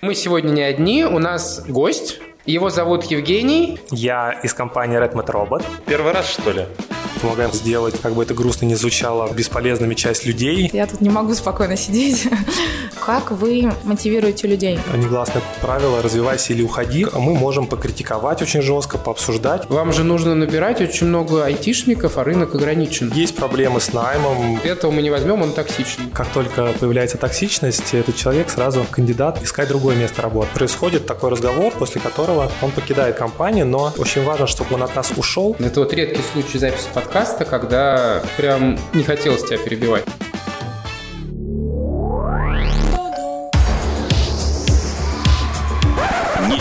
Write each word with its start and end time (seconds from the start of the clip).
Мы 0.00 0.14
сегодня 0.14 0.50
не 0.50 0.62
одни, 0.62 1.04
у 1.04 1.18
нас 1.18 1.64
гость. 1.66 2.20
Его 2.46 2.70
зовут 2.70 3.04
Евгений. 3.04 3.78
Я 3.90 4.32
из 4.42 4.54
компании 4.54 4.98
Redmond 4.98 5.26
Robot. 5.26 5.64
Первый 5.86 6.12
раз, 6.12 6.30
что 6.30 6.50
ли? 6.52 6.66
Помогаем 7.20 7.52
сделать, 7.52 8.00
как 8.00 8.14
бы 8.14 8.22
это 8.22 8.32
грустно 8.32 8.64
не 8.64 8.74
звучало, 8.74 9.32
бесполезными 9.32 9.94
часть 9.94 10.24
людей. 10.24 10.70
Я 10.72 10.86
тут 10.86 11.00
не 11.00 11.10
могу 11.10 11.34
спокойно 11.34 11.76
сидеть. 11.76 12.28
Как 13.08 13.30
вы 13.30 13.72
мотивируете 13.84 14.46
людей? 14.48 14.78
Негласное 14.94 15.42
правило 15.62 16.02
«развивайся 16.02 16.52
или 16.52 16.60
уходи». 16.60 17.06
Мы 17.14 17.34
можем 17.34 17.66
покритиковать 17.66 18.42
очень 18.42 18.60
жестко, 18.60 18.98
пообсуждать. 18.98 19.64
Вам 19.70 19.94
же 19.94 20.04
нужно 20.04 20.34
набирать 20.34 20.82
очень 20.82 21.06
много 21.06 21.42
айтишников, 21.42 22.18
а 22.18 22.24
рынок 22.24 22.54
ограничен. 22.54 23.10
Есть 23.14 23.34
проблемы 23.34 23.80
с 23.80 23.94
наймом. 23.94 24.58
Этого 24.62 24.90
мы 24.90 25.00
не 25.00 25.08
возьмем, 25.08 25.40
он 25.40 25.52
токсичный. 25.54 26.10
Как 26.12 26.26
только 26.26 26.74
появляется 26.78 27.16
токсичность, 27.16 27.94
этот 27.94 28.14
человек 28.14 28.50
сразу 28.50 28.84
кандидат 28.90 29.42
искать 29.42 29.68
другое 29.68 29.96
место 29.96 30.20
работы. 30.20 30.50
Происходит 30.52 31.06
такой 31.06 31.30
разговор, 31.30 31.72
после 31.72 32.02
которого 32.02 32.52
он 32.60 32.72
покидает 32.72 33.16
компанию, 33.16 33.64
но 33.64 33.90
очень 33.96 34.22
важно, 34.22 34.46
чтобы 34.46 34.74
он 34.74 34.82
от 34.82 34.94
нас 34.94 35.12
ушел. 35.16 35.56
Это 35.58 35.80
вот 35.80 35.94
редкий 35.94 36.20
случай 36.34 36.58
записи 36.58 36.88
подкаста, 36.92 37.46
когда 37.46 38.22
прям 38.36 38.78
не 38.92 39.02
хотелось 39.02 39.44
тебя 39.44 39.56
перебивать. 39.56 40.04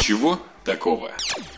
Ничего 0.08 0.40
такого. 0.64 1.10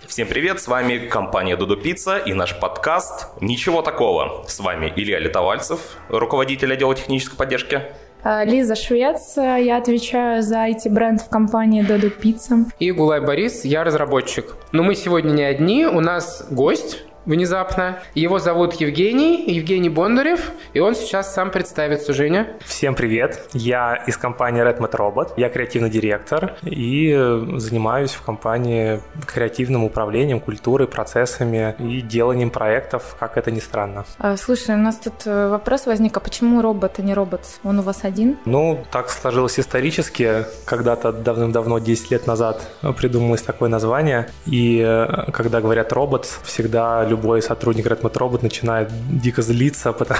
Всем 0.07 0.27
привет, 0.27 0.59
с 0.59 0.67
вами 0.67 0.97
компания 1.07 1.55
Дудо 1.55 1.75
Пицца 1.75 2.17
и 2.17 2.33
наш 2.33 2.59
подкаст 2.59 3.27
«Ничего 3.41 3.83
такого». 3.83 4.43
С 4.47 4.59
вами 4.59 4.91
Илья 4.95 5.19
Литовальцев, 5.19 5.79
руководитель 6.09 6.73
отдела 6.73 6.95
технической 6.95 7.37
поддержки. 7.37 7.83
А, 8.23 8.43
Лиза 8.43 8.73
Швец, 8.73 9.37
я 9.37 9.77
отвечаю 9.77 10.41
за 10.41 10.67
IT-бренд 10.67 11.21
в 11.21 11.29
компании 11.29 11.87
Dodo 11.87 12.11
Pizza. 12.19 12.65
И 12.79 12.91
Гулай 12.91 13.21
Борис, 13.21 13.65
я 13.65 13.83
разработчик. 13.83 14.55
Но 14.71 14.81
мы 14.81 14.95
сегодня 14.95 15.29
не 15.29 15.43
одни, 15.43 15.85
у 15.85 15.99
нас 15.99 16.47
гость, 16.49 17.03
внезапно. 17.29 17.99
Его 18.15 18.39
зовут 18.39 18.73
Евгений, 18.73 19.45
Евгений 19.49 19.89
Бондарев, 19.89 20.51
и 20.73 20.79
он 20.79 20.95
сейчас 20.95 21.33
сам 21.33 21.51
представится. 21.51 22.11
Женя. 22.13 22.47
Всем 22.65 22.95
привет. 22.95 23.47
Я 23.53 23.95
из 24.07 24.17
компании 24.17 24.63
Redmond 24.63 24.91
Robot. 24.91 25.33
Я 25.37 25.49
креативный 25.49 25.89
директор 25.91 26.55
и 26.63 27.13
занимаюсь 27.57 28.11
в 28.11 28.23
компании 28.23 28.99
креативным 29.27 29.83
управлением, 29.83 30.39
культурой, 30.39 30.87
процессами 30.87 31.75
и 31.77 32.01
деланием 32.01 32.49
проектов, 32.49 33.15
как 33.19 33.37
это 33.37 33.51
ни 33.51 33.59
странно. 33.59 34.05
А, 34.17 34.37
слушай, 34.37 34.73
у 34.73 34.77
нас 34.79 34.97
тут 34.97 35.13
э, 35.25 35.49
вопрос 35.49 35.85
возник, 35.85 36.17
а 36.17 36.19
почему 36.19 36.61
робот, 36.61 36.95
а 36.97 37.01
не 37.03 37.13
робот? 37.13 37.41
Он 37.63 37.79
у 37.79 37.81
вас 37.83 38.03
один? 38.03 38.37
Ну, 38.45 38.83
так 38.91 39.09
сложилось 39.09 39.59
исторически. 39.59 40.45
Когда-то 40.65 41.11
давным-давно, 41.11 41.77
10 41.79 42.11
лет 42.11 42.27
назад, 42.27 42.67
придумалось 42.97 43.43
такое 43.43 43.69
название. 43.69 44.29
И 44.47 44.83
э, 44.83 45.31
когда 45.31 45.61
говорят 45.61 45.93
робот, 45.93 46.25
всегда 46.43 47.05
любой 47.05 47.18
сотрудник 47.41 47.85
Redmond 47.85 48.13
Robot 48.13 48.39
начинает 48.41 48.89
дико 49.09 49.41
злиться, 49.41 49.91
потому, 49.99 50.19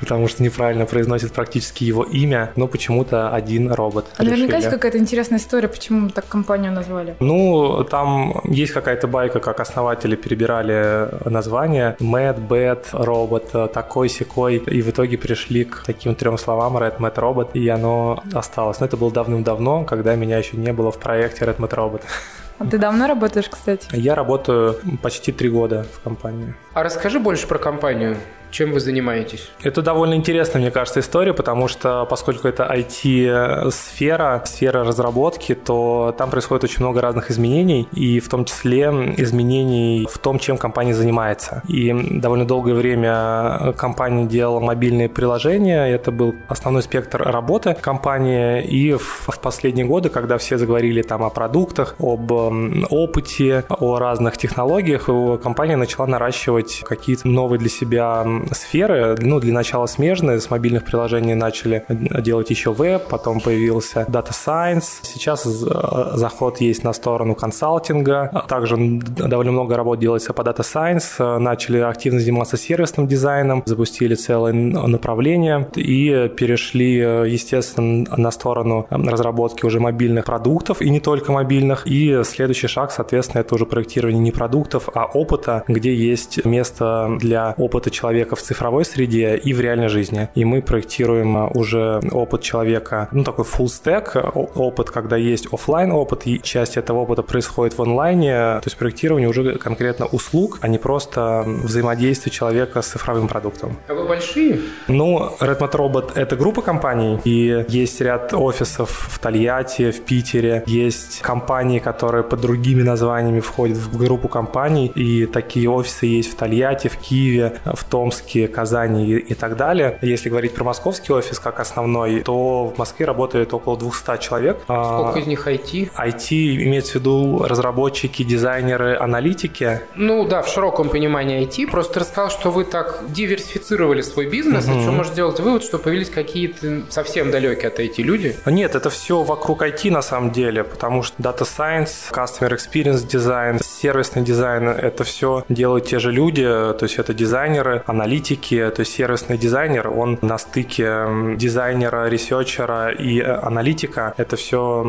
потому 0.00 0.28
что 0.28 0.42
неправильно 0.42 0.86
произносит 0.86 1.32
практически 1.32 1.84
его 1.84 2.04
имя, 2.04 2.52
но 2.56 2.66
почему-то 2.66 3.30
один 3.30 3.72
робот. 3.72 4.06
А 4.16 4.22
наверняка 4.22 4.56
есть 4.56 4.70
какая-то 4.70 4.98
интересная 4.98 5.38
история, 5.38 5.68
почему 5.68 6.10
так 6.10 6.26
компанию 6.28 6.72
назвали? 6.72 7.16
Ну, 7.20 7.84
там 7.84 8.40
есть 8.44 8.72
какая-то 8.72 9.06
байка, 9.08 9.40
как 9.40 9.60
основатели 9.60 10.16
перебирали 10.16 11.08
название. 11.28 11.96
Mad, 12.00 12.46
Bad, 12.48 12.84
робот, 12.92 13.72
такой 13.72 14.08
секой, 14.08 14.56
и 14.56 14.82
в 14.82 14.90
итоге 14.90 15.18
пришли 15.18 15.64
к 15.64 15.82
таким 15.86 16.14
трем 16.14 16.38
словам 16.38 16.76
Red 16.76 16.98
Mad 16.98 17.14
Robot, 17.14 17.50
и 17.54 17.68
оно 17.68 18.22
осталось. 18.32 18.80
Но 18.80 18.86
это 18.86 18.96
было 18.96 19.10
давным-давно, 19.10 19.84
когда 19.84 20.14
меня 20.14 20.38
еще 20.38 20.56
не 20.56 20.72
было 20.72 20.90
в 20.90 20.98
проекте 20.98 21.44
Red 21.44 21.56
Mad 21.56 21.70
Robot. 21.70 22.02
А 22.58 22.66
ты 22.66 22.78
давно 22.78 23.06
работаешь, 23.06 23.48
кстати? 23.48 23.88
Я 23.92 24.14
работаю 24.14 24.78
почти 25.02 25.32
три 25.32 25.48
года 25.48 25.86
в 25.92 26.00
компании. 26.00 26.54
А 26.72 26.82
расскажи 26.82 27.18
больше 27.18 27.46
про 27.46 27.58
компанию. 27.58 28.16
Чем 28.54 28.70
вы 28.70 28.78
занимаетесь? 28.78 29.50
Это 29.64 29.82
довольно 29.82 30.14
интересная, 30.14 30.62
мне 30.62 30.70
кажется, 30.70 31.00
история, 31.00 31.34
потому 31.34 31.66
что 31.66 32.06
поскольку 32.08 32.46
это 32.46 32.62
IT-сфера, 32.72 34.44
сфера 34.46 34.84
разработки, 34.84 35.56
то 35.56 36.14
там 36.16 36.30
происходит 36.30 36.62
очень 36.62 36.78
много 36.78 37.00
разных 37.00 37.32
изменений, 37.32 37.88
и 37.92 38.20
в 38.20 38.28
том 38.28 38.44
числе 38.44 38.84
изменений 39.16 40.06
в 40.08 40.18
том, 40.18 40.38
чем 40.38 40.56
компания 40.56 40.94
занимается. 40.94 41.64
И 41.66 41.92
довольно 41.92 42.46
долгое 42.46 42.74
время 42.74 43.72
компания 43.76 44.24
делала 44.24 44.60
мобильные 44.60 45.08
приложения, 45.08 45.86
это 45.86 46.12
был 46.12 46.36
основной 46.46 46.84
спектр 46.84 47.22
работы 47.22 47.74
компании, 47.74 48.62
и 48.62 48.92
в, 48.92 49.30
в 49.30 49.40
последние 49.40 49.84
годы, 49.84 50.10
когда 50.10 50.38
все 50.38 50.58
заговорили 50.58 51.02
там 51.02 51.24
о 51.24 51.30
продуктах, 51.30 51.96
об 51.98 52.30
опыте, 52.30 53.64
о 53.68 53.98
разных 53.98 54.36
технологиях, 54.36 55.06
компания 55.42 55.74
начала 55.74 56.06
наращивать 56.06 56.84
какие-то 56.86 57.26
новые 57.26 57.58
для 57.58 57.68
себя 57.68 58.24
сферы, 58.52 59.16
ну, 59.20 59.40
для 59.40 59.52
начала 59.52 59.86
смежные, 59.86 60.40
с 60.40 60.50
мобильных 60.50 60.84
приложений 60.84 61.34
начали 61.34 61.84
делать 61.88 62.50
еще 62.50 62.72
веб, 62.72 63.08
потом 63.08 63.40
появился 63.40 64.06
Data 64.08 64.32
Science, 64.32 64.84
сейчас 65.02 65.46
э, 65.46 66.10
заход 66.14 66.60
есть 66.60 66.84
на 66.84 66.92
сторону 66.92 67.34
консалтинга, 67.34 68.44
также 68.48 68.76
довольно 68.76 69.52
много 69.52 69.76
работ 69.76 69.98
делается 69.98 70.32
по 70.32 70.42
Data 70.42 70.60
Science, 70.60 71.38
начали 71.38 71.78
активно 71.78 72.20
заниматься 72.20 72.56
сервисным 72.56 73.06
дизайном, 73.06 73.62
запустили 73.66 74.14
целое 74.14 74.52
направление 74.52 75.68
и 75.74 76.30
перешли, 76.36 76.96
естественно, 76.96 78.06
на 78.16 78.30
сторону 78.30 78.86
разработки 78.90 79.64
уже 79.64 79.80
мобильных 79.80 80.24
продуктов, 80.24 80.80
и 80.82 80.90
не 80.90 81.00
только 81.00 81.32
мобильных, 81.32 81.86
и 81.86 82.22
следующий 82.24 82.68
шаг, 82.68 82.90
соответственно, 82.92 83.40
это 83.40 83.54
уже 83.54 83.66
проектирование 83.66 84.20
не 84.20 84.32
продуктов, 84.32 84.88
а 84.94 85.06
опыта, 85.06 85.64
где 85.68 85.94
есть 85.94 86.44
место 86.44 87.16
для 87.20 87.54
опыта 87.56 87.90
человека 87.90 88.33
в 88.34 88.42
цифровой 88.42 88.84
среде 88.84 89.36
и 89.36 89.52
в 89.52 89.60
реальной 89.60 89.88
жизни. 89.88 90.28
И 90.34 90.44
мы 90.44 90.62
проектируем 90.62 91.36
а, 91.36 91.46
уже 91.48 92.00
опыт 92.12 92.42
человека, 92.42 93.08
ну, 93.12 93.24
такой 93.24 93.44
full 93.44 93.66
stack 93.66 94.20
опыт, 94.54 94.90
когда 94.90 95.16
есть 95.16 95.52
офлайн 95.52 95.92
опыт, 95.92 96.26
и 96.26 96.40
часть 96.40 96.76
этого 96.76 97.00
опыта 97.00 97.22
происходит 97.22 97.76
в 97.78 97.82
онлайне, 97.82 98.32
то 98.32 98.62
есть 98.64 98.76
проектирование 98.76 99.28
уже 99.28 99.54
конкретно 99.58 100.06
услуг, 100.06 100.58
а 100.60 100.68
не 100.68 100.78
просто 100.78 101.44
взаимодействие 101.46 102.32
человека 102.32 102.82
с 102.82 102.88
цифровым 102.88 103.28
продуктом. 103.28 103.76
А 103.88 103.94
вы 103.94 104.06
большие? 104.06 104.60
Ну, 104.88 105.30
Redmond 105.40 105.72
Robot— 105.72 106.12
это 106.14 106.36
группа 106.36 106.62
компаний, 106.62 107.18
и 107.24 107.64
есть 107.68 108.00
ряд 108.00 108.32
офисов 108.34 109.08
в 109.10 109.18
Тольятти, 109.18 109.90
в 109.90 110.00
Питере, 110.02 110.62
есть 110.66 111.20
компании, 111.20 111.78
которые 111.78 112.24
под 112.24 112.40
другими 112.40 112.82
названиями 112.82 113.40
входят 113.40 113.78
в 113.78 113.96
группу 113.96 114.28
компаний, 114.28 114.86
и 114.94 115.26
такие 115.26 115.68
офисы 115.70 116.06
есть 116.06 116.32
в 116.32 116.36
Тольятти, 116.36 116.88
в 116.88 116.96
Киеве, 116.96 117.58
в 117.64 117.84
Томске, 117.84 118.23
Московске, 118.24 118.48
Казани 118.48 119.12
и 119.12 119.34
так 119.34 119.56
далее. 119.56 119.98
Если 120.02 120.28
говорить 120.28 120.54
про 120.54 120.64
московский 120.64 121.12
офис 121.12 121.38
как 121.38 121.60
основной, 121.60 122.22
то 122.22 122.66
в 122.66 122.78
Москве 122.78 123.06
работает 123.06 123.52
около 123.52 123.76
200 123.76 124.18
человек. 124.20 124.58
Сколько 124.64 125.18
из 125.18 125.26
них 125.26 125.46
IT? 125.46 125.90
IT 125.96 126.64
имеется 126.64 126.92
в 126.92 126.94
виду 126.96 127.44
разработчики, 127.46 128.22
дизайнеры, 128.22 128.96
аналитики. 128.96 129.80
Ну 129.94 130.26
да, 130.26 130.42
в 130.42 130.48
широком 130.48 130.88
понимании 130.88 131.46
IT. 131.46 131.70
Просто 131.70 132.00
рассказал, 132.00 132.30
что 132.30 132.50
вы 132.50 132.64
так 132.64 133.04
диверсифицировали 133.08 134.02
свой 134.02 134.26
бизнес, 134.26 134.66
угу. 134.66 134.78
и 134.78 134.82
что 134.82 134.92
можно 134.92 135.12
сделать 135.12 135.40
вывод, 135.40 135.62
что 135.62 135.78
появились 135.78 136.10
какие-то 136.10 136.82
совсем 136.90 137.30
далекие 137.30 137.68
от 137.68 137.78
IT 137.78 138.02
люди? 138.02 138.36
Нет, 138.46 138.74
это 138.74 138.90
все 138.90 139.22
вокруг 139.22 139.62
IT 139.62 139.90
на 139.90 140.02
самом 140.02 140.30
деле, 140.30 140.64
потому 140.64 141.02
что 141.02 141.14
Data 141.22 141.44
Science, 141.44 142.10
Customer 142.10 142.56
Experience 142.56 143.06
Design, 143.06 143.62
сервисный 143.62 144.22
дизайн, 144.22 144.68
это 144.68 145.04
все 145.04 145.44
делают 145.48 145.86
те 145.86 145.98
же 145.98 146.10
люди, 146.10 146.44
то 146.44 146.78
есть 146.82 146.98
это 146.98 147.12
дизайнеры, 147.14 147.82
аналитики, 147.86 148.03
аналитики, 148.04 148.70
то 148.74 148.80
есть 148.80 148.92
сервисный 148.92 149.38
дизайнер, 149.38 149.88
он 149.88 150.18
на 150.20 150.36
стыке 150.38 151.06
дизайнера, 151.36 152.08
researcher 152.08 152.83
а 152.83 152.90
и 152.90 153.20
э, 153.20 153.24
аналитика. 153.24 154.12
Это 154.18 154.36
все 154.36 154.84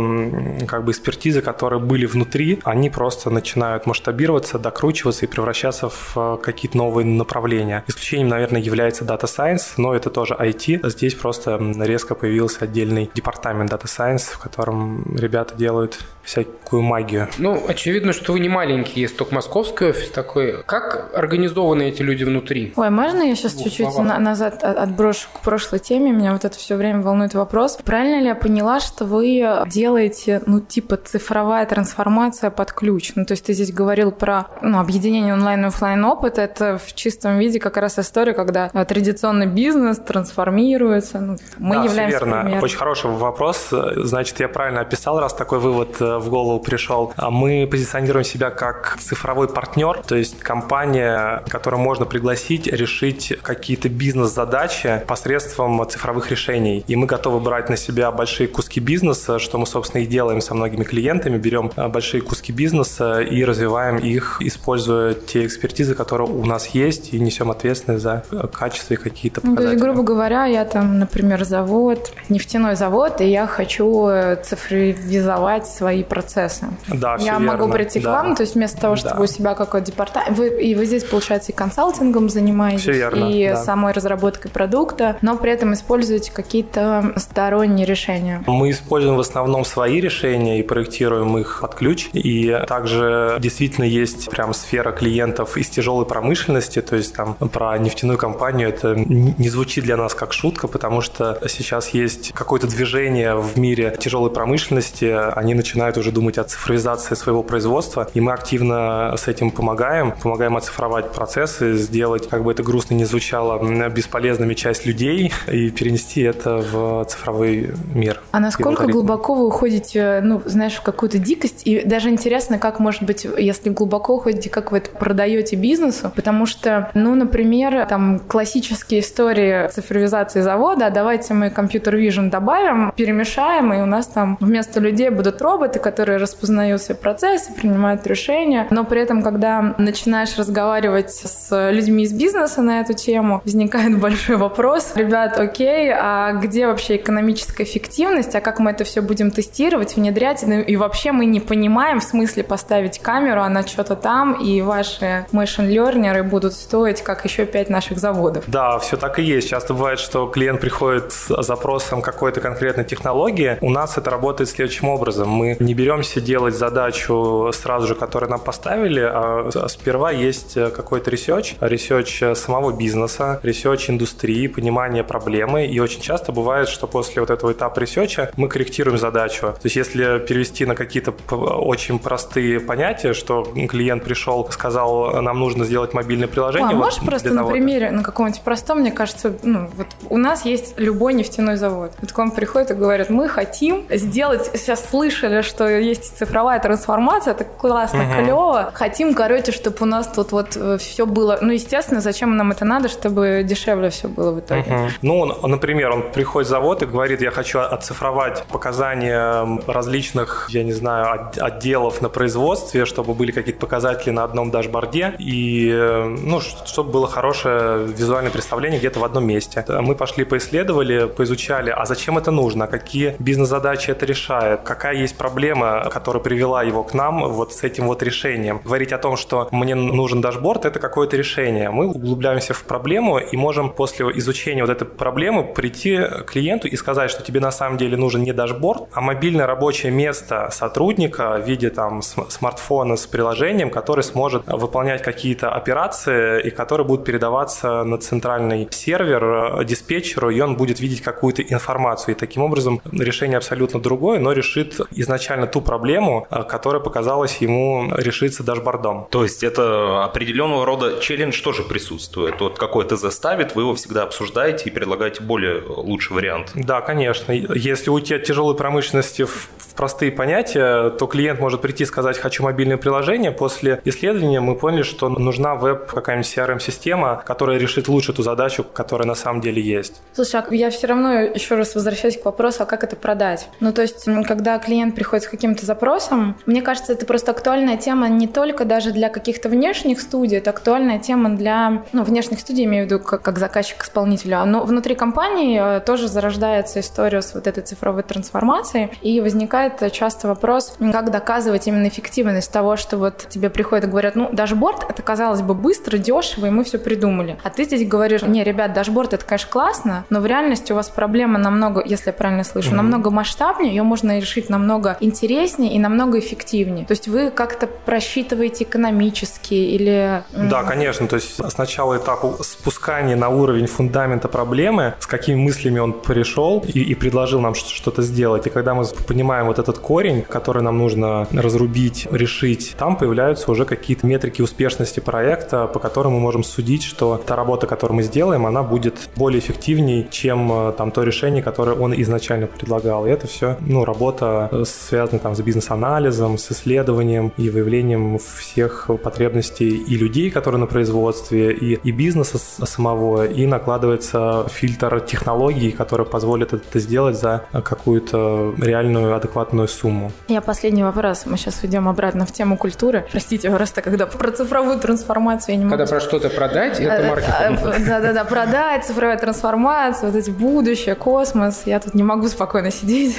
как 0.68 0.84
бы 0.84 0.92
экспертизы, 0.92 1.42
которые 1.42 1.80
были 1.80 2.06
внутри, 2.06 2.60
они 2.66 2.90
просто 2.90 3.30
начинают 3.30 3.86
масштабироваться, 3.86 4.60
докручиваться 4.60 5.26
и 5.26 5.30
превращаться 5.30 5.88
в 5.90 6.14
э, 6.18 6.38
какие-то 6.44 6.78
новые 6.78 7.06
направления. 7.06 7.84
Исключением, 7.88 8.28
наверное, 8.28 8.62
является 8.62 9.06
Data 9.06 9.26
Science, 9.26 9.76
но 9.78 9.96
это 9.96 10.10
тоже 10.10 10.34
IT. 10.34 10.90
Здесь 10.90 11.16
просто 11.16 11.58
резко 11.80 12.16
появился 12.16 12.66
отдельный 12.66 13.10
департамент 13.14 13.72
Data 13.72 13.86
Science, 13.86 14.34
в 14.34 14.40
котором 14.40 15.16
ребята 15.18 15.56
делают 15.56 16.00
всякую 16.26 16.82
магию. 16.82 17.28
Ну, 17.38 17.64
очевидно, 17.68 18.12
что 18.12 18.34
вы 18.34 18.40
не 18.40 18.50
маленький, 18.50 19.00
есть 19.00 19.16
только 19.16 19.34
московский 19.36 19.86
офис 19.86 20.10
такой. 20.10 20.64
Как 20.66 21.12
организованы 21.14 21.84
эти 21.84 22.02
люди 22.02 22.24
внутри? 22.24 22.74
Ой, 22.76 22.90
мы 22.90 23.05
можно 23.06 23.24
я 23.24 23.36
сейчас 23.36 23.54
чуть-чуть 23.56 23.98
на- 23.98 24.20
назад 24.20 24.64
отброшу 24.64 25.28
к 25.34 25.40
прошлой 25.42 25.80
теме? 25.80 26.12
Меня 26.12 26.34
вот 26.34 26.46
это 26.46 26.58
все 26.58 26.76
время 26.76 27.02
волнует 27.02 27.34
вопрос. 27.34 27.78
Правильно 27.84 28.20
ли 28.20 28.28
я 28.28 28.36
поняла, 28.36 28.80
что 28.80 29.06
вы 29.06 29.64
делаете, 29.68 30.42
ну, 30.46 30.60
типа 30.60 30.98
цифровая 30.98 31.66
трансформация 31.66 32.50
под 32.50 32.72
ключ? 32.72 33.14
Ну, 33.16 33.26
то 33.26 33.34
есть 33.34 33.46
ты 33.46 33.54
здесь 33.54 33.72
говорил 33.72 34.12
про 34.12 34.48
ну, 34.62 34.80
объединение 34.80 35.34
онлайн 35.34 35.66
и 35.66 35.68
офлайн 35.68 36.04
опыта. 36.04 36.42
Это 36.42 36.80
в 36.84 36.94
чистом 36.96 37.38
виде 37.38 37.60
как 37.60 37.78
раз 37.78 38.00
история, 38.00 38.34
когда 38.34 38.70
традиционный 38.70 39.48
бизнес 39.48 39.98
трансформируется. 39.98 41.20
Ну, 41.20 41.38
мы 41.58 41.76
да, 41.76 41.84
являемся 41.84 42.20
верно. 42.20 42.42
примером. 42.42 42.64
Очень 42.64 42.78
хороший 42.78 43.12
вопрос. 43.12 43.70
Значит, 43.98 44.40
я 44.40 44.48
правильно 44.48 44.82
описал, 44.82 45.20
раз 45.20 45.34
такой 45.34 45.60
вывод 45.60 46.02
э, 46.02 46.18
в 46.18 46.30
голову 46.30 46.60
пришел. 46.60 47.14
А 47.16 47.30
Мы 47.30 47.68
позиционируем 47.70 48.26
себя 48.26 48.50
как 48.50 48.98
цифровой 49.00 49.48
партнер, 49.48 50.02
то 50.06 50.16
есть 50.16 50.40
компания, 50.40 51.44
которую 51.50 51.82
можно 51.82 52.06
пригласить 52.06 52.68
решить 52.68 52.95
какие-то 53.42 53.90
бизнес-задачи 53.90 55.04
посредством 55.08 55.88
цифровых 55.90 56.32
решений. 56.32 56.84
И 56.88 56.96
мы 56.96 57.06
готовы 57.08 57.40
брать 57.40 57.70
на 57.70 57.78
себя 57.78 58.12
большие 58.12 58.48
куски 58.48 58.80
бизнеса, 58.80 59.40
что 59.40 59.58
мы, 59.58 59.66
собственно, 59.66 60.02
и 60.02 60.06
делаем 60.06 60.42
со 60.42 60.54
многими 60.54 60.84
клиентами. 60.84 61.38
Берем 61.38 61.72
э, 61.76 61.88
большие 61.88 62.22
куски 62.22 62.52
бизнеса 62.52 63.22
и 63.22 63.44
развиваем 63.44 63.98
их, 63.98 64.38
используя 64.42 65.14
те 65.14 65.46
экспертизы, 65.46 65.96
которые 65.96 66.30
у 66.30 66.46
нас 66.46 66.68
есть, 66.68 67.14
и 67.14 67.20
несем 67.20 67.52
ответственность 67.52 68.04
за 68.04 68.24
э, 68.32 68.48
качество 68.52 68.94
и 68.94 68.98
какие-то 68.98 69.42
Ну, 69.44 69.52
то 69.52 69.56
показатели. 69.56 69.74
есть, 69.74 69.84
грубо 69.84 70.04
говоря, 70.04 70.46
я 70.46 70.66
там, 70.66 71.00
например, 71.00 71.44
завод, 71.44 72.12
нефтяной 72.30 72.76
завод, 72.76 73.22
и 73.22 73.26
я 73.30 73.48
хочу 73.48 74.08
э, 74.08 74.38
цифровизовать 74.44 75.68
свои 75.68 76.04
процессы. 76.04 76.68
Да, 76.88 77.16
я 77.20 77.34
верно. 77.34 77.54
могу 77.54 77.72
прийти 77.72 78.00
Да. 78.00 78.10
к 78.10 78.14
вам, 78.24 78.36
то 78.36 78.44
есть 78.44 78.56
вместо 78.56 78.80
того, 78.82 78.96
чтобы 78.96 79.16
Да. 79.16 79.22
у 79.24 79.28
себя 79.28 79.56
какой-то 79.56 79.88
департамент... 79.88 80.38
Вы, 80.38 80.48
и 80.64 80.76
вы 80.76 80.86
здесь, 80.86 81.04
получается, 81.04 81.52
и 81.52 81.56
консалтингом 81.56 82.30
занимаетесь, 82.30 82.85
верно, 82.92 83.26
и 83.32 83.50
да. 83.50 83.58
самой 83.58 83.94
разработкой 83.94 84.52
продукта, 84.52 85.18
но 85.22 85.38
при 85.38 85.52
этом 85.52 85.74
используете 85.74 86.32
какие-то 86.32 87.14
сторонние 87.18 87.86
решения. 87.86 88.44
Мы 88.48 88.72
используем 88.72 89.18
в 89.18 89.20
основном 89.20 89.66
свои 89.66 90.00
решения 90.00 90.60
и 90.60 90.64
проектируем 90.64 91.38
их 91.38 91.60
под 91.62 91.76
ключ. 91.76 92.10
И 92.14 92.58
также 92.68 93.38
действительно 93.40 93.86
есть 93.86 94.30
прям 94.30 94.54
сфера 94.54 94.92
клиентов 94.92 95.58
из 95.58 95.70
тяжелой 95.70 96.06
промышленности, 96.06 96.82
то 96.82 96.96
есть 96.96 97.14
там 97.14 97.36
про 97.36 97.78
нефтяную 97.78 98.18
компанию 98.18 98.70
это 98.70 98.96
не 98.96 99.50
звучит 99.50 99.84
для 99.84 99.98
нас 99.98 100.14
как 100.14 100.34
шутка, 100.34 100.68
потому 100.68 101.02
что 101.02 101.40
сейчас 101.48 101.90
есть 101.90 102.32
какое-то 102.34 102.68
движение 102.68 103.36
в 103.36 103.58
мире 103.58 103.96
тяжелой 104.00 104.32
промышленности, 104.32 105.06
они 105.36 105.54
начинают 105.54 105.98
уже 105.98 106.12
думать 106.12 106.38
о 106.38 106.44
цифровизации 106.44 107.16
своего 107.16 107.44
производства, 107.44 108.10
и 108.14 108.22
мы 108.22 108.32
активно 108.34 109.16
с 109.18 109.28
этим 109.28 109.52
помогаем, 109.52 110.14
помогаем 110.22 110.58
оцифровать 110.58 111.12
процессы, 111.12 111.74
сделать, 111.74 112.30
как 112.30 112.44
бы 112.44 112.52
это 112.52 112.64
грустно 112.76 112.96
не 112.96 113.06
звучало, 113.06 113.90
бесполезными 113.90 114.54
часть 114.54 114.86
людей 114.86 115.32
и 115.50 115.70
перенести 115.70 116.22
это 116.22 116.58
в 116.58 117.06
цифровой 117.06 117.70
мир. 117.94 118.22
А 118.32 118.42
насколько 118.42 118.86
глубоко 118.86 119.34
вы 119.34 119.48
уходите, 119.48 120.20
ну, 120.22 120.42
знаешь, 120.44 120.74
в 120.74 120.82
какую-то 120.82 121.18
дикость? 121.18 121.62
И 121.64 121.86
даже 121.86 122.10
интересно, 122.10 122.60
как, 122.60 122.80
может 122.80 123.04
быть, 123.04 123.26
если 123.38 123.70
глубоко 123.70 124.16
уходите, 124.16 124.50
как 124.50 124.74
вы 124.74 124.80
это 124.80 124.90
продаете 124.90 125.56
бизнесу? 125.56 126.12
Потому 126.14 126.46
что, 126.46 126.92
ну, 126.94 127.16
например, 127.16 127.86
там 127.88 128.20
классические 128.20 129.00
истории 129.00 129.70
цифровизации 129.70 130.42
завода, 130.42 130.88
а 130.88 130.90
давайте 130.90 131.34
мы 131.34 131.52
компьютер 131.52 131.96
vision 131.96 132.30
добавим, 132.30 132.92
перемешаем, 132.94 133.74
и 133.74 133.78
у 133.78 133.86
нас 133.86 134.08
там 134.08 134.38
вместо 134.42 134.82
людей 134.82 135.12
будут 135.12 135.42
роботы, 135.42 135.80
которые 135.80 136.18
распознают 136.18 136.82
все 136.82 136.94
процессы, 136.94 137.54
принимают 137.54 138.06
решения. 138.06 138.68
Но 138.70 138.84
при 138.84 139.00
этом, 139.00 139.24
когда 139.24 139.76
начинаешь 139.78 140.38
разговаривать 140.38 141.12
с 141.12 141.72
людьми 141.72 142.04
из 142.04 142.12
бизнеса 142.12 142.65
на 142.66 142.82
эту 142.82 142.94
тему, 142.94 143.42
возникает 143.44 144.00
большой 144.00 144.38
вопрос. 144.38 144.94
Ребят, 144.96 145.40
окей, 145.40 145.92
а 145.94 146.34
где 146.34 146.68
вообще 146.68 146.98
экономическая 146.98 147.64
эффективность, 147.64 148.36
а 148.36 148.42
как 148.42 148.60
мы 148.60 148.72
это 148.72 148.84
все 148.84 149.02
будем 149.02 149.32
тестировать, 149.32 149.96
внедрять? 149.96 150.44
Ну, 150.46 150.60
и 150.60 150.76
вообще 150.76 151.12
мы 151.12 151.26
не 151.26 151.40
понимаем 151.40 152.00
в 152.00 152.04
смысле 152.04 152.44
поставить 152.44 153.00
камеру, 153.00 153.42
она 153.42 153.64
что-то 153.64 153.96
там, 153.96 154.34
и 154.34 154.62
ваши 154.62 155.26
machine 155.32 155.70
learners 155.70 156.24
будут 156.24 156.54
стоить, 156.54 157.02
как 157.02 157.24
еще 157.26 157.46
пять 157.46 157.70
наших 157.70 158.00
заводов. 158.00 158.44
Да, 158.48 158.80
все 158.80 158.98
так 158.98 159.20
и 159.20 159.24
есть. 159.24 159.50
Часто 159.50 159.74
бывает, 159.74 160.00
что 160.00 160.28
клиент 160.28 160.60
приходит 160.62 161.12
с 161.12 161.42
запросом 161.44 162.02
какой-то 162.02 162.42
конкретной 162.42 162.86
технологии. 162.86 163.58
У 163.62 163.70
нас 163.70 163.98
это 163.98 164.10
работает 164.10 164.50
следующим 164.50 164.90
образом. 164.90 165.30
Мы 165.30 165.58
не 165.60 165.74
беремся 165.74 166.22
делать 166.22 166.56
задачу 166.56 167.52
сразу 167.54 167.88
же, 167.88 167.96
которую 167.96 168.30
нам 168.30 168.40
поставили, 168.40 169.02
а 169.02 169.50
сперва 169.68 170.12
есть 170.12 170.54
какой-то 170.54 171.12
research, 171.12 171.56
research 171.62 172.24
самого 172.36 172.55
бизнеса, 172.72 173.40
research 173.44 173.90
индустрии, 173.90 174.48
понимание 174.48 175.04
проблемы. 175.04 175.66
И 175.66 175.80
очень 175.80 176.02
часто 176.02 176.32
бывает, 176.32 176.68
что 176.70 176.88
после 176.88 177.22
вот 177.22 177.30
этого 177.30 177.52
этапа 177.52 177.80
research 177.80 178.26
а 178.26 178.32
мы 178.38 178.48
корректируем 178.48 178.98
задачу. 178.98 179.42
То 179.42 179.60
есть 179.64 179.76
если 179.76 180.20
перевести 180.20 180.66
на 180.66 180.76
какие-то 180.76 181.12
очень 181.32 182.00
простые 182.00 182.60
понятия, 182.60 183.14
что 183.14 183.44
клиент 183.70 184.04
пришел, 184.04 184.48
сказал, 184.52 185.22
нам 185.22 185.40
нужно 185.40 185.66
сделать 185.66 185.94
мобильное 185.94 186.28
приложение. 186.28 186.70
а 186.70 186.74
вот 186.74 186.86
можешь 186.86 187.00
просто 187.00 187.30
на 187.30 187.36
того-то». 187.38 187.54
примере, 187.54 187.92
на 187.92 188.04
каком-нибудь 188.04 188.42
простом, 188.42 188.80
мне 188.80 188.92
кажется, 188.92 189.34
ну, 189.44 189.70
вот 189.76 189.88
у 190.10 190.18
нас 190.18 190.46
есть 190.46 190.80
любой 190.80 191.14
нефтяной 191.14 191.58
завод. 191.58 191.92
Вот 192.02 192.12
к 192.12 192.18
вам 192.18 192.32
приходят 192.32 192.72
и 192.72 192.74
говорят, 192.74 193.10
мы 193.10 193.28
хотим 193.30 193.86
сделать, 193.90 194.52
сейчас 194.54 194.90
слышали, 194.90 195.42
что 195.42 195.68
есть 195.68 196.18
цифровая 196.18 196.60
трансформация, 196.60 197.34
это 197.34 197.44
классно, 197.44 198.04
Мгм. 198.04 198.24
клево. 198.24 198.72
Хотим, 198.74 199.14
короче, 199.14 199.52
чтобы 199.52 199.78
у 199.82 199.86
нас 199.86 200.08
тут 200.08 200.32
вот 200.32 200.58
все 200.80 201.06
было, 201.06 201.40
ну, 201.42 201.52
естественно, 201.52 202.02
зачем 202.02 202.36
нам 202.38 202.45
это 202.52 202.66
надо, 202.66 202.88
чтобы 202.90 203.44
дешевле 203.44 203.90
все 203.90 204.08
было 204.08 204.32
в 204.32 204.40
итоге. 204.40 204.64
Мгм. 204.68 204.90
Ну, 205.02 205.20
он- 205.20 205.52
например, 205.52 205.92
он 205.92 206.02
приходит 206.12 206.48
в 206.48 206.50
завод 206.52 206.82
и 206.84 206.86
говорит, 206.86 207.22
я 207.22 207.32
хочу 207.32 207.60
оцифровать 207.60 208.44
показания 208.52 209.60
различных, 209.68 210.48
я 210.50 210.64
не 210.64 210.74
знаю, 210.74 211.14
от- 211.14 211.38
отделов 211.38 212.02
на 212.02 212.10
производстве, 212.10 212.86
чтобы 212.86 213.14
были 213.14 213.32
какие-то 213.32 213.60
показатели 213.60 214.12
на 214.12 214.24
одном 214.24 214.52
дашборде 214.52 215.14
и, 215.20 215.70
э, 215.74 216.16
ну, 216.22 216.40
чтобы 216.42 216.92
было 216.92 217.08
хорошее 217.08 217.86
визуальное 217.88 218.32
представление 218.32 218.80
где-то 218.80 219.00
в 219.00 219.04
одном 219.04 219.26
месте. 219.26 219.64
Мы 219.68 219.96
пошли 219.96 220.26
поисследовали, 220.26 221.08
поизучали, 221.08 221.70
а 221.70 221.86
зачем 221.86 222.18
это 222.18 222.32
нужно, 222.32 222.68
какие 222.68 223.16
бизнес-задачи 223.20 223.92
это 223.92 224.06
решает, 224.06 224.62
какая 224.64 224.96
есть 224.96 225.18
проблема, 225.18 225.88
которая 225.92 226.22
привела 226.24 226.64
его 226.64 226.84
к 226.84 226.94
нам 226.94 227.30
вот 227.32 227.54
с 227.54 227.64
этим 227.64 227.88
вот 227.88 228.04
решением. 228.04 228.62
Говорить 228.64 228.92
о 228.94 228.98
том, 228.98 229.18
что 229.18 229.48
мне 229.52 229.76
нужен 229.76 230.22
дашборд, 230.22 230.66
это 230.66 230.80
какое-то 230.80 231.18
решение. 231.18 231.70
Мы 231.70 231.88
углубляемся 231.88 232.25
в 232.26 232.64
проблему 232.64 233.20
и 233.20 233.38
можем 233.38 233.70
после 233.70 234.08
изучения 234.16 234.62
вот 234.62 234.72
этой 234.72 234.86
проблемы 234.86 235.44
прийти 235.44 235.98
к 235.98 236.32
клиенту 236.32 236.68
и 236.68 236.76
сказать, 236.76 237.12
что 237.12 237.24
тебе 237.24 237.40
на 237.40 237.52
самом 237.52 237.78
деле 237.78 237.98
нужен 237.98 238.24
не 238.24 238.34
дашборд, 238.34 238.90
а 238.94 239.02
мобильное 239.02 239.46
рабочее 239.46 239.92
место 239.92 240.50
сотрудника 240.52 241.38
в 241.38 241.48
виде 241.48 241.70
там 241.70 242.02
см- 242.02 242.32
смартфона 242.32 242.96
с 242.96 243.06
приложением, 243.06 243.70
который 243.70 244.04
сможет 244.04 244.44
выполнять 244.48 245.02
какие-то 245.02 245.52
операции 245.52 246.42
и 246.42 246.50
который 246.50 246.86
будет 246.86 247.06
передаваться 247.06 247.84
на 247.84 247.98
центральный 247.98 248.68
сервер 248.72 249.24
э, 249.60 249.66
диспетчеру, 249.66 250.30
и 250.30 250.40
он 250.40 250.56
будет 250.56 250.80
видеть 250.80 251.02
какую-то 251.02 251.42
информацию. 251.44 252.16
И 252.16 252.18
таким 252.18 252.44
образом 252.44 252.82
решение 252.92 253.38
абсолютно 253.38 253.80
другое, 253.80 254.20
но 254.20 254.32
решит 254.32 254.80
изначально 254.92 255.48
ту 255.48 255.62
проблему, 255.62 256.28
э, 256.32 256.44
которая 256.44 256.82
показалась 256.82 257.38
ему 257.38 257.94
решиться 257.96 258.44
дашбордом. 258.44 259.08
То 259.12 259.24
есть 259.24 259.44
это 259.44 260.04
определенного 260.04 260.66
рода 260.66 261.00
челлендж 261.00 261.42
тоже 261.42 261.64
присутствует. 261.64 262.15
Вот 262.16 262.58
какой 262.58 262.86
ТЗ 262.86 263.14
ставит, 263.14 263.56
вы 263.56 263.64
его 263.64 263.76
всегда 263.76 264.04
обсуждаете 264.04 264.70
и 264.70 264.72
предлагаете 264.72 265.24
более 265.24 265.62
лучший 265.68 266.16
вариант. 266.16 266.52
Да, 266.56 266.82
конечно. 266.82 267.32
Если 267.32 267.90
уйти 267.90 268.16
от 268.16 268.24
тяжелой 268.24 268.56
промышленности 268.56 269.24
в, 269.24 269.50
в 269.58 269.74
простые 269.76 270.12
понятия, 270.12 270.90
то 270.92 271.08
клиент 271.08 271.40
может 271.40 271.62
прийти 271.62 271.84
и 271.84 271.86
сказать 271.86 272.18
«хочу 272.18 272.44
мобильное 272.44 272.78
приложение». 272.78 273.32
После 273.32 273.82
исследования 273.86 274.40
мы 274.40 274.56
поняли, 274.56 274.84
что 274.84 275.10
нужна 275.10 275.56
веб 275.56 275.92
какая-нибудь 275.92 276.32
CRM-система, 276.38 277.24
которая 277.26 277.58
решит 277.58 277.88
лучше 277.88 278.14
ту 278.14 278.24
задачу, 278.24 278.64
которая 278.64 279.08
на 279.08 279.16
самом 279.16 279.42
деле 279.42 279.62
есть. 279.62 280.02
Слушай, 280.14 280.42
а 280.42 280.54
я 280.54 280.70
все 280.70 280.88
равно 280.88 281.14
еще 281.14 281.56
раз 281.56 281.76
возвращаюсь 281.76 282.18
к 282.20 282.26
вопросу, 282.26 282.64
а 282.64 282.66
как 282.66 282.84
это 282.84 282.96
продать? 282.96 283.50
Ну, 283.60 283.74
то 283.74 283.82
есть, 283.82 284.06
когда 284.28 284.58
клиент 284.60 284.96
приходит 284.96 285.26
с 285.26 285.28
каким-то 285.28 285.66
запросом, 285.66 286.38
мне 286.46 286.62
кажется, 286.62 286.94
это 286.94 287.06
просто 287.06 287.32
актуальная 287.32 287.78
тема 287.78 288.08
не 288.08 288.28
только 288.28 288.66
даже 288.66 288.92
для 288.92 289.10
каких-то 289.10 289.50
внешних 289.50 290.00
студий, 290.00 290.38
это 290.38 290.52
актуальная 290.52 291.00
тема 291.00 291.36
для, 291.36 291.84
ну, 291.92 292.04
внешних 292.06 292.40
студий, 292.40 292.66
имею 292.66 292.86
в 292.86 292.92
виду, 292.92 293.00
как, 293.00 293.22
как 293.22 293.40
заказчик 293.40 293.84
исполнителю, 293.84 294.46
но 294.46 294.64
внутри 294.64 294.96
компании 294.96 295.78
э, 295.78 295.80
тоже 295.82 296.08
зарождается 296.08 296.80
история 296.80 297.22
с 297.22 297.34
вот 297.34 297.48
этой 297.48 297.64
цифровой 297.64 298.04
трансформацией, 298.04 298.92
и 299.02 299.22
возникает 299.22 299.82
э, 299.82 299.90
часто 299.90 300.28
вопрос, 300.28 300.78
как 300.92 301.12
доказывать 301.12 301.68
именно 301.68 301.88
эффективность 301.88 302.52
того, 302.52 302.76
что 302.78 302.98
вот 302.98 303.28
тебе 303.30 303.50
приходят 303.50 303.86
и 303.86 303.88
говорят, 303.88 304.16
ну, 304.16 304.30
дашборд, 304.32 304.86
это, 304.90 305.02
казалось 305.02 305.42
бы, 305.42 305.54
быстро, 305.54 305.98
дешево, 305.98 306.46
и 306.48 306.50
мы 306.50 306.64
все 306.64 306.78
придумали. 306.78 307.38
А 307.44 307.50
ты 307.50 307.64
здесь 307.64 307.88
говоришь, 307.88 308.22
не, 308.24 308.44
ребят, 308.44 308.74
дашборд, 308.74 309.14
это, 309.14 309.26
конечно, 309.26 309.50
классно, 309.52 310.06
но 310.10 310.20
в 310.20 310.26
реальности 310.26 310.72
у 310.72 310.76
вас 310.76 310.90
проблема 310.90 311.38
намного, 311.40 311.84
если 311.86 312.10
я 312.10 312.14
правильно 312.14 312.44
слышу, 312.44 312.70
Мгм. 312.70 312.78
намного 312.78 313.10
масштабнее, 313.12 313.70
ее 313.76 313.84
можно 313.84 314.18
решить 314.20 314.50
намного 314.50 314.98
интереснее 315.00 315.74
и 315.74 315.80
намного 315.80 316.20
эффективнее. 316.20 316.86
То 316.86 316.92
есть 316.92 317.08
вы 317.08 317.30
как-то 317.32 317.68
просчитываете 317.68 318.64
экономически 318.64 319.54
или... 319.54 320.24
Да, 320.34 320.64
конечно. 320.64 321.08
То 321.08 321.16
есть 321.16 321.40
сначала 321.52 321.95
этапа 321.98 322.36
спускания 322.44 323.16
на 323.16 323.30
уровень 323.30 323.68
фундамента 323.68 324.28
проблемы, 324.28 324.94
с 325.00 325.08
какими 325.08 325.36
мыслями 325.36 325.80
он 325.80 325.94
пришел 325.94 326.64
и, 326.68 326.80
и 326.80 326.96
предложил 326.96 327.42
нам 327.42 327.56
что-то 327.56 328.02
сделать. 328.02 328.48
И 328.48 328.50
когда 328.50 328.74
мы 328.74 328.86
понимаем 329.08 329.48
вот 329.48 329.60
этот 329.60 329.80
корень, 329.80 330.22
который 330.22 330.64
нам 330.64 330.78
нужно 330.78 331.28
разрубить, 331.32 332.08
решить, 332.12 332.76
там 332.78 332.96
появляются 332.98 333.52
уже 333.52 333.66
какие-то 333.66 334.06
метрики 334.08 334.42
успешности 334.42 335.00
проекта, 335.00 335.68
по 335.68 335.80
которым 335.80 336.14
мы 336.14 336.20
можем 336.20 336.44
судить, 336.44 336.84
что 336.84 337.22
та 337.26 337.36
работа, 337.36 337.68
которую 337.68 337.98
мы 337.98 338.04
сделаем, 338.04 338.46
она 338.46 338.64
будет 338.64 339.10
более 339.16 339.40
эффективней, 339.40 340.08
чем 340.10 340.52
э, 340.52 340.74
там 340.74 340.92
то 340.92 341.04
решение, 341.04 341.44
которое 341.44 341.76
он 341.76 341.94
изначально 342.02 342.48
предлагал. 342.48 343.06
И 343.06 343.10
это 343.10 343.28
все, 343.28 343.58
ну, 343.62 343.86
работа 343.86 344.50
э, 344.52 344.64
связана 344.66 345.20
там 345.20 345.36
с 345.36 345.42
бизнес-анализом, 345.42 346.38
с 346.38 346.52
исследованием 346.52 347.32
и 347.38 347.50
выявлением 347.50 348.20
всех 348.20 348.90
потребностей 349.04 349.70
и 349.70 349.98
людей, 349.98 350.32
которые 350.32 350.60
на 350.60 350.68
производстве, 350.68 351.54
и, 351.54 351.85
и 351.86 351.92
бизнеса 351.92 352.40
самого, 352.66 353.28
и 353.28 353.46
накладывается 353.46 354.48
фильтр 354.50 355.02
технологий, 355.02 355.72
который 355.72 356.06
позволит 356.06 356.52
это 356.52 356.80
сделать 356.80 357.16
за 357.16 357.46
какую-то 357.52 358.56
реальную 358.58 359.16
адекватную 359.16 359.68
сумму. 359.68 360.12
Я 360.28 360.42
последний 360.42 360.84
вопрос. 360.84 361.26
Мы 361.26 361.38
сейчас 361.38 361.62
уйдем 361.62 361.88
обратно 361.88 362.26
в 362.26 362.32
тему 362.32 362.58
культуры. 362.58 363.06
Простите, 363.12 363.52
просто 363.52 363.84
когда 363.84 364.08
про 364.08 364.32
цифровую 364.32 364.80
трансформацию 364.80 365.54
я 365.54 365.60
не 365.60 365.66
могу... 365.66 365.78
Когда 365.78 365.86
про 365.86 366.00
что-то 366.02 366.30
продать, 366.30 366.80
это 366.80 367.04
э, 367.04 367.10
маркетинг. 367.10 367.60
Э, 367.64 367.86
да-да-да, 367.86 368.24
продать, 368.26 368.86
цифровая 368.86 369.20
трансформация, 369.20 370.10
вот 370.10 370.18
эти 370.18 370.32
будущее, 370.32 370.96
космос. 370.96 371.64
Я 371.66 371.80
тут 371.80 371.94
не 371.94 372.04
могу 372.04 372.28
спокойно 372.28 372.72
сидеть, 372.72 373.18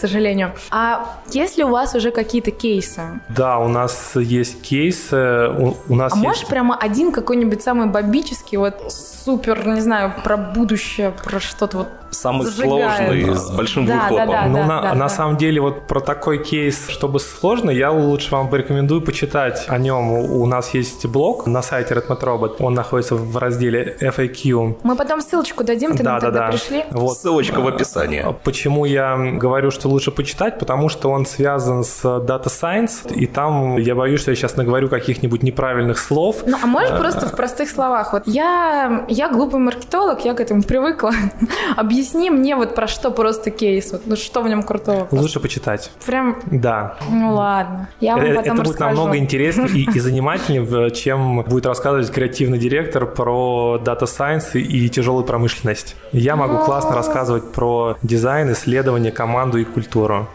сожалению. 0.00 0.52
А 0.70 1.18
есть 1.30 1.58
ли 1.58 1.64
у 1.64 1.68
вас 1.68 1.94
уже 1.94 2.10
какие-то 2.10 2.50
кейсы? 2.50 3.02
Да, 3.28 3.58
у 3.58 3.68
нас 3.68 4.12
есть 4.16 4.62
кейсы. 4.62 5.48
У, 5.48 5.76
у 5.88 5.94
нас 5.94 6.12
а 6.12 6.16
есть... 6.16 6.26
можешь 6.26 6.46
прямо 6.46 6.76
один 6.76 7.12
какой-нибудь 7.12 7.62
самый 7.62 7.86
бобический, 7.86 8.58
вот 8.58 8.92
супер, 8.92 9.66
не 9.66 9.80
знаю, 9.80 10.14
про 10.24 10.36
будущее, 10.36 11.10
про 11.10 11.40
что-то 11.40 11.78
вот 11.78 11.88
Самый 12.10 12.46
зажигает. 12.46 12.96
сложный, 12.96 13.36
с 13.36 13.50
большим 13.50 13.86
да, 13.86 13.94
выхлопом. 14.02 14.28
Да, 14.28 14.42
да, 14.42 14.48
ну, 14.48 14.54
да, 14.54 14.66
на, 14.66 14.82
да, 14.82 14.94
на 14.94 15.00
да. 15.00 15.08
самом 15.08 15.36
деле, 15.36 15.60
вот 15.60 15.86
про 15.86 16.00
такой 16.00 16.42
кейс, 16.42 16.88
чтобы 16.88 17.20
сложно, 17.20 17.70
я 17.70 17.90
лучше 17.90 18.30
вам 18.32 18.48
порекомендую 18.48 19.02
почитать 19.02 19.64
о 19.68 19.78
нем. 19.78 20.10
У, 20.10 20.46
нас 20.46 20.74
есть 20.74 21.06
блог 21.06 21.46
на 21.46 21.62
сайте 21.62 21.94
Redmond 21.94 22.20
Robot, 22.20 22.56
он 22.60 22.74
находится 22.74 23.14
в 23.14 23.36
разделе 23.36 23.96
FAQ. 24.00 24.78
Мы 24.82 24.96
потом 24.96 25.20
ссылочку 25.20 25.64
дадим, 25.64 25.96
ты 25.96 26.02
да, 26.02 26.12
нам 26.12 26.20
да, 26.20 26.26
тогда 26.26 26.40
да. 26.46 26.50
пришли. 26.50 26.84
Вот. 26.90 27.16
Ссылочка 27.16 27.60
в 27.60 27.68
описании. 27.68 28.24
Почему 28.44 28.84
я 28.84 29.16
говорю, 29.16 29.70
что 29.70 29.88
лучше 29.88 30.10
почитать? 30.10 30.58
Потому 30.58 30.88
что 30.88 31.10
он 31.10 31.26
связан 31.26 31.84
с 31.84 32.04
Data 32.04 32.46
Science, 32.46 33.12
и 33.14 33.26
там 33.26 33.76
я 33.76 33.94
боюсь, 33.94 34.20
что 34.20 34.30
я 34.30 34.36
сейчас 34.36 34.56
наговорю 34.56 34.88
каких-нибудь 34.88 35.42
неправильных 35.42 35.98
слов. 35.98 36.42
Ну, 36.46 36.56
а 36.62 36.66
можешь 36.66 36.96
просто 36.98 37.26
в 37.26 37.36
простых 37.36 37.70
словах? 37.70 38.12
Вот 38.12 38.22
я, 38.26 39.04
я 39.08 39.28
глупый 39.28 39.60
маркетолог, 39.60 40.24
я 40.24 40.34
к 40.34 40.40
этому 40.40 40.62
привыкла. 40.62 41.12
Объясни 42.00 42.30
мне 42.30 42.56
вот 42.56 42.74
про 42.74 42.88
что 42.88 43.10
просто 43.10 43.50
кейс, 43.50 43.92
вот, 43.92 44.06
ну 44.06 44.16
что 44.16 44.40
в 44.40 44.48
нем 44.48 44.62
крутого? 44.62 45.06
Лучше 45.10 45.38
почитать. 45.38 45.90
Прям? 46.06 46.38
Да. 46.50 46.96
Ну 47.10 47.34
ладно, 47.34 47.90
я 48.00 48.16
вам 48.16 48.24
это, 48.24 48.36
потом 48.36 48.52
Это 48.52 48.62
будет 48.62 48.68
расскажу. 48.70 48.96
намного 48.96 49.18
интереснее 49.18 49.68
и, 49.68 49.86
и 49.86 50.00
занимательнее, 50.00 50.90
чем 50.92 51.42
будет 51.42 51.66
рассказывать 51.66 52.10
креативный 52.10 52.56
директор 52.58 53.04
про 53.04 53.78
Data 53.84 54.04
Science 54.04 54.58
и 54.58 54.88
тяжелую 54.88 55.26
промышленность. 55.26 55.94
Я 56.12 56.36
могу 56.36 56.64
классно 56.64 56.94
рассказывать 56.94 57.52
про 57.52 57.98
дизайн, 58.02 58.50
исследование, 58.52 59.12
команду 59.12 59.58
и 59.58 59.64
культуру. 59.64 60.26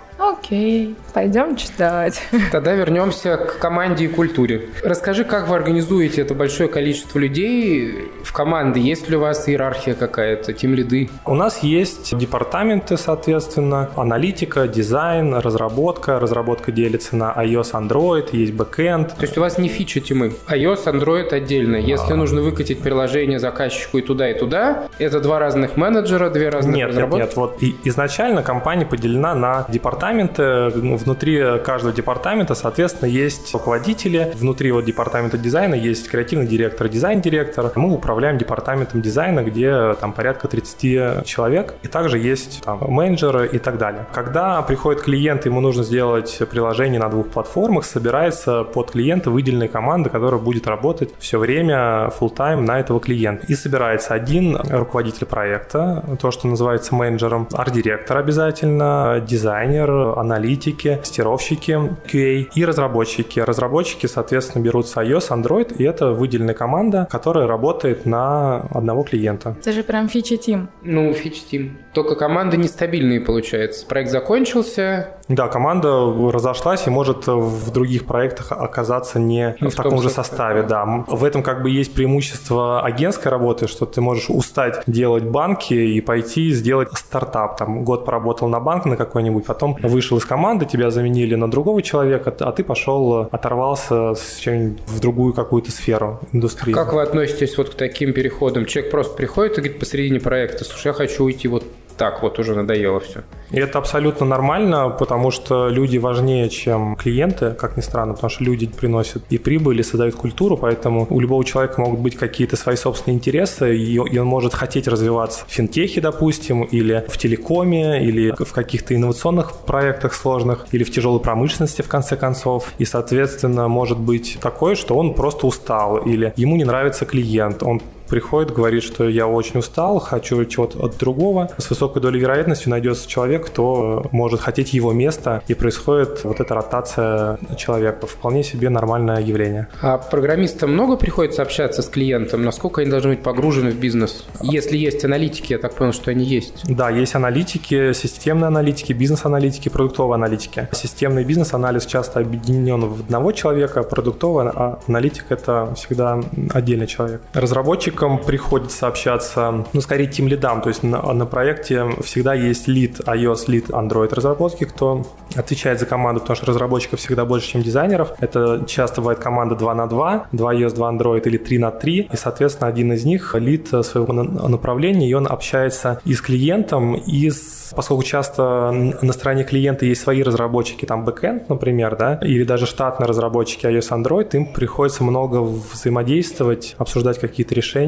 Окей, 0.46 0.96
пойдем 1.12 1.56
читать. 1.56 2.22
Тогда 2.52 2.74
вернемся 2.74 3.36
к 3.36 3.58
команде 3.58 4.06
и 4.06 4.08
культуре. 4.08 4.70
Расскажи, 4.84 5.24
как 5.24 5.48
вы 5.48 5.56
организуете 5.56 6.22
это 6.22 6.36
большое 6.36 6.70
количество 6.70 7.18
людей 7.18 8.12
в 8.24 8.32
команды? 8.32 8.80
Есть 8.80 9.10
ли 9.10 9.16
у 9.16 9.22
вас 9.22 9.50
иерархия 9.50 9.96
какая-то, 9.96 10.54
team 10.54 10.76
lead 10.76 10.99
ы? 10.99 11.10
У 11.26 11.34
нас 11.34 11.64
есть 11.64 12.16
департаменты, 12.16 12.96
соответственно, 12.98 13.90
аналитика, 13.96 14.68
дизайн, 14.68 15.34
разработка. 15.34 16.20
Разработка 16.20 16.72
делится 16.72 17.16
на 17.16 17.34
iOS, 17.36 17.72
Android, 17.72 18.30
есть 18.32 18.54
бэкэнд. 18.54 19.16
То 19.16 19.22
есть 19.24 19.36
у 19.40 19.42
вас 19.42 19.58
не 19.58 19.68
feature 19.68 20.00
team 20.00 20.23
ы. 20.23 20.34
iOS, 20.48 20.86
Android 20.86 21.34
отдельно. 21.34 21.78
Если 21.78 22.14
а... 22.14 22.16
нужно 22.16 22.44
выкатить 22.44 22.82
приложение 22.82 23.40
заказчику 23.40 23.98
и 23.98 24.04
туда, 24.04 24.30
и 24.30 24.38
туда, 24.38 24.90
это 25.00 25.20
два 25.22 25.40
разных 25.40 25.76
менеджера, 25.76 26.30
две 26.30 26.50
разных 26.50 26.76
нет, 26.76 26.90
разработки? 26.90 27.20
Нет, 27.20 27.30
нет, 27.30 27.36
вот 27.36 27.64
и 27.64 27.76
изначально 27.86 28.44
компания 28.44 28.86
поделена 28.86 29.34
на 29.34 29.66
департаменты 29.70 30.35
департаменты, 30.36 30.80
ну, 30.82 30.98
внутри 30.98 31.60
каждого 31.64 31.94
департамента, 31.94 32.56
соответственно, 32.56 33.10
есть 33.10 33.54
руководители, 33.54 34.32
внутри 34.36 34.72
вот 34.72 34.86
департамента 34.86 35.38
дизайна 35.38 35.76
есть 35.76 36.10
креативный 36.10 36.48
директор, 36.48 36.88
дизайн-директор. 36.88 37.72
Мы 37.76 37.94
управляем 37.94 38.38
департаментом 38.38 39.02
дизайна, 39.02 39.44
где 39.44 39.96
там 40.00 40.14
порядка 40.14 40.48
30 40.48 41.26
человек, 41.26 41.76
и 41.84 41.88
также 41.88 42.20
есть 42.20 42.64
там 42.64 42.80
менеджеры 42.88 43.48
и 43.48 43.60
так 43.60 43.78
далее. 43.78 44.06
Когда 44.14 44.62
приходит 44.62 45.04
клиент, 45.04 45.46
ему 45.46 45.62
нужно 45.62 45.84
сделать 45.84 46.40
приложение 46.50 47.00
на 47.00 47.10
двух 47.10 47.28
платформах, 47.28 47.86
собирается 47.86 48.64
под 48.64 48.92
клиента 48.92 49.32
выделенная 49.32 49.68
команда, 49.68 50.10
которая 50.10 50.40
будет 50.40 50.68
работать 50.68 51.14
все 51.20 51.40
время 51.40 52.12
full 52.20 52.36
time 52.36 52.62
на 52.62 52.80
этого 52.80 53.00
клиента. 53.00 53.46
И 53.48 53.56
собирается 53.56 54.14
один 54.14 54.58
руководитель 54.58 55.26
проекта, 55.26 56.04
то, 56.20 56.32
что 56.32 56.48
называется 56.48 56.96
менеджером, 56.96 57.48
арт-директор 57.54 58.18
обязательно, 58.18 59.24
дизайнер, 59.26 60.15
аналитики, 60.16 61.00
тестировщики 61.02 61.72
QA 62.12 62.48
и 62.54 62.66
разработчики. 62.66 63.40
Разработчики, 63.40 64.08
соответственно, 64.08 64.64
берутся 64.64 65.02
iOS, 65.02 65.30
Android, 65.30 65.76
и 65.78 65.84
это 65.84 66.12
выделенная 66.12 66.54
команда, 66.54 67.08
которая 67.12 67.48
работает 67.48 68.06
на 68.06 68.62
одного 68.72 69.04
клиента. 69.04 69.56
Это 69.60 69.72
же 69.72 69.84
прям 69.84 70.08
фичи-тим. 70.10 70.70
Ну, 70.84 71.14
фичи-тим. 71.14 71.78
Только 71.94 72.16
команды 72.16 72.58
нестабильные, 72.58 73.22
получается. 73.22 73.86
Проект 73.86 74.12
закончился. 74.12 75.16
Да, 75.28 75.48
команда 75.48 75.90
разошлась 76.32 76.88
и 76.88 76.90
может 76.90 77.28
в 77.28 77.72
других 77.72 78.06
проектах 78.06 78.52
оказаться 78.52 79.20
не 79.20 79.56
ну, 79.60 79.70
в, 79.70 79.74
в 79.74 79.76
таком 79.76 80.02
же 80.02 80.10
составе. 80.10 80.64
Да. 80.64 80.86
В 81.08 81.24
этом 81.24 81.42
как 81.42 81.64
бы 81.64 81.70
есть 81.70 81.94
преимущество 81.94 82.82
агентской 82.82 83.32
работы, 83.32 83.68
что 83.68 83.86
ты 83.86 84.02
можешь 84.02 84.30
устать 84.30 84.84
делать 84.88 85.24
банки 85.24 85.74
и 85.74 86.02
пойти 86.02 86.52
сделать 86.52 86.90
стартап. 86.94 87.58
Там 87.58 87.84
год 87.84 88.06
поработал 88.06 88.48
на 88.50 88.60
банк 88.60 88.86
на 88.86 88.98
какой-нибудь, 88.98 89.46
потом 89.46 89.78
вышел 89.82 90.05
из 90.14 90.26
команды, 90.26 90.66
тебя 90.66 90.92
заменили 90.92 91.36
на 91.36 91.50
другого 91.50 91.82
человека, 91.82 92.34
а 92.40 92.52
ты 92.52 92.64
пошел, 92.64 93.28
оторвался 93.32 94.14
с 94.14 94.46
в 94.46 95.00
другую 95.00 95.34
какую-то 95.34 95.72
сферу 95.72 96.20
индустрии. 96.32 96.74
Как 96.74 96.94
вы 96.94 97.02
относитесь 97.02 97.58
вот 97.58 97.70
к 97.70 97.76
таким 97.76 98.14
переходам? 98.14 98.66
Человек 98.66 98.92
просто 98.92 99.16
приходит 99.16 99.54
и 99.54 99.62
говорит 99.62 99.80
посередине 99.80 100.20
проекта, 100.20 100.64
слушай, 100.64 100.88
я 100.88 100.94
хочу 100.94 101.24
уйти 101.24 101.48
вот 101.48 101.64
так 101.98 102.22
вот 102.22 102.40
уже 102.40 102.56
надоело 102.56 103.00
все. 103.00 103.24
И 103.52 103.60
это 103.60 103.78
абсолютно 103.78 104.26
нормально, 104.26 104.90
потому 104.90 105.32
что 105.32 105.70
люди 105.70 105.98
важнее, 105.98 106.50
чем 106.50 106.96
клиенты, 106.96 107.52
как 107.52 107.78
ни 107.78 107.82
странно, 107.82 108.14
потому 108.14 108.30
что 108.30 108.44
люди 108.44 108.68
приносят 108.68 109.24
и 109.30 109.38
прибыль, 109.38 109.80
и 109.80 109.84
создают 109.84 110.16
культуру, 110.16 110.58
поэтому 110.58 111.08
у 111.10 111.20
любого 111.20 111.46
человека 111.46 111.80
могут 111.80 112.00
быть 112.00 112.16
какие-то 112.16 112.58
свои 112.58 112.76
собственные 112.76 113.18
интересы, 113.18 113.78
и 113.78 114.00
он 114.00 114.26
может 114.26 114.54
хотеть 114.54 114.88
развиваться 114.88 115.46
в 115.48 115.52
финтехе, 115.52 116.02
допустим, 116.02 116.64
или 116.64 117.06
в 117.08 117.18
телекоме, 117.18 118.04
или 118.04 118.34
в 118.38 118.52
каких-то 118.52 118.96
инновационных 118.96 119.54
проектах 119.66 120.14
сложных, 120.14 120.66
или 120.72 120.84
в 120.84 120.92
тяжелой 120.92 121.20
промышленности, 121.20 121.82
в 121.82 121.88
конце 121.88 122.18
концов. 122.18 122.74
И, 122.78 122.86
соответственно, 122.86 123.68
может 123.68 124.00
быть 124.00 124.38
такое, 124.42 124.76
что 124.76 124.96
он 124.96 125.14
просто 125.14 125.48
устал, 125.48 125.98
или 125.98 126.34
ему 126.36 126.56
не 126.56 126.64
нравится 126.64 127.06
клиент, 127.06 127.64
он 127.64 127.82
приходит, 128.08 128.54
говорит, 128.54 128.84
что 128.84 129.08
я 129.08 129.28
очень 129.28 129.60
устал, 129.60 130.00
хочу 130.00 130.44
чего-то 130.46 130.86
от 130.86 130.98
другого. 130.98 131.50
С 131.58 131.70
высокой 131.70 132.02
долей 132.02 132.20
вероятности 132.20 132.70
найдется 132.70 133.08
человек, 133.08 133.48
кто 133.48 134.06
может 134.12 134.42
хотеть 134.42 134.74
его 134.74 134.94
место, 134.94 135.44
и 135.48 135.54
происходит 135.54 136.24
вот 136.24 136.40
эта 136.40 136.54
ротация 136.54 137.40
человека. 137.58 138.08
Вполне 138.08 138.44
себе 138.44 138.70
нормальное 138.70 139.22
явление. 139.22 139.68
А 139.82 139.98
программистам 139.98 140.74
много 140.74 140.98
приходится 140.98 141.42
общаться 141.42 141.82
с 141.82 141.88
клиентом? 141.88 142.44
Насколько 142.44 142.82
они 142.82 142.90
должны 142.90 143.12
быть 143.12 143.24
погружены 143.24 143.72
в 143.72 143.80
бизнес? 143.80 144.26
Если 144.42 144.78
есть 144.78 145.04
аналитики, 145.06 145.54
я 145.54 145.60
так 145.60 145.74
понял, 145.76 145.94
что 145.94 146.12
они 146.12 146.24
есть. 146.24 146.64
Да, 146.66 146.90
есть 146.90 147.16
аналитики, 147.16 147.94
системные 147.94 148.48
аналитики, 148.48 148.94
бизнес-аналитики, 148.94 149.70
продуктовые 149.70 150.16
аналитики. 150.16 150.68
Системный 150.72 151.24
бизнес-анализ 151.24 151.86
часто 151.86 152.20
объединен 152.20 152.82
в 152.86 153.02
одного 153.02 153.32
человека, 153.32 153.84
продуктовый 153.84 154.46
а 154.48 154.80
аналитик– 154.88 155.26
это 155.30 155.74
всегда 155.76 156.22
отдельный 156.54 156.88
человек. 156.88 157.22
Разработчик 157.34 157.95
разработчикам 157.96 158.20
приходится 158.20 158.88
общаться, 158.88 159.66
ну, 159.74 159.82
скорее, 159.82 160.08
тем 160.08 160.28
лидам, 160.28 160.62
то 160.62 160.70
есть 160.70 160.84
на, 160.84 161.02
на 161.14 161.26
проекте 161.26 161.86
всегда 162.04 162.34
есть 162.34 162.68
лид 162.68 163.00
iOS, 163.00 163.46
лид 163.48 163.70
Android 163.70 164.14
разработки, 164.14 164.66
кто 164.66 165.06
отвечает 165.36 165.80
за 165.80 165.86
команду, 165.86 166.22
потому 166.22 166.36
что 166.36 166.46
разработчиков 166.46 167.00
всегда 167.00 167.26
больше, 167.26 167.50
чем 167.52 167.62
дизайнеров. 167.62 168.14
Это 168.20 168.64
часто 168.68 169.02
бывает 169.02 169.20
команда 169.20 169.56
2 169.56 169.76
на 169.76 169.88
2, 169.88 170.28
2 170.32 170.56
iOS, 170.56 170.76
2 170.76 170.92
Android 170.92 171.22
или 171.26 171.38
3 171.38 171.58
на 171.60 171.72
3. 171.72 172.10
И, 172.12 172.16
соответственно, 172.16 172.68
один 172.70 172.94
из 172.94 173.06
них 173.06 173.36
лид 173.36 173.68
своего 173.68 174.14
направления, 174.14 175.10
и 175.10 175.14
он 175.14 175.28
общается 175.28 176.00
и 176.06 176.14
с 176.14 176.22
клиентом, 176.22 176.96
и 176.96 177.30
с... 177.30 177.74
Поскольку 177.76 178.04
часто 178.04 178.72
на 179.02 179.14
стороне 179.14 179.44
клиента 179.44 179.86
есть 179.86 180.02
свои 180.02 180.24
разработчики, 180.24 180.86
там 180.86 181.04
бэкэнд, 181.04 181.50
например, 181.50 181.96
да, 181.98 182.20
или 182.22 182.44
даже 182.44 182.66
штатные 182.66 183.08
разработчики 183.08 183.66
iOS, 183.66 183.90
Android, 183.92 184.30
им 184.34 184.46
приходится 184.54 185.04
много 185.04 185.40
взаимодействовать, 185.40 186.76
обсуждать 186.78 187.20
какие-то 187.20 187.56
решения, 187.56 187.85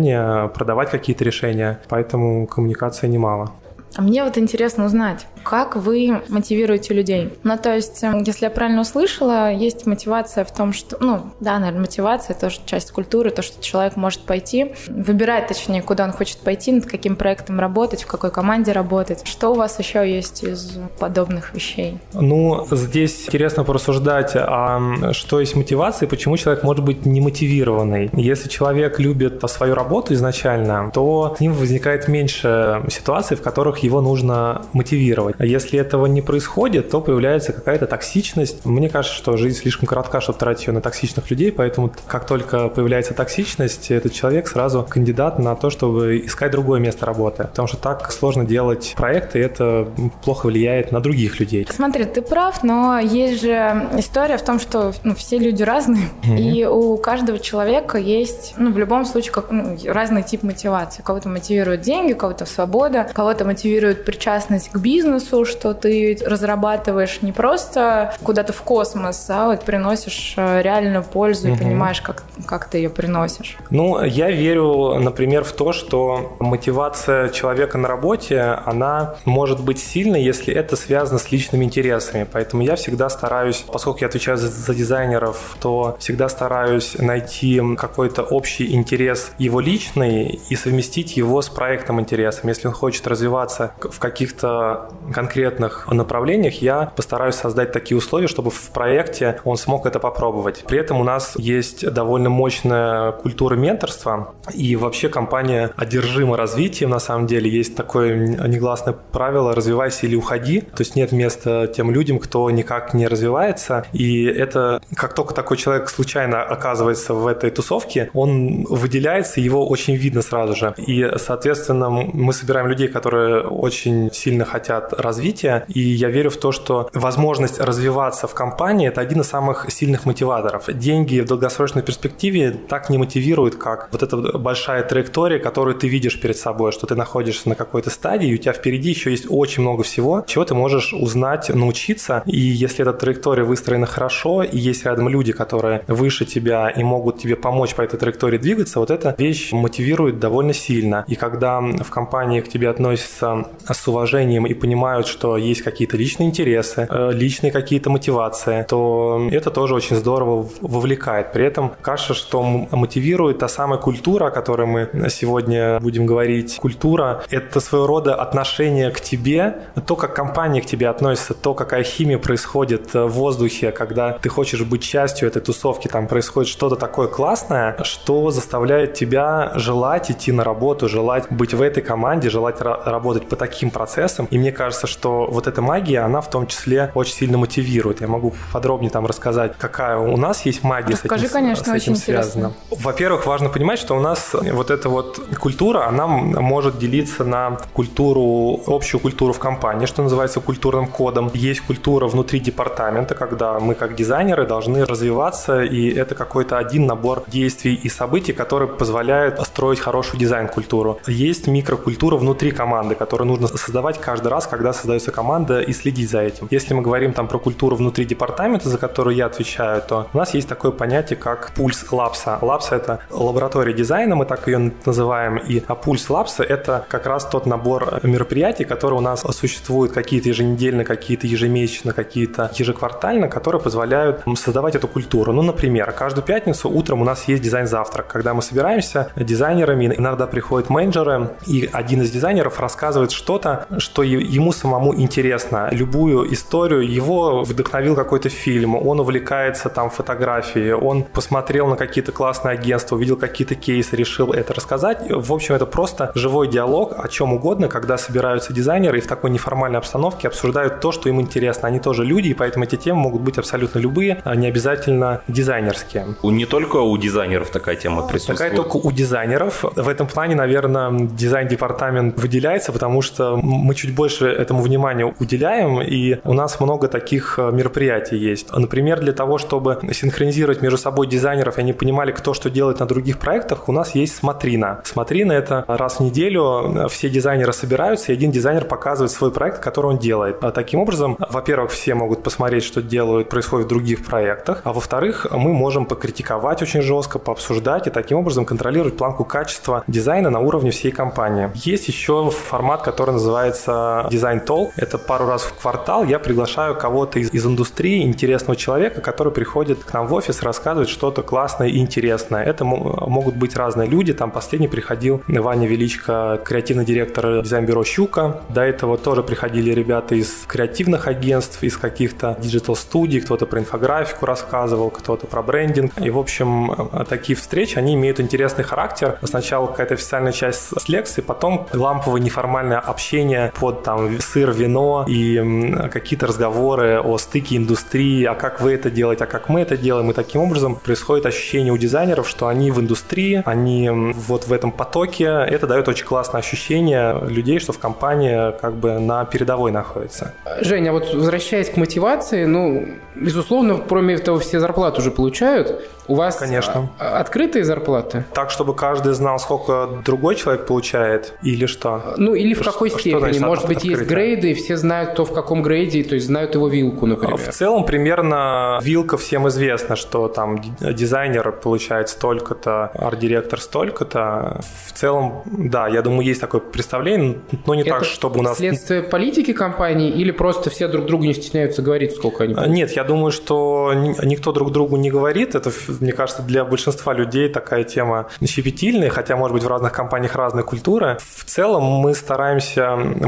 продавать 0.54 0.90
какие-то 0.92 1.24
решения, 1.24 1.80
поэтому 1.90 2.48
коммуникации 2.48 3.08
немало. 3.08 3.52
А 3.96 4.02
мне 4.02 4.24
вот 4.24 4.38
интересно 4.38 4.86
узнать, 4.86 5.26
как 5.44 5.76
вы 5.76 6.22
мотивируете 6.28 6.94
людей? 6.94 7.34
Ну, 7.44 7.58
то 7.58 7.74
есть, 7.74 8.04
эм, 8.04 8.22
если 8.24 8.46
я 8.46 8.52
правильно 8.52 8.82
услышала, 8.82 9.52
есть 9.52 9.86
мотивация 9.86 10.44
в 10.44 10.54
том, 10.54 10.74
что, 10.74 10.98
ну, 11.00 11.22
да, 11.40 11.58
наверное, 11.58 11.82
мотивация, 11.82 12.36
тоже 12.36 12.58
часть 12.66 12.92
культуры, 12.92 13.30
то, 13.30 13.42
что 13.42 13.64
человек 13.64 13.96
может 13.96 14.22
пойти, 14.22 14.74
выбирать, 14.88 15.48
точнее, 15.48 15.82
куда 15.82 16.04
он 16.04 16.12
хочет 16.12 16.40
пойти, 16.40 16.74
над 16.74 16.86
каким 16.86 17.16
проектом 17.16 17.60
работать, 17.60 18.04
в 18.04 18.08
какой 18.08 18.30
команде 18.30 18.74
работать. 18.74 19.26
Что 19.26 19.52
у 19.52 19.56
вас 19.56 19.80
еще 19.80 20.00
есть 20.10 20.44
из 20.44 20.78
подобных 21.00 21.54
вещей? 21.54 21.98
Ну, 22.14 22.68
здесь 22.70 23.28
интересно 23.28 23.64
порассуждать, 23.64 24.32
а 24.36 25.14
что 25.14 25.40
есть 25.40 25.56
мотивация, 25.56 26.08
почему 26.08 26.36
человек 26.36 26.64
может 26.64 26.84
быть 26.84 27.06
немотивированный. 27.06 28.10
Если 28.14 28.50
человек 28.50 29.00
любит 29.00 29.42
свою 29.50 29.76
работу 29.76 30.14
изначально, 30.14 30.92
то 30.94 31.36
с 31.38 31.40
ним 31.40 31.54
возникает 31.54 32.08
меньше 32.08 32.84
ситуаций, 32.90 33.38
в 33.38 33.42
которых 33.42 33.78
его 33.88 34.02
нужно 34.02 34.66
мотивировать. 34.74 35.36
А 35.40 35.46
если 35.46 35.80
этого 35.80 36.06
не 36.06 36.22
происходит, 36.22 36.90
то 36.90 37.02
появляется 37.02 37.54
какая-то 37.54 37.88
токсичность. 37.88 38.66
Мне 38.66 38.90
кажется, 38.90 39.18
что 39.18 39.38
жизнь 39.38 39.58
слишком 39.58 39.88
коротка, 39.88 40.22
чтобы 40.22 40.38
тратить 40.38 40.68
ее 40.68 40.74
на 40.74 40.82
токсичных 40.82 41.30
людей, 41.32 41.52
поэтому 41.52 41.92
как 42.06 42.26
только 42.26 42.68
появляется 42.70 43.14
токсичность, 43.14 43.92
этот 43.92 44.14
человек 44.14 44.48
сразу 44.48 44.86
кандидат 44.88 45.40
на 45.40 45.56
то, 45.56 45.70
чтобы 45.70 46.20
искать 46.26 46.52
другое 46.52 46.80
место 46.80 47.06
работы. 47.06 47.44
Потому 47.44 47.68
что 47.68 47.78
так 47.78 48.12
сложно 48.12 48.46
делать 48.46 48.94
проекты, 48.98 49.40
и 49.40 49.42
это 49.42 49.88
плохо 50.24 50.48
влияет 50.48 50.92
на 50.92 51.00
других 51.00 51.40
людей. 51.40 51.68
Смотри, 51.70 52.06
ты 52.06 52.22
прав, 52.22 52.64
но 52.64 53.00
есть 53.00 53.42
же 53.42 53.90
история 53.98 54.38
в 54.38 54.44
том, 54.44 54.60
что 54.60 54.94
ну, 55.04 55.16
все 55.16 55.38
люди 55.38 55.64
разные, 55.64 56.10
mm-hmm. 56.24 56.38
и 56.38 56.66
у 56.66 56.98
каждого 56.98 57.40
человека 57.40 57.98
есть, 57.98 58.54
ну, 58.58 58.72
в 58.72 58.78
любом 58.78 59.06
случае, 59.06 59.32
как, 59.32 59.52
ну, 59.52 59.78
разный 59.88 60.24
тип 60.24 60.44
мотивации. 60.44 61.02
Кого-то 61.02 61.30
мотивируют 61.30 61.82
деньги, 61.82 62.14
кого-то 62.14 62.46
свобода, 62.46 63.08
кого-то 63.14 63.46
мотивирует 63.46 63.67
мотивирует 63.68 64.06
причастность 64.06 64.72
к 64.72 64.78
бизнесу, 64.78 65.44
что 65.44 65.74
ты 65.74 66.18
разрабатываешь 66.26 67.22
не 67.22 67.34
просто 67.34 68.14
куда-то 68.24 68.54
в 68.54 68.62
космос, 68.62 69.26
а 69.30 69.48
вот 69.48 69.66
приносишь 69.66 70.36
э, 70.38 70.62
реальную 70.62 71.04
пользу 71.04 71.50
угу. 71.50 71.56
и 71.56 71.60
понимаешь, 71.60 72.02
как, 72.02 72.24
как 72.46 72.70
ты 72.70 72.78
ее 72.78 72.90
приносишь. 72.90 73.58
Ну, 73.70 74.02
я 74.04 74.32
верю, 74.32 74.96
например, 75.00 75.44
в 75.44 75.52
то, 75.52 75.74
что 75.74 76.38
мотивация 76.40 77.30
человека 77.30 77.78
на 77.78 77.90
работе, 77.90 78.40
она 78.66 79.16
может 79.26 79.60
быть 79.60 79.80
сильной, 79.80 80.24
если 80.24 80.54
это 80.54 80.78
связано 80.78 81.20
с 81.20 81.32
личными 81.32 81.66
интересами. 81.66 82.26
Поэтому 82.32 82.64
я 82.64 82.76
всегда 82.78 83.10
стараюсь, 83.10 83.66
поскольку 83.72 84.00
я 84.02 84.08
отвечаю 84.08 84.38
за, 84.38 84.48
за 84.48 84.74
дизайнеров, 84.74 85.58
то 85.60 85.98
всегда 86.00 86.30
стараюсь 86.30 86.96
найти 86.98 87.62
какой-то 87.78 88.24
общий 88.24 88.74
интерес 88.74 89.32
его 89.38 89.60
личный 89.60 90.40
и 90.50 90.56
совместить 90.56 91.18
его 91.18 91.42
с 91.42 91.50
проектным 91.50 92.00
интересом. 92.00 92.50
Если 92.50 92.68
он 92.68 92.74
хочет 92.74 93.06
развиваться 93.08 93.57
в 93.80 94.00
каких-то 94.00 94.90
конкретных 95.14 95.88
направлениях, 95.92 96.62
я 96.62 96.92
постараюсь 96.96 97.36
создать 97.36 97.72
такие 97.72 97.98
условия, 97.98 98.28
чтобы 98.28 98.52
в 98.52 98.70
проекте 98.72 99.40
он 99.44 99.58
смог 99.58 99.86
это 99.86 100.00
попробовать. 100.00 100.64
При 100.68 100.80
этом 100.80 101.00
у 101.00 101.04
нас 101.04 101.34
есть 101.38 101.90
довольно 101.92 102.30
мощная 102.30 103.12
культура 103.12 103.56
менторства, 103.56 104.34
и 104.54 104.76
вообще 104.76 105.10
компания 105.10 105.72
одержима 105.76 106.38
развитием, 106.38 106.90
на 106.90 107.00
самом 107.00 107.28
деле. 107.28 107.50
Есть 107.50 107.76
такое 107.76 108.16
негласное 108.16 108.94
правило 108.94 109.56
«развивайся 109.56 110.06
или 110.06 110.16
уходи», 110.16 110.62
то 110.62 110.82
есть 110.82 110.96
нет 110.96 111.12
места 111.12 111.68
тем 111.68 111.92
людям, 111.92 112.20
кто 112.20 112.50
никак 112.52 112.94
не 112.94 113.08
развивается, 113.08 113.86
и 113.94 114.26
это, 114.26 114.82
как 114.96 115.14
только 115.14 115.34
такой 115.34 115.58
человек 115.58 115.90
случайно 115.90 116.42
оказывается 116.44 117.14
в 117.14 117.28
этой 117.28 117.50
тусовке, 117.50 118.10
он 118.14 118.66
выделяется, 118.70 119.42
его 119.42 119.68
очень 119.68 119.96
видно 119.96 120.22
сразу 120.22 120.56
же. 120.56 120.74
И, 120.78 121.10
соответственно, 121.18 121.90
мы 121.90 122.34
собираем 122.34 122.68
людей, 122.68 122.88
которые 122.88 123.47
очень 123.48 124.12
сильно 124.14 124.46
хотят 124.46 124.94
развития, 124.94 125.66
и 125.68 125.80
я 125.80 126.10
верю 126.10 126.30
в 126.30 126.38
то, 126.38 126.52
что 126.52 126.90
возможность 126.94 127.60
развиваться 127.60 128.28
в 128.28 128.34
компании– 128.34 128.88
это 128.90 129.02
один 129.02 129.22
из 129.22 129.28
самых 129.28 129.72
сильных 129.72 130.06
мотиваторов. 130.06 130.66
Деньги 130.74 131.20
в 131.20 131.26
долгосрочной 131.26 131.84
перспективе 131.84 132.52
так 132.52 132.90
не 132.90 132.98
мотивируют, 132.98 133.56
как 133.56 133.90
вот 133.92 134.04
эта 134.04 134.38
большая 134.38 134.84
траектория, 134.84 135.40
которую 135.40 135.76
ты 135.76 135.88
видишь 135.88 136.20
перед 136.20 136.38
собой, 136.38 136.72
что 136.72 136.88
ты 136.88 136.96
находишься 136.96 137.50
на 137.50 137.56
какой-то 137.56 137.90
стадии, 137.90 138.30
и 138.30 138.34
у 138.34 138.38
тебя 138.38 138.54
впереди 138.54 138.90
еще 138.90 139.12
есть 139.12 139.26
очень 139.30 139.64
много 139.64 139.84
всего, 139.84 140.24
чего 140.28 140.46
ты 140.46 140.54
можешь 140.54 140.94
узнать, 140.94 141.50
научиться, 141.50 142.24
и 142.26 142.38
если 142.40 142.82
эта 142.82 142.94
траектория 142.94 143.44
выстроена 143.44 143.86
хорошо, 143.86 144.44
и 144.44 144.58
есть 144.58 144.86
рядом 144.86 145.10
люди, 145.10 145.32
которые 145.32 145.84
выше 145.88 146.26
тебя 146.26 146.70
и 146.70 146.84
могут 146.84 147.20
тебе 147.20 147.36
помочь 147.36 147.76
по 147.76 147.82
этой 147.82 147.98
траектории 147.98 148.38
двигаться, 148.38 148.80
вот 148.80 148.92
эта 148.92 149.16
вещь 149.18 149.52
мотивирует 149.52 150.20
довольно 150.20 150.54
сильно. 150.54 151.06
И 151.08 151.16
когда 151.16 151.60
в 151.62 151.90
компании 151.90 152.42
к 152.42 152.50
тебе 152.50 152.70
относятся 152.70 153.37
с 153.70 153.88
уважением 153.88 154.46
и 154.46 154.54
понимают, 154.54 155.08
что 155.08 155.38
есть 155.38 155.62
какие-то 155.62 155.98
личные 155.98 156.30
интересы, 156.30 156.88
э, 156.90 157.12
личные 157.14 157.52
какие-то 157.52 157.90
мотивации, 157.90 158.66
то 158.68 159.28
это 159.32 159.52
тоже 159.52 159.76
очень 159.76 159.96
здорово 159.96 160.48
вовлекает. 160.62 161.32
При 161.32 161.46
этом 161.46 161.74
кажется, 161.82 162.14
что 162.14 162.42
мотивирует 162.72 163.40
та 163.40 163.48
самая 163.48 163.80
культура, 163.80 164.28
о 164.28 164.32
которой 164.32 164.68
мы 164.68 165.10
сегодня 165.10 165.80
будем 165.80 166.06
говорить. 166.06 166.58
Культура– 166.58 167.24
это 167.30 167.60
своего 167.60 167.88
рода 167.88 168.16
отношение 168.16 168.92
к 168.92 169.02
тебе, 169.02 169.56
то, 169.86 169.96
как 169.96 170.16
компания 170.16 170.62
к 170.62 170.66
тебе 170.66 170.90
относится, 170.90 171.34
то, 171.34 171.54
какая 171.54 171.84
химия 171.84 172.18
происходит 172.18 172.94
в 172.94 173.08
воздухе, 173.08 173.72
когда 173.72 174.14
ты 174.14 174.30
хочешь 174.30 174.62
быть 174.64 174.84
частью 174.84 175.28
этой 175.28 175.42
тусовки, 175.42 175.88
там 175.88 176.08
происходит 176.08 176.50
что-то 176.50 176.76
такое 176.76 177.08
классное, 177.08 177.78
что 177.84 178.32
заставляет 178.32 178.94
тебя 178.94 179.52
желать 179.56 180.12
идти 180.12 180.32
на 180.32 180.44
работу, 180.44 180.90
желать 180.90 181.32
быть 181.32 181.54
в 181.54 181.62
этой 181.62 181.84
команде, 181.84 182.30
желать 182.30 182.62
работать 182.62 183.27
по 183.30 183.36
таким 183.36 183.72
процессам. 183.72 184.28
И 184.32 184.38
мне 184.38 184.52
кажется, 184.52 184.88
что 184.88 185.28
вот 185.30 185.48
эта 185.48 185.62
магия, 185.62 186.00
она 186.00 186.22
в 186.22 186.30
том 186.30 186.48
числе 186.48 186.92
очень 186.94 187.14
сильно 187.14 187.38
мотивирует. 187.38 188.02
Я 188.02 188.08
могу 188.08 188.34
подробнее 188.52 188.92
там 188.92 189.06
рассказать, 189.06 189.54
какая 189.58 189.98
у 189.98 190.18
нас 190.18 190.46
есть 190.46 190.64
магия 190.64 190.94
Расскажи, 190.94 191.24
с 191.24 191.26
этим, 191.26 191.34
конечно, 191.34 191.64
с 191.66 191.68
этим 191.68 191.94
очень 191.94 191.96
связана. 191.96 192.54
Во-первых, 192.72 193.26
важно 193.26 193.50
понимать, 193.50 193.80
что 193.80 193.96
у 193.96 194.00
нас 194.00 194.34
вот 194.34 194.72
эта 194.72 194.90
вот 194.90 195.20
культура, 195.40 195.88
она 195.88 196.08
может 196.08 196.78
делиться 196.78 197.24
на 197.24 197.58
культуру, 197.74 198.62
общую 198.68 199.02
культуру 199.02 199.34
в 199.34 199.40
компании, 199.40 199.86
что 199.86 200.04
называется 200.04 200.40
культурным 200.40 200.88
кодом. 200.88 201.32
Есть 201.34 201.62
культура 201.62 202.08
внутри 202.08 202.40
департамента, 202.40 203.16
когда 203.16 203.60
мы 203.60 203.76
как 203.76 203.96
дизайнеры 203.96 204.46
должны 204.46 204.86
развиваться, 204.86 205.64
и 205.64 205.90
это 205.90 206.16
какой-то 206.16 206.58
один 206.58 206.86
набор 206.86 207.24
действий 207.28 207.74
и 207.76 207.90
событий, 207.90 208.34
которые 208.34 208.68
позволяют 208.68 209.40
строить 209.42 209.80
хорошую 209.80 210.20
дизайн-культуру. 210.20 211.00
Есть 211.08 211.48
микрокультура 211.48 212.18
внутри 212.18 212.52
команды, 212.52 212.96
которая 212.96 213.17
нужно 213.26 213.48
создавать 213.48 214.00
каждый 214.00 214.28
раз, 214.28 214.48
когда 214.48 214.74
создается 214.74 215.12
команда 215.12 215.62
и 215.62 215.74
следить 215.74 216.10
за 216.10 216.22
этим. 216.22 216.48
Если 216.52 216.74
мы 216.74 216.82
говорим 216.82 217.14
там 217.14 217.28
про 217.28 217.40
культуру 217.40 217.76
внутри 217.76 218.06
департамента, 218.06 218.70
за 218.70 218.78
которую 218.78 219.16
я 219.16 219.26
отвечаю, 219.26 219.82
то 219.82 220.08
у 220.14 220.18
нас 220.18 220.34
есть 220.34 220.48
такое 220.48 220.72
понятие, 220.72 221.18
как 221.18 221.52
пульс 221.56 221.86
лапса. 221.92 222.40
Лапса— 222.42 222.76
это 222.78 223.00
лаборатория 223.10 223.74
дизайна, 223.74 224.16
мы 224.16 224.26
так 224.26 224.48
ее 224.48 224.72
называем, 224.86 225.38
и 225.38 225.64
а 225.68 225.76
пульс 225.76 226.10
лапса— 226.10 226.44
это 226.48 226.86
как 226.90 227.06
раз 227.06 227.26
тот 227.26 227.46
набор 227.46 228.00
мероприятий, 228.04 228.64
которые 228.64 229.00
у 229.00 229.02
нас 229.02 229.22
существуют 229.32 229.94
какие-то 229.94 230.30
еженедельно, 230.30 230.84
какие-то 230.84 231.28
ежемесячно, 231.28 231.94
какие-то 231.94 232.52
ежеквартально, 232.56 233.28
которые 233.28 233.62
позволяют 233.62 234.24
создавать 234.36 234.76
эту 234.76 234.88
культуру. 234.88 235.34
Ну, 235.34 235.42
например, 235.42 235.92
каждую 235.92 236.24
пятницу 236.24 236.70
утром 236.70 237.02
у 237.02 237.06
нас 237.06 237.28
есть 237.28 237.44
дизайн-завтрак, 237.44 238.08
когда 238.08 238.34
мы 238.34 238.42
собираемся 238.42 239.12
дизайнерами, 239.16 239.94
иногда 239.98 240.28
приходят 240.28 240.70
менеджеры, 240.70 241.32
и 241.46 241.70
один 241.72 242.02
из 242.02 242.12
дизайнеров 242.12 242.60
рассказывает, 242.60 243.07
что-то, 243.12 243.68
что 243.78 244.04
ему 244.04 244.52
самому 244.52 244.96
интересно. 244.96 245.70
Любую 245.72 246.34
историю 246.34 246.82
его 246.82 247.44
вдохновил 247.44 247.96
какой-то 247.96 248.30
фильм, 248.30 248.76
он 248.76 249.00
увлекается 249.00 249.70
там 249.70 249.90
фотографией, 249.90 250.74
он 250.74 251.04
посмотрел 251.04 251.68
на 251.68 251.76
какие-то 251.76 252.12
классные 252.12 252.54
агентства, 252.54 252.96
увидел 252.96 253.18
какие-то 253.18 253.56
кейсы, 253.56 253.96
решил 253.96 254.34
это 254.34 254.54
рассказать. 254.54 255.00
В 255.10 255.34
общем, 255.34 255.56
это 255.56 255.66
просто 255.66 256.12
живой 256.16 256.48
диалог 256.48 256.94
о 256.98 257.08
чем 257.08 257.34
угодно, 257.34 257.68
когда 257.68 257.98
собираются 257.98 258.54
дизайнеры 258.54 258.98
и 258.98 259.02
в 259.02 259.08
такой 259.08 259.30
неформальной 259.30 259.80
обстановке 259.80 260.28
обсуждают 260.28 260.80
то, 260.80 260.92
что 260.92 261.10
им 261.10 261.22
интересно. 261.22 261.68
Они 261.68 261.80
тоже 261.80 262.04
люди, 262.04 262.30
и 262.30 262.34
поэтому 262.34 262.66
эти 262.66 262.76
темы 262.76 263.02
могут 263.02 263.22
быть 263.22 263.38
абсолютно 263.38 263.80
любые, 263.80 264.22
а 264.24 264.36
не 264.36 264.48
обязательно 264.48 265.22
дизайнерские. 265.28 266.16
Не 266.24 266.46
только 266.46 266.78
у 266.78 266.98
дизайнеров 266.98 267.50
такая 267.50 267.76
тема 267.76 268.08
присутствует. 268.08 268.40
Такая 268.40 268.56
только 268.56 268.78
у 268.78 268.92
дизайнеров. 268.92 269.64
В 269.76 269.88
этом 269.88 270.08
плане, 270.08 270.36
наверное, 270.36 270.92
дизайн-департамент 270.92 272.20
выделяется, 272.20 272.72
потому 272.72 272.97
потому 272.98 273.02
что 273.02 273.38
мы 273.38 273.76
чуть 273.76 273.94
больше 273.94 274.28
этому 274.28 274.62
внимания 274.62 275.06
уделяем, 275.20 275.82
и 275.82 276.20
у 276.24 276.34
нас 276.34 276.60
много 276.60 276.88
таких 276.88 277.38
э, 277.38 277.52
мероприятий 277.52 278.18
есть. 278.18 278.52
Например, 278.52 279.00
для 279.00 279.14
того, 279.14 279.38
чтобы 279.38 279.80
синхронизировать 279.92 280.62
между 280.62 280.78
собой 280.78 281.08
дизайнеров, 281.08 281.58
и 281.58 281.62
они 281.62 281.74
понимали, 281.74 282.12
кто 282.12 282.34
что 282.34 282.50
делает 282.50 282.80
на 282.80 282.88
других 282.88 283.20
проектах, 283.20 283.70
у 283.70 283.72
нас 283.72 283.94
есть 283.94 284.16
смотрина. 284.16 284.82
Смотрина— 284.84 285.32
это 285.34 285.64
раз 285.68 285.98
в 285.98 286.00
неделю 286.00 286.88
все 286.90 287.10
дизайнеры 287.10 287.54
собираются, 287.54 288.12
и 288.12 288.16
один 288.16 288.32
дизайнер 288.32 288.66
показывает 288.66 289.12
свой 289.12 289.32
проект, 289.32 289.60
который 289.60 289.92
он 289.92 290.00
делает. 290.00 290.38
А 290.42 290.52
таким 290.52 290.80
образом, 290.80 291.18
во-первых, 291.20 291.72
все 291.72 291.94
могут 291.94 292.24
посмотреть, 292.24 292.64
что 292.64 292.82
делают, 292.82 293.30
происходит 293.30 293.68
в 293.68 293.70
других 293.70 294.06
проектах, 294.06 294.62
а 294.64 294.74
во-вторых, 294.74 295.28
мы 295.32 295.54
можем 295.54 295.86
покритиковать 295.86 296.64
очень 296.64 296.82
жестко, 296.82 297.20
пообсуждать 297.20 297.86
и 297.88 297.90
таким 297.92 298.18
образом 298.18 298.46
контролировать 298.46 298.98
планку 298.98 299.24
качества 299.24 299.84
дизайна 299.88 300.30
на 300.30 300.40
уровне 300.40 300.72
всей 300.72 300.92
компании. 300.92 301.52
Есть 301.54 301.88
еще 301.88 302.32
формат, 302.32 302.77
который 302.84 303.12
называется 303.12 304.08
дизайн 304.10 304.40
Talk. 304.40 304.72
Это 304.76 304.98
пару 304.98 305.28
раз 305.28 305.44
в 305.44 305.54
квартал 305.54 306.04
я 306.04 306.20
приглашаю 306.20 306.76
кого-то 306.76 307.20
из, 307.20 307.34
из 307.34 307.46
индустрии, 307.46 308.04
интересного 308.04 308.56
человека, 308.56 309.02
который 309.02 309.32
приходит 309.32 309.84
к 309.84 309.94
нам 309.94 310.08
в 310.08 310.14
офис, 310.14 310.42
рассказывает 310.42 310.90
что-то 310.90 311.22
классное 311.22 311.68
и 311.68 311.78
интересное. 311.78 312.44
Это 312.44 312.64
могут 312.66 313.36
быть 313.36 313.56
разные 313.56 313.88
люди. 313.90 314.14
Там 314.14 314.32
последний 314.32 314.68
приходил 314.68 315.22
Ваня 315.28 315.68
Величко, 315.68 316.40
креативный 316.44 316.86
директор 316.86 317.42
дизайн-бюро 317.42 317.84
«Щука». 317.84 318.42
До 318.50 318.62
этого 318.62 318.98
тоже 318.98 319.24
приходили 319.24 319.72
ребята 319.72 320.16
из 320.16 320.46
креативных 320.48 321.08
агентств, 321.08 321.64
из 321.64 321.78
каких-то 321.78 322.38
диджитал-студий, 322.40 323.22
кто-то 323.22 323.46
про 323.46 323.60
инфографику 323.60 324.26
рассказывал, 324.26 324.90
кто-то 324.90 325.28
про 325.28 325.42
брендинг. 325.42 325.94
И, 326.02 326.10
в 326.10 326.18
общем, 326.18 326.90
такие 327.10 327.36
встречи, 327.36 327.78
они 327.78 327.96
имеют 327.96 328.20
интересный 328.20 328.64
характер. 328.64 329.18
Сначала 329.24 329.68
какая-то 329.68 329.96
официальная 329.96 330.32
часть 330.32 330.78
с 330.78 330.90
лекции, 330.90 331.22
потом 331.22 331.68
ламповое 331.74 332.22
неформальное 332.68 332.80
общение 332.80 333.52
под 333.60 333.84
там 333.84 334.20
сыр, 334.20 334.52
вино 334.52 335.06
и 335.08 335.74
какие-то 335.92 336.28
разговоры 336.28 337.00
о 337.02 337.18
стыке 337.18 337.58
индустрии, 337.58 338.26
а 338.26 338.36
как 338.36 338.62
вы 338.62 338.74
это 338.74 338.90
делаете, 338.90 339.24
а 339.24 339.28
как 339.28 339.50
мы 339.50 339.62
это 339.62 339.78
делаем. 339.78 340.10
И 340.12 340.14
таким 340.14 340.42
образом 340.42 340.76
происходит 340.76 341.26
ощущение 341.26 341.74
у 341.74 341.78
дизайнеров, 341.78 342.28
что 342.28 342.48
они 342.48 342.72
в 342.72 342.80
индустрии, 342.80 343.42
они 343.46 343.90
вот 343.90 344.48
в 344.48 344.54
этом 344.54 344.72
потоке. 344.72 345.26
Это 345.26 345.68
дает 345.68 345.88
очень 345.88 346.06
классное 346.06 346.40
ощущение 346.40 347.20
людей, 347.28 347.60
что 347.60 347.74
в 347.74 347.80
компании 347.80 348.58
как 348.60 348.76
бы 348.76 349.00
на 349.00 349.26
передовой 349.26 349.72
находится. 349.72 350.34
Женя, 350.62 350.90
а 350.90 350.94
вот 350.94 351.14
возвращаясь 351.14 351.70
к 351.70 351.78
мотивации, 351.78 352.46
ну, 352.46 352.88
безусловно, 353.16 353.80
кроме 353.88 354.16
этого 354.16 354.40
все 354.40 354.60
зарплату 354.60 355.02
уже 355.02 355.12
получают. 355.12 355.82
У 356.08 356.16
вас 356.16 356.38
Конечно. 356.38 356.90
А, 357.00 357.20
открытые 357.20 357.66
зарплаты? 357.66 358.24
Так, 358.34 358.50
чтобы 358.50 358.74
каждый 358.74 359.14
знал, 359.14 359.40
сколько 359.40 359.90
другой 360.06 360.36
человек 360.36 360.66
получает, 360.66 361.34
или 361.42 361.66
что? 361.66 362.14
Ну, 362.18 362.34
или 362.34 362.54
в 362.62 362.64
какой 362.64 362.90
что, 362.90 363.00
степени? 363.00 363.32
Что 363.34 363.46
Может 363.46 363.68
быть, 363.68 363.78
открытие? 363.78 363.98
есть 364.00 364.10
грейды, 364.10 364.52
и 364.52 364.54
все 364.54 364.78
знают, 364.78 365.12
кто 365.12 365.26
в 365.26 365.34
каком 365.34 365.64
грейде, 365.64 366.04
то 366.04 366.16
есть 366.16 366.28
знают 366.28 366.56
его 366.56 366.68
вилку, 366.68 367.06
например. 367.06 367.38
В 367.38 367.50
целом, 367.50 367.86
примерно 367.86 368.80
вилка 368.82 369.18
всем 369.18 369.48
известна, 369.48 369.96
что 369.96 370.28
там 370.28 370.62
дизайнер 370.80 371.52
получает 371.52 372.10
столько-то, 372.10 372.92
арт-директор 372.94 373.60
столько-то. 373.60 374.62
В 374.88 374.94
целом, 374.94 375.44
да, 375.46 375.88
я 375.88 376.02
думаю, 376.02 376.26
есть 376.26 376.42
такое 376.42 376.62
представление, 376.62 377.40
но 377.66 377.76
не 377.76 377.82
Это 377.82 377.92
так, 377.92 378.04
чтобы 378.06 378.40
у 378.40 378.44
нас... 378.44 378.58
следствие 378.58 379.04
политики 379.04 379.54
компании 379.54 380.10
или 380.10 380.32
просто 380.32 380.70
все 380.70 380.88
друг 380.88 381.06
другу 381.06 381.26
не 381.26 381.34
стесняются 381.34 381.82
говорить, 381.82 382.16
сколько 382.16 382.44
они 382.44 382.54
получают? 382.54 382.76
Нет, 382.76 382.92
я 382.92 383.04
думаю, 383.04 383.32
что 383.32 383.94
никто 383.94 384.52
друг 384.52 384.72
другу 384.72 384.98
не 384.98 385.10
говорит. 385.10 385.56
Это 385.56 385.72
мне 386.00 386.12
кажется, 386.12 386.42
для 386.42 386.66
большинства 386.66 387.14
людей 387.14 387.50
такая 387.50 387.84
тема 387.84 388.28
щепетильная, 388.46 389.10
хотя, 389.10 389.36
может 389.36 389.54
быть, 389.54 389.64
в 389.64 389.68
разных 389.68 389.92
компаниях 389.92 390.36
разная 390.36 390.64
культура. 390.64 391.18
В 391.20 391.44
целом 391.46 391.84
мы 391.84 392.14
стараемся 392.14 392.47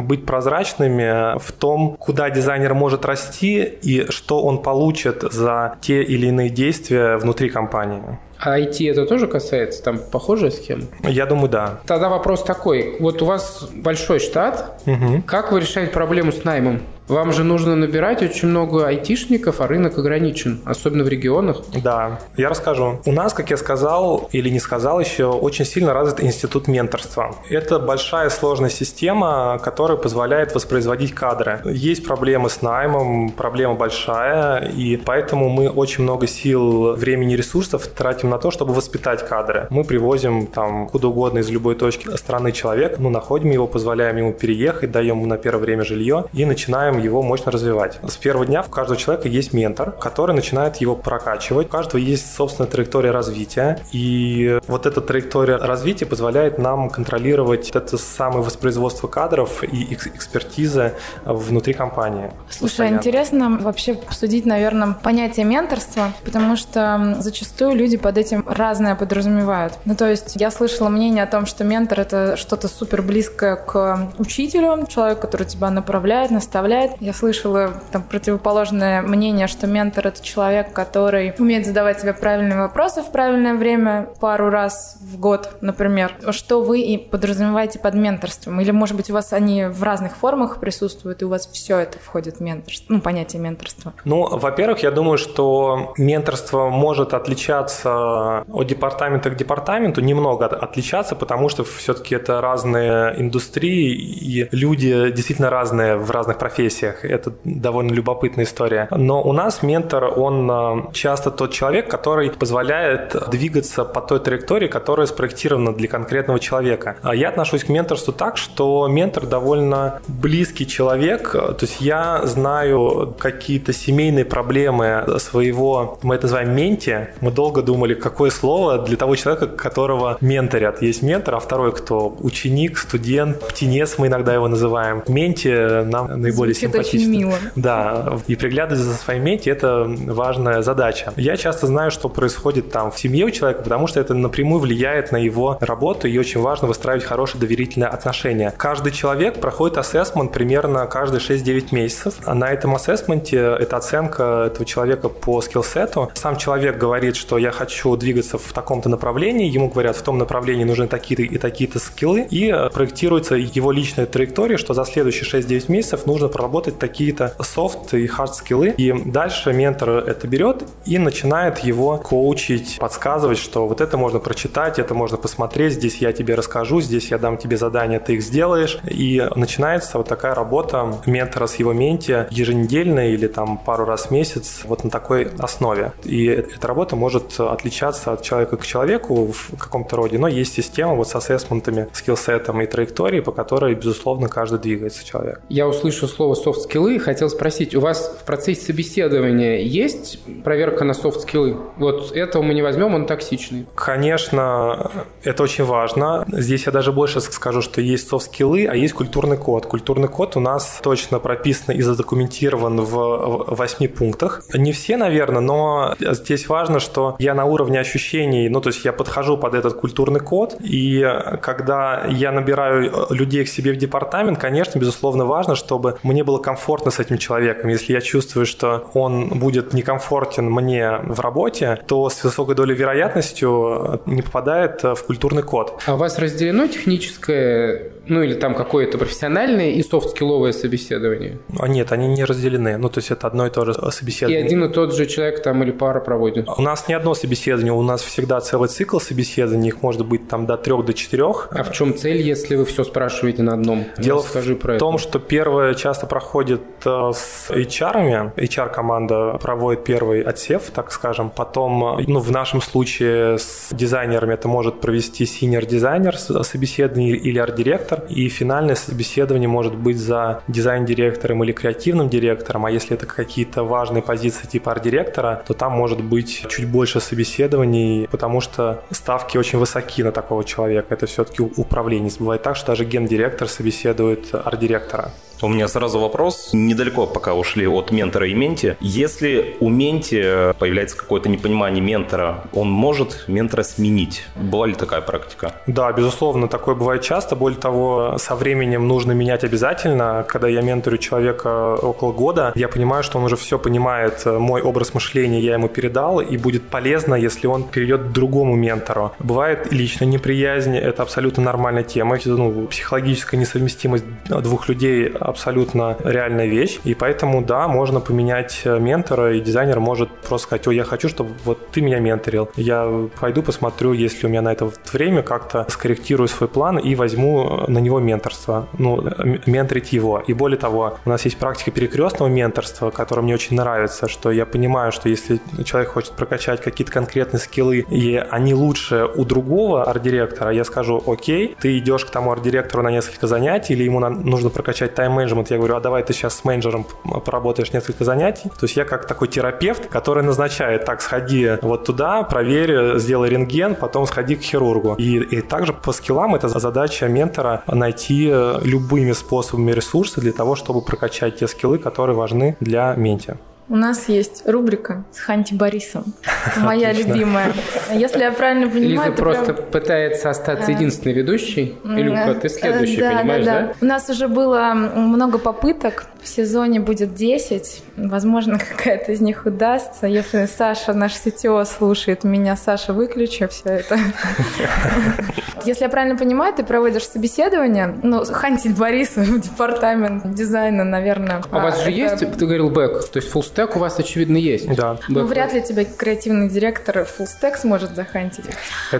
быть 0.01 0.25
прозрачными 0.25 1.37
в 1.39 1.51
том, 1.51 1.97
куда 1.99 2.29
дизайнер 2.29 2.73
может 2.73 3.05
расти 3.05 3.63
и 3.63 4.09
что 4.09 4.41
он 4.41 4.61
получит 4.61 5.21
за 5.21 5.75
те 5.81 6.03
или 6.03 6.27
иные 6.27 6.49
действия 6.49 7.17
внутри 7.17 7.49
компании. 7.49 8.01
А 8.39 8.57
IT 8.57 8.89
это 8.89 9.05
тоже 9.05 9.27
касается? 9.27 9.83
Там 9.83 9.99
похожая 9.99 10.51
схема? 10.51 10.83
Я 11.03 11.25
думаю, 11.25 11.49
да. 11.49 11.79
Тогда 11.85 12.07
вопрос 12.07 12.43
такой. 12.43 12.95
Вот 12.99 13.21
у 13.21 13.25
вас 13.25 13.67
большой 13.73 14.19
штат. 14.19 14.81
Угу. 14.85 15.23
Как 15.25 15.51
вы 15.51 15.59
решаете 15.59 15.91
проблему 15.91 16.31
с 16.31 16.45
наймом? 16.45 16.81
Вам 17.09 17.33
же 17.33 17.43
нужно 17.43 17.75
набирать 17.75 18.21
очень 18.21 18.49
много 18.49 18.85
айтишников, 18.85 19.61
а 19.61 19.67
рынок 19.67 19.97
ограничен, 19.97 20.61
особенно 20.63 21.03
в 21.03 21.07
регионах. 21.07 21.63
Да, 21.83 22.19
я 22.37 22.49
расскажу. 22.49 22.99
У 23.03 23.11
нас, 23.11 23.33
как 23.33 23.49
я 23.49 23.57
сказал 23.57 24.29
или 24.31 24.49
не 24.49 24.59
сказал 24.59 24.99
еще, 24.99 25.25
очень 25.25 25.65
сильно 25.65 25.91
развит 25.91 26.23
институт 26.23 26.67
менторства. 26.67 27.35
Это 27.49 27.79
большая 27.79 28.29
сложная 28.29 28.69
система, 28.69 29.59
которая 29.63 29.97
позволяет 29.97 30.53
воспроизводить 30.53 31.15
кадры. 31.15 31.61
Есть 31.65 32.05
проблемы 32.05 32.47
с 32.47 32.61
наймом, 32.61 33.31
проблема 33.31 33.73
большая, 33.73 34.69
и 34.69 34.95
поэтому 34.95 35.49
мы 35.49 35.67
очень 35.67 36.03
много 36.03 36.27
сил, 36.27 36.93
времени, 36.93 37.33
ресурсов 37.33 37.87
тратим 37.87 38.29
на 38.29 38.37
то, 38.37 38.51
чтобы 38.51 38.75
воспитать 38.75 39.27
кадры. 39.27 39.65
Мы 39.71 39.83
привозим 39.83 40.45
там 40.45 40.87
куда 40.87 41.07
угодно 41.07 41.39
из 41.39 41.49
любой 41.49 41.73
точки 41.73 42.15
страны 42.17 42.51
человека, 42.51 42.97
ну, 42.99 43.09
находим 43.09 43.49
его, 43.49 43.65
позволяем 43.65 44.17
ему 44.17 44.31
переехать, 44.31 44.91
даем 44.91 45.17
ему 45.17 45.25
на 45.25 45.37
первое 45.37 45.63
время 45.63 45.83
жилье 45.83 46.25
и 46.33 46.45
начинаем 46.45 46.98
его 46.99 47.21
мощно 47.21 47.51
развивать. 47.51 47.99
С 48.07 48.17
первого 48.17 48.45
дня 48.45 48.63
у 48.65 48.69
каждого 48.69 48.99
человека 48.99 49.27
есть 49.27 49.53
ментор, 49.53 49.91
который 49.91 50.35
начинает 50.35 50.77
его 50.77 50.95
прокачивать. 50.95 51.67
У 51.67 51.69
каждого 51.69 51.99
есть 51.99 52.35
собственная 52.35 52.69
траектория 52.69 53.11
развития, 53.11 53.79
и 53.91 54.59
вот 54.67 54.85
эта 54.85 55.01
траектория 55.01 55.57
развития 55.57 56.05
позволяет 56.05 56.57
нам 56.57 56.89
контролировать 56.89 57.71
это 57.71 57.97
самое 57.97 58.43
воспроизводство 58.43 59.07
кадров 59.07 59.63
и 59.63 59.93
экспертизы 59.93 60.93
внутри 61.25 61.73
компании. 61.73 62.31
Слушай, 62.49 62.71
постоянно. 62.71 62.97
интересно 62.97 63.57
вообще 63.61 63.93
обсудить, 63.93 64.45
наверное, 64.45 64.93
понятие 64.93 65.45
менторства, 65.45 66.13
потому 66.23 66.55
что 66.55 67.17
зачастую 67.19 67.75
люди 67.75 67.97
под 67.97 68.17
этим 68.17 68.45
разное 68.47 68.95
подразумевают. 68.95 69.73
Ну, 69.85 69.95
то 69.95 70.09
есть 70.09 70.35
я 70.35 70.51
слышала 70.51 70.89
мнение 70.89 71.23
о 71.23 71.27
том, 71.27 71.45
что 71.45 71.63
ментор— 71.63 71.99
это 72.01 72.37
что-то 72.37 72.67
супер 72.67 73.01
близкое 73.01 73.55
к 73.55 74.11
учителю, 74.17 74.85
человек, 74.87 75.19
который 75.19 75.47
тебя 75.47 75.69
направляет, 75.69 76.31
наставляет, 76.31 76.88
помогает. 76.89 77.01
Я 77.01 77.13
слышала 77.13 77.73
там 77.91 78.03
противоположное 78.03 79.01
мнение, 79.01 79.47
что 79.47 79.67
ментор— 79.67 80.07
это 80.09 80.23
человек, 80.23 80.73
который 80.73 81.33
умеет 81.39 81.65
задавать 81.65 82.01
себе 82.01 82.13
правильные 82.13 82.59
вопросы 82.59 83.01
в 83.01 83.11
правильное 83.11 83.55
время, 83.55 84.09
пару 84.19 84.49
раз 84.49 84.97
в 85.01 85.19
год, 85.19 85.57
например. 85.61 86.15
Что 86.31 86.61
вы 86.61 86.81
и 86.81 86.97
подразумеваете 86.97 87.79
под 87.79 87.95
менторством? 87.95 88.59
Или, 88.61 88.71
может 88.71 88.95
быть, 88.95 89.09
у 89.09 89.13
вас 89.13 89.33
они 89.33 89.65
в 89.65 89.83
разных 89.83 90.15
формах 90.15 90.59
присутствуют, 90.59 91.21
и 91.21 91.25
у 91.25 91.29
вас 91.29 91.47
все 91.47 91.77
это 91.79 91.99
входит 91.99 92.37
в 92.37 92.39
менторство, 92.41 92.93
ну, 92.93 93.01
понятие 93.01 93.41
менторства? 93.41 93.93
Ну, 94.05 94.27
во-первых, 94.27 94.83
я 94.83 94.91
думаю, 94.91 95.17
что 95.17 95.93
менторство 95.97 96.69
может 96.69 97.13
отличаться 97.13 98.43
от 98.51 98.67
департамента 98.67 99.29
к 99.29 99.35
департаменту, 99.35 100.01
немного 100.01 100.45
отличаться, 100.45 101.15
потому 101.15 101.49
что 101.49 101.63
все-таки 101.63 102.15
это 102.15 102.41
разные 102.41 103.19
индустрии, 103.19 103.93
и 103.93 104.47
люди 104.51 105.11
действительно 105.11 105.49
разные 105.49 105.95
в 105.95 106.11
разных 106.11 106.37
профессиях 106.37 106.78
профессиях. 106.79 107.05
Это 107.05 107.33
довольно 107.43 107.91
любопытная 107.91 108.45
история. 108.45 108.87
Но 108.91 109.21
у 109.21 109.33
нас 109.33 109.63
ментор, 109.63 110.05
он 110.05 110.49
э, 110.49 110.93
часто 110.93 111.31
тот 111.31 111.51
человек, 111.51 111.89
который 111.89 112.31
позволяет 112.31 113.15
двигаться 113.29 113.85
по 113.85 114.01
той 114.01 114.19
траектории, 114.19 114.67
которая 114.67 115.07
спроектирована 115.07 115.73
для 115.73 115.87
конкретного 115.87 116.39
человека. 116.39 116.95
А 117.01 117.15
я 117.15 117.29
отношусь 117.29 117.63
к 117.63 117.69
менторству 117.69 118.13
так, 118.13 118.37
что 118.37 118.87
ментор 118.87 119.25
довольно 119.25 120.01
близкий 120.07 120.67
человек. 120.67 121.31
То 121.31 121.57
есть 121.61 121.81
я 121.81 122.21
знаю 122.25 123.15
какие-то 123.19 123.73
семейные 123.73 124.25
проблемы 124.25 125.05
своего, 125.19 125.99
мы 126.03 126.15
это 126.15 126.23
называем 126.23 126.55
менти. 126.55 127.07
Мы 127.21 127.31
долго 127.31 127.61
думали, 127.61 127.93
какое 127.93 128.29
слово 128.29 128.79
для 128.79 128.97
того 128.97 129.15
человека, 129.15 129.47
которого 129.47 130.17
менторят. 130.21 130.81
Есть 130.81 131.01
ментор, 131.01 131.35
а 131.35 131.39
второй 131.39 131.71
кто? 131.71 132.15
Ученик, 132.19 132.77
студент, 132.77 133.39
птенец 133.39 133.97
мы 133.97 134.07
иногда 134.07 134.33
его 134.33 134.47
называем. 134.47 135.03
Менти 135.07 135.83
нам 135.83 136.21
наиболее 136.21 136.55
симпатично. 136.59 136.99
очень 136.99 137.09
мило. 137.11 137.37
Да, 137.55 138.17
и 138.27 138.35
приглядывать 138.35 138.83
за 138.83 138.93
своим 138.93 139.23
мети– 139.23 139.49
это 139.51 139.85
важная 139.87 140.61
задача. 140.61 141.13
Я 141.15 141.37
часто 141.37 141.67
знаю, 141.67 141.91
что 141.91 142.09
происходит 142.09 142.71
там 142.71 142.91
в 142.91 142.99
семье 142.99 143.25
у 143.25 143.31
человека, 143.31 143.63
потому 143.63 143.87
что 143.87 143.99
это 143.99 144.13
напрямую 144.13 144.59
влияет 144.59 145.11
на 145.11 145.17
его 145.17 145.57
работу, 145.61 146.07
и 146.07 146.17
очень 146.17 146.41
важно 146.41 146.67
выстраивать 146.67 147.05
хорошие 147.05 147.39
доверительные 147.39 147.89
отношения. 147.89 148.53
Каждый 148.57 148.91
человек 148.91 149.39
проходит 149.39 149.77
ассессмент 149.77 150.31
примерно 150.31 150.85
каждые 150.87 151.21
6-9 151.21 151.67
месяцев. 151.71 152.15
А 152.25 152.33
на 152.33 152.51
этом 152.51 152.75
ассессменте 152.75 153.37
это 153.37 153.77
оценка 153.77 154.45
этого 154.47 154.65
человека 154.65 155.09
по 155.09 155.41
скиллсету. 155.41 156.11
Сам 156.13 156.37
человек 156.37 156.77
говорит, 156.77 157.15
что 157.15 157.37
я 157.37 157.51
хочу 157.51 157.95
двигаться 157.95 158.37
в 158.37 158.53
таком-то 158.53 158.89
направлении, 158.89 159.49
ему 159.49 159.69
говорят, 159.69 159.95
в 159.95 160.01
том 160.01 160.17
направлении 160.17 160.63
нужны 160.63 160.87
такие-то 160.87 161.23
и 161.23 161.37
такие-то 161.37 161.79
skill 161.79 162.14
ы, 162.14 162.27
и 162.29 162.53
проектируется 162.73 163.35
его 163.35 163.71
личная 163.71 164.05
траектория, 164.05 164.57
что 164.57 164.73
за 164.73 164.85
следующие 164.85 165.29
6-9 165.29 165.71
месяцев 165.71 166.05
нужно 166.05 166.27
проработать 166.27 166.48
разработать 166.49 166.79
такие-то 166.79 167.35
софт 167.41 167.93
и 167.93 168.07
hard 168.07 168.35
skill 168.35 168.60
ы. 168.60 168.69
И 168.69 168.91
дальше 168.91 169.53
ментор 169.53 169.89
это 169.89 170.27
берет 170.27 170.63
и 170.85 170.97
начинает 170.97 171.59
его 171.59 171.97
коучить, 171.97 172.77
подсказывать, 172.79 173.37
что 173.37 173.67
вот 173.67 173.81
это 173.81 173.97
можно 173.97 174.19
прочитать, 174.19 174.79
это 174.79 174.93
можно 174.93 175.17
посмотреть, 175.17 175.73
здесь 175.73 175.97
я 175.97 176.11
тебе 176.11 176.35
расскажу, 176.35 176.81
здесь 176.81 177.11
я 177.11 177.17
дам 177.17 177.37
тебе 177.37 177.57
задание, 177.57 177.99
ты 177.99 178.15
их 178.15 178.21
сделаешь. 178.21 178.79
И 178.89 179.27
начинается 179.35 179.97
вот 179.97 180.07
такая 180.07 180.33
работа 180.33 180.95
ментора 181.05 181.47
с 181.47 181.55
его 181.55 181.73
mentee 181.73 182.25
еженедельно 182.31 183.09
или 183.09 183.27
там 183.27 183.57
пару 183.57 183.85
раз 183.85 184.07
в 184.07 184.11
месяц 184.11 184.61
вот 184.63 184.83
на 184.83 184.89
такой 184.89 185.29
основе. 185.39 185.91
И 186.03 186.25
эта 186.25 186.67
работа 186.67 186.95
может 186.95 187.39
отличаться 187.39 188.13
от 188.13 188.23
человека 188.23 188.57
к 188.57 188.65
человеку 188.65 189.31
в 189.31 189.57
каком-то 189.57 189.95
роде, 189.95 190.17
но 190.17 190.27
есть 190.27 190.53
система 190.53 190.95
вот 190.95 191.07
с 191.07 191.15
assessment 191.15 191.67
ами, 191.67 191.87
skillset 191.93 192.48
ом 192.48 192.61
и 192.61 192.65
траекторией, 192.65 193.21
по 193.21 193.31
которой, 193.31 193.75
безусловно, 193.75 194.27
каждый 194.29 194.59
двигается 194.59 195.05
человек. 195.05 195.41
Я 195.49 195.67
услышал 195.67 196.07
слово 196.07 196.35
soft 196.39 196.63
skill 196.63 196.93
ы 196.93 196.99
хотел 196.99 197.29
спросить, 197.29 197.75
у 197.75 197.79
вас 197.81 198.17
в 198.21 198.25
процессе 198.25 198.61
собеседования 198.67 199.59
есть 199.59 200.19
проверка 200.43 200.83
на 200.83 200.93
soft 200.93 201.17
skill 201.17 201.46
ы? 201.46 201.57
Вот 201.77 202.11
этого 202.11 202.41
мы 202.41 202.53
не 202.53 202.61
возьмем, 202.61 202.95
он 202.95 203.05
токсичный. 203.05 203.65
Конечно, 203.75 204.91
это 205.23 205.43
очень 205.43 205.65
важно. 205.65 206.25
Здесь 206.31 206.65
я 206.65 206.71
даже 206.71 206.91
больше 206.91 207.21
скажу, 207.21 207.61
что 207.61 207.81
есть 207.81 208.07
soft 208.07 208.29
skill 208.29 208.55
ы, 208.55 208.65
а 208.65 208.75
есть 208.75 208.93
культурный 208.93 209.37
код. 209.37 209.65
Культурный 209.65 210.07
код 210.07 210.35
у 210.37 210.39
нас 210.39 210.79
точно 210.81 211.19
прописан 211.19 211.75
и 211.75 211.81
задокументирован 211.81 212.81
в 212.81 213.55
восьми 213.55 213.87
пунктах. 213.87 214.43
Не 214.53 214.71
все, 214.71 214.97
наверное, 214.97 215.41
но 215.41 215.95
здесь 215.99 216.47
важно, 216.47 216.79
что 216.79 217.15
я 217.19 217.33
на 217.33 217.45
уровне 217.45 217.79
ощущений, 217.79 218.49
ну, 218.49 218.61
то 218.61 218.69
есть 218.69 218.85
я 218.85 218.93
подхожу 218.93 219.37
под 219.37 219.53
этот 219.53 219.73
культурный 219.73 220.19
код, 220.19 220.55
и 220.59 221.05
когда 221.41 222.05
я 222.07 222.31
набираю 222.31 223.07
людей 223.09 223.43
к 223.43 223.49
себе 223.49 223.73
в 223.73 223.77
департамент, 223.77 224.39
конечно, 224.39 224.79
безусловно, 224.79 225.25
важно, 225.25 225.55
чтобы 225.55 225.97
мне 226.03 226.23
было 226.29 226.37
комфортно 226.37 226.91
с 226.91 226.99
этим 226.99 227.17
человеком. 227.17 227.71
Если 227.71 227.93
я 227.93 228.01
чувствую, 228.01 228.45
что 228.45 228.89
он 228.93 229.29
будет 229.39 229.73
некомфортен 229.73 230.45
мне 230.45 230.99
в 231.03 231.19
работе, 231.19 231.79
то 231.87 232.09
с 232.09 232.23
высокой 232.23 232.55
долей 232.55 232.75
вероятностью 232.75 234.01
не 234.05 234.21
попадает 234.21 234.83
в 234.83 234.97
культурный 235.07 235.43
код. 235.43 235.81
А 235.87 235.95
у 235.95 235.97
вас 235.97 236.19
разделено 236.19 236.67
техническое, 236.67 237.91
ну 238.09 238.23
или 238.23 238.33
там 238.33 238.55
какое-то 238.55 238.97
профессиональное 238.97 239.71
и 239.71 239.83
soft 239.83 240.03
skill-овое 240.03 240.51
собеседование? 240.51 241.39
А 241.59 241.67
нет, 241.67 241.91
они 241.91 242.07
не 242.07 242.23
разделены. 242.23 242.77
Ну, 242.77 242.89
то 242.89 242.99
есть 242.99 243.11
это 243.11 243.27
одно 243.27 243.47
и 243.47 243.49
то 243.49 243.65
же 243.65 243.73
собеседование. 243.91 244.41
И 244.41 244.45
один 244.45 244.63
и 244.63 244.69
тот 244.69 244.95
же 244.95 245.05
человек 245.05 245.41
там 245.43 245.63
или 245.63 245.71
пара 245.71 245.99
проводит? 245.99 246.47
У 246.49 246.61
нас 246.61 246.87
не 246.87 246.93
одно 246.93 247.13
собеседование, 247.13 247.73
у 247.73 247.81
нас 247.81 248.01
всегда 248.01 248.41
целый 248.41 248.69
цикл 248.69 248.99
собеседований, 248.99 249.69
их 249.69 249.81
может 249.81 250.05
быть 250.05 250.27
там 250.27 250.45
до 250.45 250.57
трех, 250.57 250.85
до 250.85 250.93
четырех. 250.93 251.49
А 251.51 251.63
в 251.63 251.71
чем 251.71 251.97
цель, 251.97 252.21
если 252.21 252.55
вы 252.55 252.65
все 252.65 252.83
спрашиваете 252.83 253.43
на 253.43 253.53
одном? 253.53 253.85
Дело 253.97 254.19
Расскажи 254.19 254.55
про 254.55 254.75
в 254.75 254.77
том, 254.77 254.95
это. 254.95 255.03
что 255.03 255.19
первое 255.19 255.73
часто 255.73 256.07
проходит 256.07 256.61
э, 256.85 257.11
с 257.13 257.49
HR-ами. 257.49 258.33
HR-команда 258.35 259.37
проводит 259.41 259.83
первый 259.83 260.21
отсев, 260.21 260.63
так 260.73 260.91
скажем. 260.91 261.29
Потом, 261.29 262.01
ну, 262.07 262.19
в 262.19 262.31
нашем 262.31 262.61
случае 262.61 263.37
с 263.37 263.69
дизайнерами 263.71 264.33
это 264.33 264.47
может 264.47 264.81
провести 264.81 265.25
senior-дизайнер 265.25 266.17
собеседование 266.17 267.15
или 267.15 267.39
арт-директор. 267.39 267.98
И 268.09 268.29
финальное 268.29 268.75
собеседование 268.75 269.49
может 269.49 269.75
быть 269.75 269.97
за 269.97 270.41
дизайн-директором 270.47 271.43
или 271.43 271.51
креативным 271.51 272.09
директором. 272.09 272.65
А 272.65 272.71
если 272.71 272.95
это 272.95 273.05
какие-то 273.05 273.63
важные 273.63 274.01
позиции 274.01 274.47
типа 274.47 274.71
арт-директора, 274.71 275.43
то 275.47 275.53
там 275.53 275.73
может 275.73 276.03
быть 276.03 276.45
чуть 276.49 276.67
больше 276.67 276.99
собеседований, 276.99 278.07
потому 278.09 278.41
что 278.41 278.83
ставки 278.91 279.37
очень 279.37 279.59
высоки 279.59 280.03
на 280.03 280.11
такого 280.11 280.43
человека. 280.43 280.93
Это 280.93 281.05
все-таки 281.05 281.41
управление. 281.41 282.11
Бывает 282.19 282.41
так, 282.43 282.55
что 282.55 282.67
даже 282.67 282.85
гендиректор 282.85 283.47
собеседует 283.47 284.33
арт-директора. 284.33 285.11
У 285.41 285.47
меня 285.47 285.69
сразу 285.69 285.99
вопрос. 285.99 286.49
Недалеко 286.51 287.07
пока 287.07 287.33
ушли 287.33 287.65
от 287.65 287.91
ментора 287.91 288.27
и 288.27 288.33
менти. 288.33 288.75
Если 288.81 289.55
у 289.61 289.69
менти 289.69 290.53
появляется 290.59 290.97
какое-то 290.97 291.29
непонимание 291.29 291.81
ментора, 291.81 292.43
он 292.53 292.69
может 292.69 293.23
ментора 293.27 293.63
сменить? 293.63 294.25
Была 294.35 294.67
ли 294.67 294.73
такая 294.73 294.99
практика? 294.99 295.53
Да, 295.65 295.93
безусловно, 295.93 296.49
такое 296.49 296.75
бывает 296.75 297.03
часто. 297.03 297.37
Более 297.37 297.57
того, 297.57 298.17
со 298.17 298.35
временем 298.35 298.87
нужно 298.87 299.13
менять 299.13 299.45
обязательно. 299.45 300.25
Когда 300.27 300.49
я 300.49 300.61
менторю 300.61 300.97
человека 300.97 301.75
около 301.75 302.11
года, 302.11 302.51
я 302.55 302.67
понимаю, 302.67 303.03
что 303.03 303.17
он 303.17 303.23
уже 303.23 303.37
все 303.37 303.57
понимает, 303.57 304.25
мой 304.25 304.61
образ 304.61 304.93
мышления 304.93 305.39
я 305.39 305.53
ему 305.53 305.69
передал, 305.69 306.19
и 306.19 306.35
будет 306.35 306.67
полезно, 306.67 307.15
если 307.15 307.47
он 307.47 307.63
перейдет 307.63 308.01
к 308.01 308.11
другому 308.11 308.55
ментору. 308.55 309.13
Бывает 309.19 309.71
личная 309.71 310.07
неприязнь, 310.07 310.75
это 310.75 311.01
абсолютно 311.03 311.43
нормальная 311.43 311.83
тема. 311.83 312.17
Ну, 312.25 312.67
психологическая 312.67 313.39
несовместимость 313.39 314.03
двух 314.27 314.67
людей 314.67 315.13
абсолютно 315.29 315.97
реальная 316.03 316.45
вещь. 316.45 316.79
И 316.83 316.93
поэтому, 316.93 317.43
да, 317.43 317.67
можно 317.67 317.99
поменять 317.99 318.61
э, 318.65 318.79
ментора, 318.79 319.33
и 319.33 319.39
дизайнер 319.39 319.79
может 319.79 320.09
просто 320.09 320.47
сказать, 320.47 320.67
о, 320.67 320.71
я 320.71 320.83
хочу, 320.83 321.09
чтобы 321.09 321.31
вот 321.45 321.69
ты 321.69 321.81
меня 321.81 321.99
менторил. 321.99 322.49
Я 322.55 323.09
пойду 323.19 323.43
посмотрю, 323.43 323.93
есть 323.93 324.21
ли 324.21 324.27
у 324.27 324.29
меня 324.29 324.41
на 324.41 324.51
это 324.51 324.71
время, 324.91 325.21
как-то 325.21 325.65
скорректирую 325.69 326.27
свой 326.27 326.49
план 326.49 326.77
и 326.77 326.95
возьму 326.95 327.65
на 327.67 327.79
него 327.79 327.99
менторство. 327.99 328.67
Ну, 328.77 329.03
менторить 329.45 329.93
его. 329.93 330.19
И 330.25 330.33
более 330.33 330.57
того, 330.57 330.97
у 331.05 331.09
нас 331.09 331.25
есть 331.25 331.37
практика 331.37 331.71
перекрестного 331.71 332.29
менторства, 332.29 332.89
которая 332.89 333.23
мне 333.23 333.33
очень 333.33 333.55
нравится, 333.55 334.07
что 334.07 334.31
я 334.31 334.45
понимаю, 334.45 334.91
что 334.91 335.09
если 335.09 335.39
человек 335.63 335.91
хочет 335.91 336.11
прокачать 336.13 336.61
какие-то 336.61 336.91
конкретные 336.91 337.39
скиллы, 337.39 337.85
и 337.89 338.15
они 338.15 338.53
лучше 338.53 339.07
у 339.15 339.25
другого 339.25 339.83
арт-директора, 339.83 340.51
я 340.51 340.63
скажу, 340.63 341.01
окей, 341.05 341.55
ты 341.59 341.77
идешь 341.77 342.05
к 342.05 342.09
тому 342.09 342.31
арт-директору 342.31 342.83
на 342.83 342.91
несколько 342.91 343.27
занятий, 343.27 343.73
или 343.73 343.83
ему 343.83 343.99
нужно 343.99 344.49
прокачать 344.49 344.95
тайм 344.95 345.18
менеджмент, 345.19 345.51
я 345.51 345.57
говорю, 345.57 345.75
а 345.75 345.79
давай 345.79 346.03
ты 346.03 346.13
сейчас 346.13 346.37
с 346.37 346.45
менеджером 346.45 346.85
поработаешь 347.25 347.73
несколько 347.73 348.03
занятий. 348.03 348.49
То 348.49 348.65
есть 348.65 348.77
я 348.77 348.85
как 348.85 349.05
такой 349.05 349.27
терапевт, 349.27 349.87
который 349.87 350.23
назначает, 350.23 350.85
так, 350.85 351.01
сходи 351.01 351.57
вот 351.61 351.85
туда, 351.85 352.23
проверь, 352.23 352.97
сделай 352.97 353.29
рентген, 353.29 353.75
потом 353.75 354.05
сходи 354.05 354.35
к 354.35 354.41
хирургу. 354.41 354.95
И, 354.95 355.17
и 355.17 355.41
также 355.41 355.73
по 355.73 355.91
скиллам 355.91 356.35
это 356.35 356.47
задача 356.47 357.07
ментора 357.07 357.63
найти 357.67 358.31
любыми 358.63 359.13
способами 359.13 359.71
ресурсы 359.71 360.21
для 360.21 360.31
того, 360.31 360.55
чтобы 360.55 360.81
прокачать 360.81 361.39
те 361.39 361.47
скиллы, 361.47 361.77
которые 361.77 362.15
важны 362.15 362.55
для 362.59 362.93
менти. 362.95 363.37
У 363.69 363.75
нас 363.75 364.09
есть 364.09 364.41
рубрика 364.47 365.03
с 365.11 365.19
Ханти 365.19 365.53
Борисом. 365.53 366.05
Моя 366.57 366.91
любимая. 366.91 367.53
Если 367.93 368.21
я 368.21 368.31
правильно 368.31 368.67
понимаю... 368.67 369.11
Лиза 369.11 369.11
просто 369.11 369.53
прям... 369.53 369.67
пытается 369.67 370.31
остаться 370.31 370.71
единственной 370.71 371.13
ведущей. 371.13 371.77
Илюха, 371.83 372.33
ты 372.33 372.49
следующий, 372.49 372.97
да, 372.97 373.17
понимаешь, 373.19 373.45
да, 373.45 373.51
да? 373.51 373.67
да? 373.67 373.73
У 373.79 373.85
нас 373.85 374.09
уже 374.09 374.27
было 374.27 374.73
много 374.73 375.37
попыток. 375.37 376.07
В 376.19 376.27
сезоне 376.27 376.79
будет 376.79 377.13
10. 377.13 377.83
Возможно, 377.97 378.57
какая-то 378.77 379.11
из 379.11 379.21
них 379.21 379.45
удастся. 379.45 380.07
Если 380.07 380.47
Саша, 380.47 380.93
наш 380.93 381.13
CTO, 381.13 381.63
слушает 381.65 382.23
меня, 382.23 382.57
Саша, 382.57 382.91
выключи 382.91 383.45
все 383.47 383.69
это. 383.69 383.99
Если 385.65 385.83
я 385.83 385.89
правильно 385.89 386.17
понимаю, 386.17 386.53
ты 386.53 386.63
проводишь 386.63 387.03
собеседование. 387.03 387.93
Ну, 388.01 388.23
Хантиль 388.23 388.73
Борис, 388.73 389.13
департамент 389.15 390.33
дизайна, 390.33 390.83
наверное. 390.83 391.43
А 391.51 391.57
у 391.57 391.61
вас 391.61 391.83
же 391.83 391.91
есть, 391.91 392.17
ты 392.19 392.45
говорил, 392.45 392.69
бэк, 392.69 393.09
то 393.09 393.19
есть 393.19 393.31
full 393.31 393.43
stack 393.59 393.75
у 393.75 393.79
вас, 393.79 393.99
очевидно, 393.99 394.37
есть. 394.37 394.73
Да. 394.75 394.97
Ну, 395.07 395.25
вряд 395.25 395.53
ли 395.53 395.61
тебе 395.61 395.85
креативный 395.85 396.49
директор 396.49 396.99
full 396.99 397.27
stack 397.27 397.57
сможет 397.57 397.95
захантить. 397.95 398.45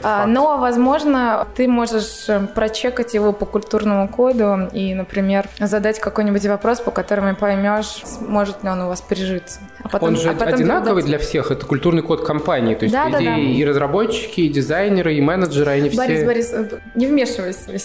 А, 0.04 0.26
но, 0.26 0.58
возможно, 0.58 1.48
ты 1.56 1.68
можешь 1.68 2.28
э, 2.28 2.48
прочекать 2.54 3.14
его 3.14 3.34
по 3.34 3.46
культурному 3.46 4.08
коду 4.08 4.70
и, 4.74 4.94
например, 4.94 5.48
задать 5.60 6.00
какой-нибудь 6.00 6.46
вопрос, 6.46 6.80
по 6.80 6.92
которому 6.92 7.36
поймешь, 7.36 8.04
может 8.22 8.64
ли 8.64 8.70
он 8.70 8.82
у 8.82 8.88
вас 8.88 9.02
прижиться. 9.02 9.60
А 9.84 9.90
потом, 9.90 10.10
он 10.10 10.18
же 10.18 10.30
а 10.30 10.34
потом 10.34 10.56
одинаковый 10.56 11.04
для 11.04 11.20
всех, 11.20 11.52
это 11.52 11.66
культурный 11.66 12.02
код 12.02 12.26
компании, 12.26 12.76
то 12.76 12.84
есть, 12.84 12.94
да, 12.94 13.10
идее, 13.10 13.30
да, 13.30 13.36
да. 13.36 13.42
и 13.42 13.66
разработчики, 13.66 14.42
и 14.42 14.50
дизайнеры, 14.50 15.16
и 15.16 15.22
менеджеры, 15.22 15.72
они 15.72 15.90
Борис, 15.90 16.18
все... 16.18 16.26
Борис, 16.26 16.52
Борис, 16.52 16.72
э, 16.74 16.80
не 16.96 17.08
вмешивайся. 17.08 17.70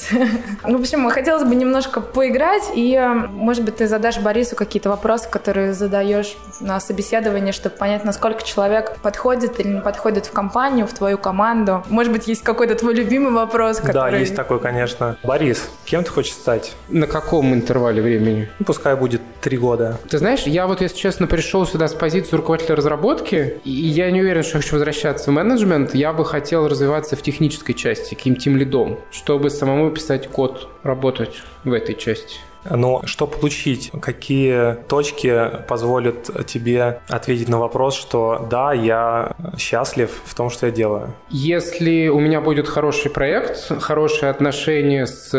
Ну, 0.67 0.79
в 0.79 0.81
общем, 0.81 1.09
хотелось 1.11 1.45
бы 1.45 1.55
немножко 1.55 2.01
поиграть, 2.01 2.71
и, 2.75 2.95
э, 2.95 3.09
может 3.13 3.65
быть, 3.65 3.77
ты 3.77 3.87
задашь 3.87 4.19
Борису 4.19 4.57
какие-то 4.57 4.89
вопросы, 4.89 5.29
которые 5.29 5.73
задаешь 5.73 6.37
на 6.65 6.81
собеседовании, 6.81 7.53
чтобы 7.53 7.77
понять, 7.77 8.05
насколько 8.05 8.43
человек 8.43 8.97
подходит 9.03 9.61
или 9.61 9.69
не 9.69 9.81
подходит 9.81 10.27
в 10.27 10.33
компанию, 10.33 10.87
в 10.87 10.95
твою 10.95 11.19
команду. 11.19 11.85
Может 11.89 12.13
быть, 12.13 12.27
есть 12.27 12.43
какой-то 12.43 12.75
твой 12.75 12.95
любимый 12.95 13.33
вопрос, 13.33 13.79
который... 13.79 14.13
Да, 14.13 14.17
есть 14.17 14.35
такой, 14.35 14.59
конечно. 14.59 15.17
Борис, 15.23 15.69
кем 15.85 16.03
ты 16.03 16.11
хочешь 16.11 16.33
стать? 16.33 16.73
На 16.89 17.07
каком 17.07 17.53
интервале 17.55 18.01
времени? 18.03 18.49
Ну, 18.59 18.65
пускай 18.65 18.97
будет 18.97 19.21
три 19.41 19.59
года. 19.59 19.99
Ты 20.09 20.19
знаешь, 20.19 20.43
я 20.43 20.67
вот, 20.67 20.81
если 20.81 20.97
честно, 20.97 21.27
пришел 21.27 21.67
сюда 21.67 21.87
с 21.87 21.95
позиции 21.95 22.35
руководителя 22.35 22.77
разработки, 22.77 23.61
и 23.65 23.71
я 23.71 24.11
не 24.11 24.23
уверен, 24.23 24.43
что 24.43 24.59
хочу 24.59 24.77
возвращаться 24.77 25.31
в 25.31 25.35
менеджмент. 25.35 25.95
Я 25.95 26.13
бы 26.13 26.25
хотел 26.25 26.67
развиваться 26.67 27.17
в 27.17 27.23
технической 27.23 27.75
части, 27.75 28.15
каким-то 28.15 28.41
тим 28.41 28.57
лидом, 28.57 28.99
чтобы 29.11 29.51
самому 29.51 29.91
писать 29.91 30.29
код, 30.29 30.69
работать 30.83 31.43
в 31.65 31.73
этой 31.73 31.95
части. 31.95 32.39
Но 32.69 33.03
что 33.05 33.27
получить? 33.27 33.91
Какие 34.01 34.75
точки 34.89 35.51
позволят 35.69 36.47
тебе 36.47 37.01
ответить 37.09 37.49
на 37.49 37.59
вопрос, 37.59 37.95
что 37.95 38.47
да, 38.51 38.73
я 38.73 39.37
счастлив 39.59 40.11
в 40.25 40.35
том, 40.35 40.51
что 40.51 40.67
я 40.67 40.73
делаю? 40.73 41.15
Если 41.31 42.09
у 42.09 42.21
меня 42.21 42.41
будет 42.41 42.69
хороший 42.69 43.11
проект, 43.11 43.81
хорошие 43.83 44.31
отношения 44.31 45.07
с 45.07 45.33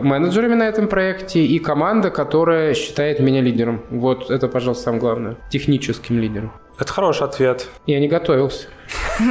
менеджерами 0.00 0.54
на 0.54 0.64
этом 0.64 0.88
проекте 0.88 1.44
и 1.44 1.58
команда, 1.58 2.10
которая 2.10 2.74
считает 2.74 3.20
меня 3.20 3.40
лидером. 3.40 3.82
Вот 3.90 4.30
это, 4.30 4.48
пожалуйста, 4.48 4.84
самое 4.84 5.00
главное. 5.00 5.36
Техническим 5.50 6.18
лидером. 6.18 6.52
Это 6.78 6.92
хороший 6.92 7.26
ответ. 7.26 7.68
Я 7.86 8.00
не 8.00 8.08
готовился. 8.08 8.66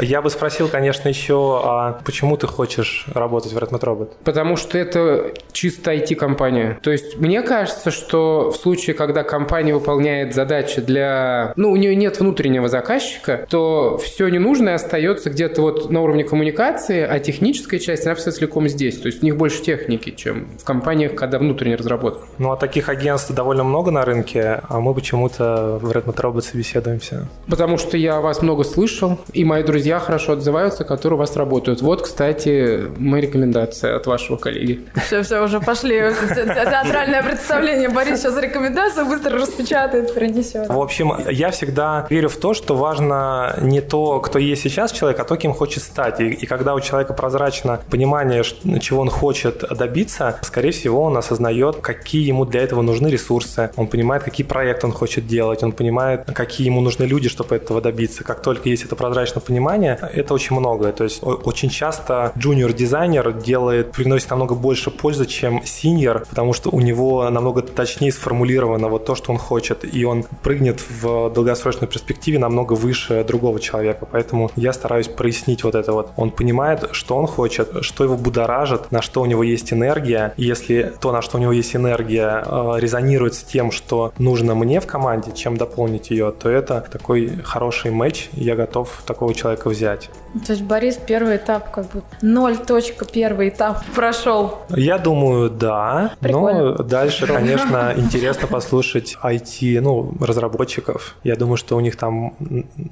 Я 0.00 0.22
бы 0.22 0.30
спросил, 0.30 0.68
конечно, 0.68 1.08
еще, 1.08 1.60
а 1.64 2.00
почему 2.04 2.36
ты 2.36 2.46
хочешь 2.46 3.06
работать 3.12 3.52
в 3.52 3.58
Redmond 3.58 3.80
Robot? 3.80 4.10
Потому 4.24 4.56
что 4.56 4.78
это 4.78 5.32
чисто 5.52 5.94
IT-компания. 5.94 6.78
То 6.82 6.90
есть 6.90 7.18
мне 7.18 7.42
кажется, 7.42 7.90
что 7.90 8.50
в 8.50 8.56
случае, 8.56 8.94
когда 8.94 9.22
компания 9.22 9.74
выполняет 9.74 10.34
задачи 10.34 10.80
для... 10.80 11.52
Ну, 11.56 11.70
у 11.70 11.76
нее 11.76 11.94
нет 11.96 12.20
внутреннего 12.20 12.68
заказчика, 12.68 13.46
то 13.48 13.98
все 13.98 14.28
ненужное 14.28 14.74
остается 14.74 15.30
где-то 15.30 15.62
вот 15.62 15.90
на 15.90 16.00
уровне 16.00 16.24
коммуникации, 16.24 17.02
а 17.02 17.18
техническая 17.18 17.80
часть, 17.80 18.06
она 18.06 18.14
все 18.14 18.30
целиком 18.30 18.68
здесь. 18.68 18.98
То 18.98 19.06
есть 19.06 19.22
у 19.22 19.26
них 19.26 19.36
больше 19.36 19.62
техники, 19.62 20.10
чем 20.10 20.48
в 20.58 20.64
компаниях, 20.64 21.14
когда 21.14 21.38
внутренняя 21.38 21.78
разработка. 21.78 22.26
Ну, 22.38 22.52
а 22.52 22.56
таких 22.56 22.88
агентств 22.88 23.32
довольно 23.32 23.64
много 23.64 23.90
на 23.90 24.04
рынке, 24.04 24.60
а 24.68 24.80
мы 24.80 24.94
почему-то 24.94 25.78
в 25.80 25.90
Redmond 25.90 26.16
Robot 26.16 26.42
собеседуемся. 26.42 27.28
Потому 27.48 27.78
что 27.78 27.96
я 27.96 28.20
вас 28.20 28.42
много 28.42 28.64
слышал, 28.64 29.18
и 29.32 29.44
мои 29.44 29.62
друзья 29.62 29.75
хорошо 29.98 30.32
отзываются, 30.32 30.84
которые 30.84 31.16
у 31.16 31.18
вас 31.18 31.36
работают. 31.36 31.82
Вот, 31.82 32.02
кстати, 32.02 32.88
моя 32.98 33.22
рекомендация 33.22 33.96
от 33.96 34.06
вашего 34.06 34.36
коллеги. 34.36 34.84
Все, 35.06 35.22
все, 35.22 35.42
уже 35.42 35.60
пошли. 35.60 35.96
Театральное 36.34 37.22
представление. 37.22 37.88
Борис 37.88 38.20
сейчас 38.20 38.38
рекомендацию 38.38 39.06
быстро 39.06 39.38
распечатает, 39.38 40.14
принесет. 40.14 40.68
В 40.68 40.80
общем, 40.80 41.12
я 41.30 41.50
всегда 41.50 42.06
верю 42.10 42.28
в 42.28 42.36
то, 42.36 42.54
что 42.54 42.76
важно 42.76 43.56
не 43.60 43.80
то, 43.80 44.20
кто 44.20 44.38
есть 44.38 44.62
сейчас 44.62 44.92
человек, 44.92 45.20
а 45.20 45.24
то, 45.24 45.36
кем 45.36 45.52
хочет 45.52 45.82
стать. 45.82 46.20
И, 46.20 46.28
и 46.28 46.46
когда 46.46 46.74
у 46.74 46.80
человека 46.80 47.12
прозрачно 47.12 47.80
понимание, 47.90 48.42
чего 48.80 49.00
он 49.00 49.10
хочет 49.10 49.64
добиться, 49.76 50.38
скорее 50.42 50.70
всего, 50.70 51.02
он 51.02 51.16
осознает, 51.16 51.76
какие 51.76 52.26
ему 52.26 52.44
для 52.44 52.62
этого 52.62 52.82
нужны 52.82 53.08
ресурсы. 53.08 53.70
Он 53.76 53.86
понимает, 53.86 54.22
какие 54.22 54.46
проекты 54.46 54.86
он 54.86 54.92
хочет 54.92 55.26
делать. 55.26 55.62
Он 55.62 55.72
понимает, 55.72 56.24
какие 56.34 56.66
ему 56.66 56.80
нужны 56.80 57.04
люди, 57.04 57.28
чтобы 57.28 57.56
этого 57.56 57.80
добиться. 57.80 58.24
Как 58.24 58.42
только 58.42 58.68
есть 58.68 58.84
это 58.84 58.96
прозрачное 58.96 59.40
понимание, 59.40 59.65
это 59.70 60.34
очень 60.34 60.56
многое. 60.56 60.92
То 60.92 61.04
есть 61.04 61.22
очень 61.22 61.70
часто 61.70 62.32
джуниор-дизайнер 62.38 63.32
делает, 63.32 63.92
приносит 63.92 64.30
намного 64.30 64.54
больше 64.54 64.90
пользы, 64.90 65.26
чем 65.26 65.62
синьор, 65.64 66.24
потому 66.28 66.52
что 66.52 66.70
у 66.70 66.80
него 66.80 67.28
намного 67.30 67.62
точнее 67.62 68.12
сформулировано 68.12 68.88
вот 68.88 69.04
то, 69.04 69.14
что 69.14 69.32
он 69.32 69.38
хочет, 69.38 69.84
и 69.94 70.04
он 70.04 70.24
прыгнет 70.42 70.80
в 70.88 71.30
долгосрочной 71.30 71.88
перспективе 71.88 72.38
намного 72.38 72.74
выше 72.74 73.24
другого 73.24 73.60
человека. 73.60 74.06
Поэтому 74.10 74.50
я 74.56 74.72
стараюсь 74.72 75.08
прояснить 75.08 75.64
вот 75.64 75.74
это 75.74 75.92
вот. 75.92 76.10
Он 76.16 76.30
понимает, 76.30 76.88
что 76.92 77.16
он 77.16 77.26
хочет, 77.26 77.68
что 77.80 78.04
его 78.04 78.16
будоражит, 78.16 78.92
на 78.92 79.02
что 79.02 79.22
у 79.22 79.26
него 79.26 79.42
есть 79.42 79.72
энергия. 79.72 80.32
И 80.36 80.44
если 80.44 80.92
то, 81.00 81.12
на 81.12 81.22
что 81.22 81.38
у 81.38 81.40
него 81.40 81.52
есть 81.52 81.74
энергия, 81.74 82.44
э, 82.44 82.74
резонирует 82.78 83.34
с 83.34 83.42
тем, 83.42 83.70
что 83.70 84.12
нужно 84.18 84.54
мне 84.54 84.80
в 84.80 84.86
команде, 84.86 85.32
чем 85.32 85.56
дополнить 85.56 86.10
ее, 86.10 86.32
то 86.32 86.48
это 86.48 86.86
такой 86.92 87.38
хороший 87.44 87.90
матч. 87.90 88.28
Я 88.32 88.54
готов 88.56 89.02
такого 89.06 89.34
человека 89.34 89.45
взять. 89.64 90.10
То 90.44 90.52
есть 90.52 90.62
Борис 90.62 90.96
первый 90.96 91.36
этап 91.36 91.70
как 91.70 91.90
бы 91.90 92.02
ноль 92.20 92.56
точка 92.58 93.04
первый 93.04 93.48
этап 93.48 93.82
прошел. 93.94 94.58
Я 94.68 94.98
думаю, 94.98 95.50
да. 95.50 96.12
Прикольно. 96.20 96.74
Но 96.74 96.82
дальше, 96.82 97.26
конечно, 97.26 97.94
интересно 97.96 98.46
послушать 98.48 99.16
IT, 99.22 99.80
ну, 99.80 100.12
разработчиков. 100.20 101.16
Я 101.24 101.36
думаю, 101.36 101.56
что 101.56 101.76
у 101.76 101.80
них 101.80 101.96
там 101.96 102.34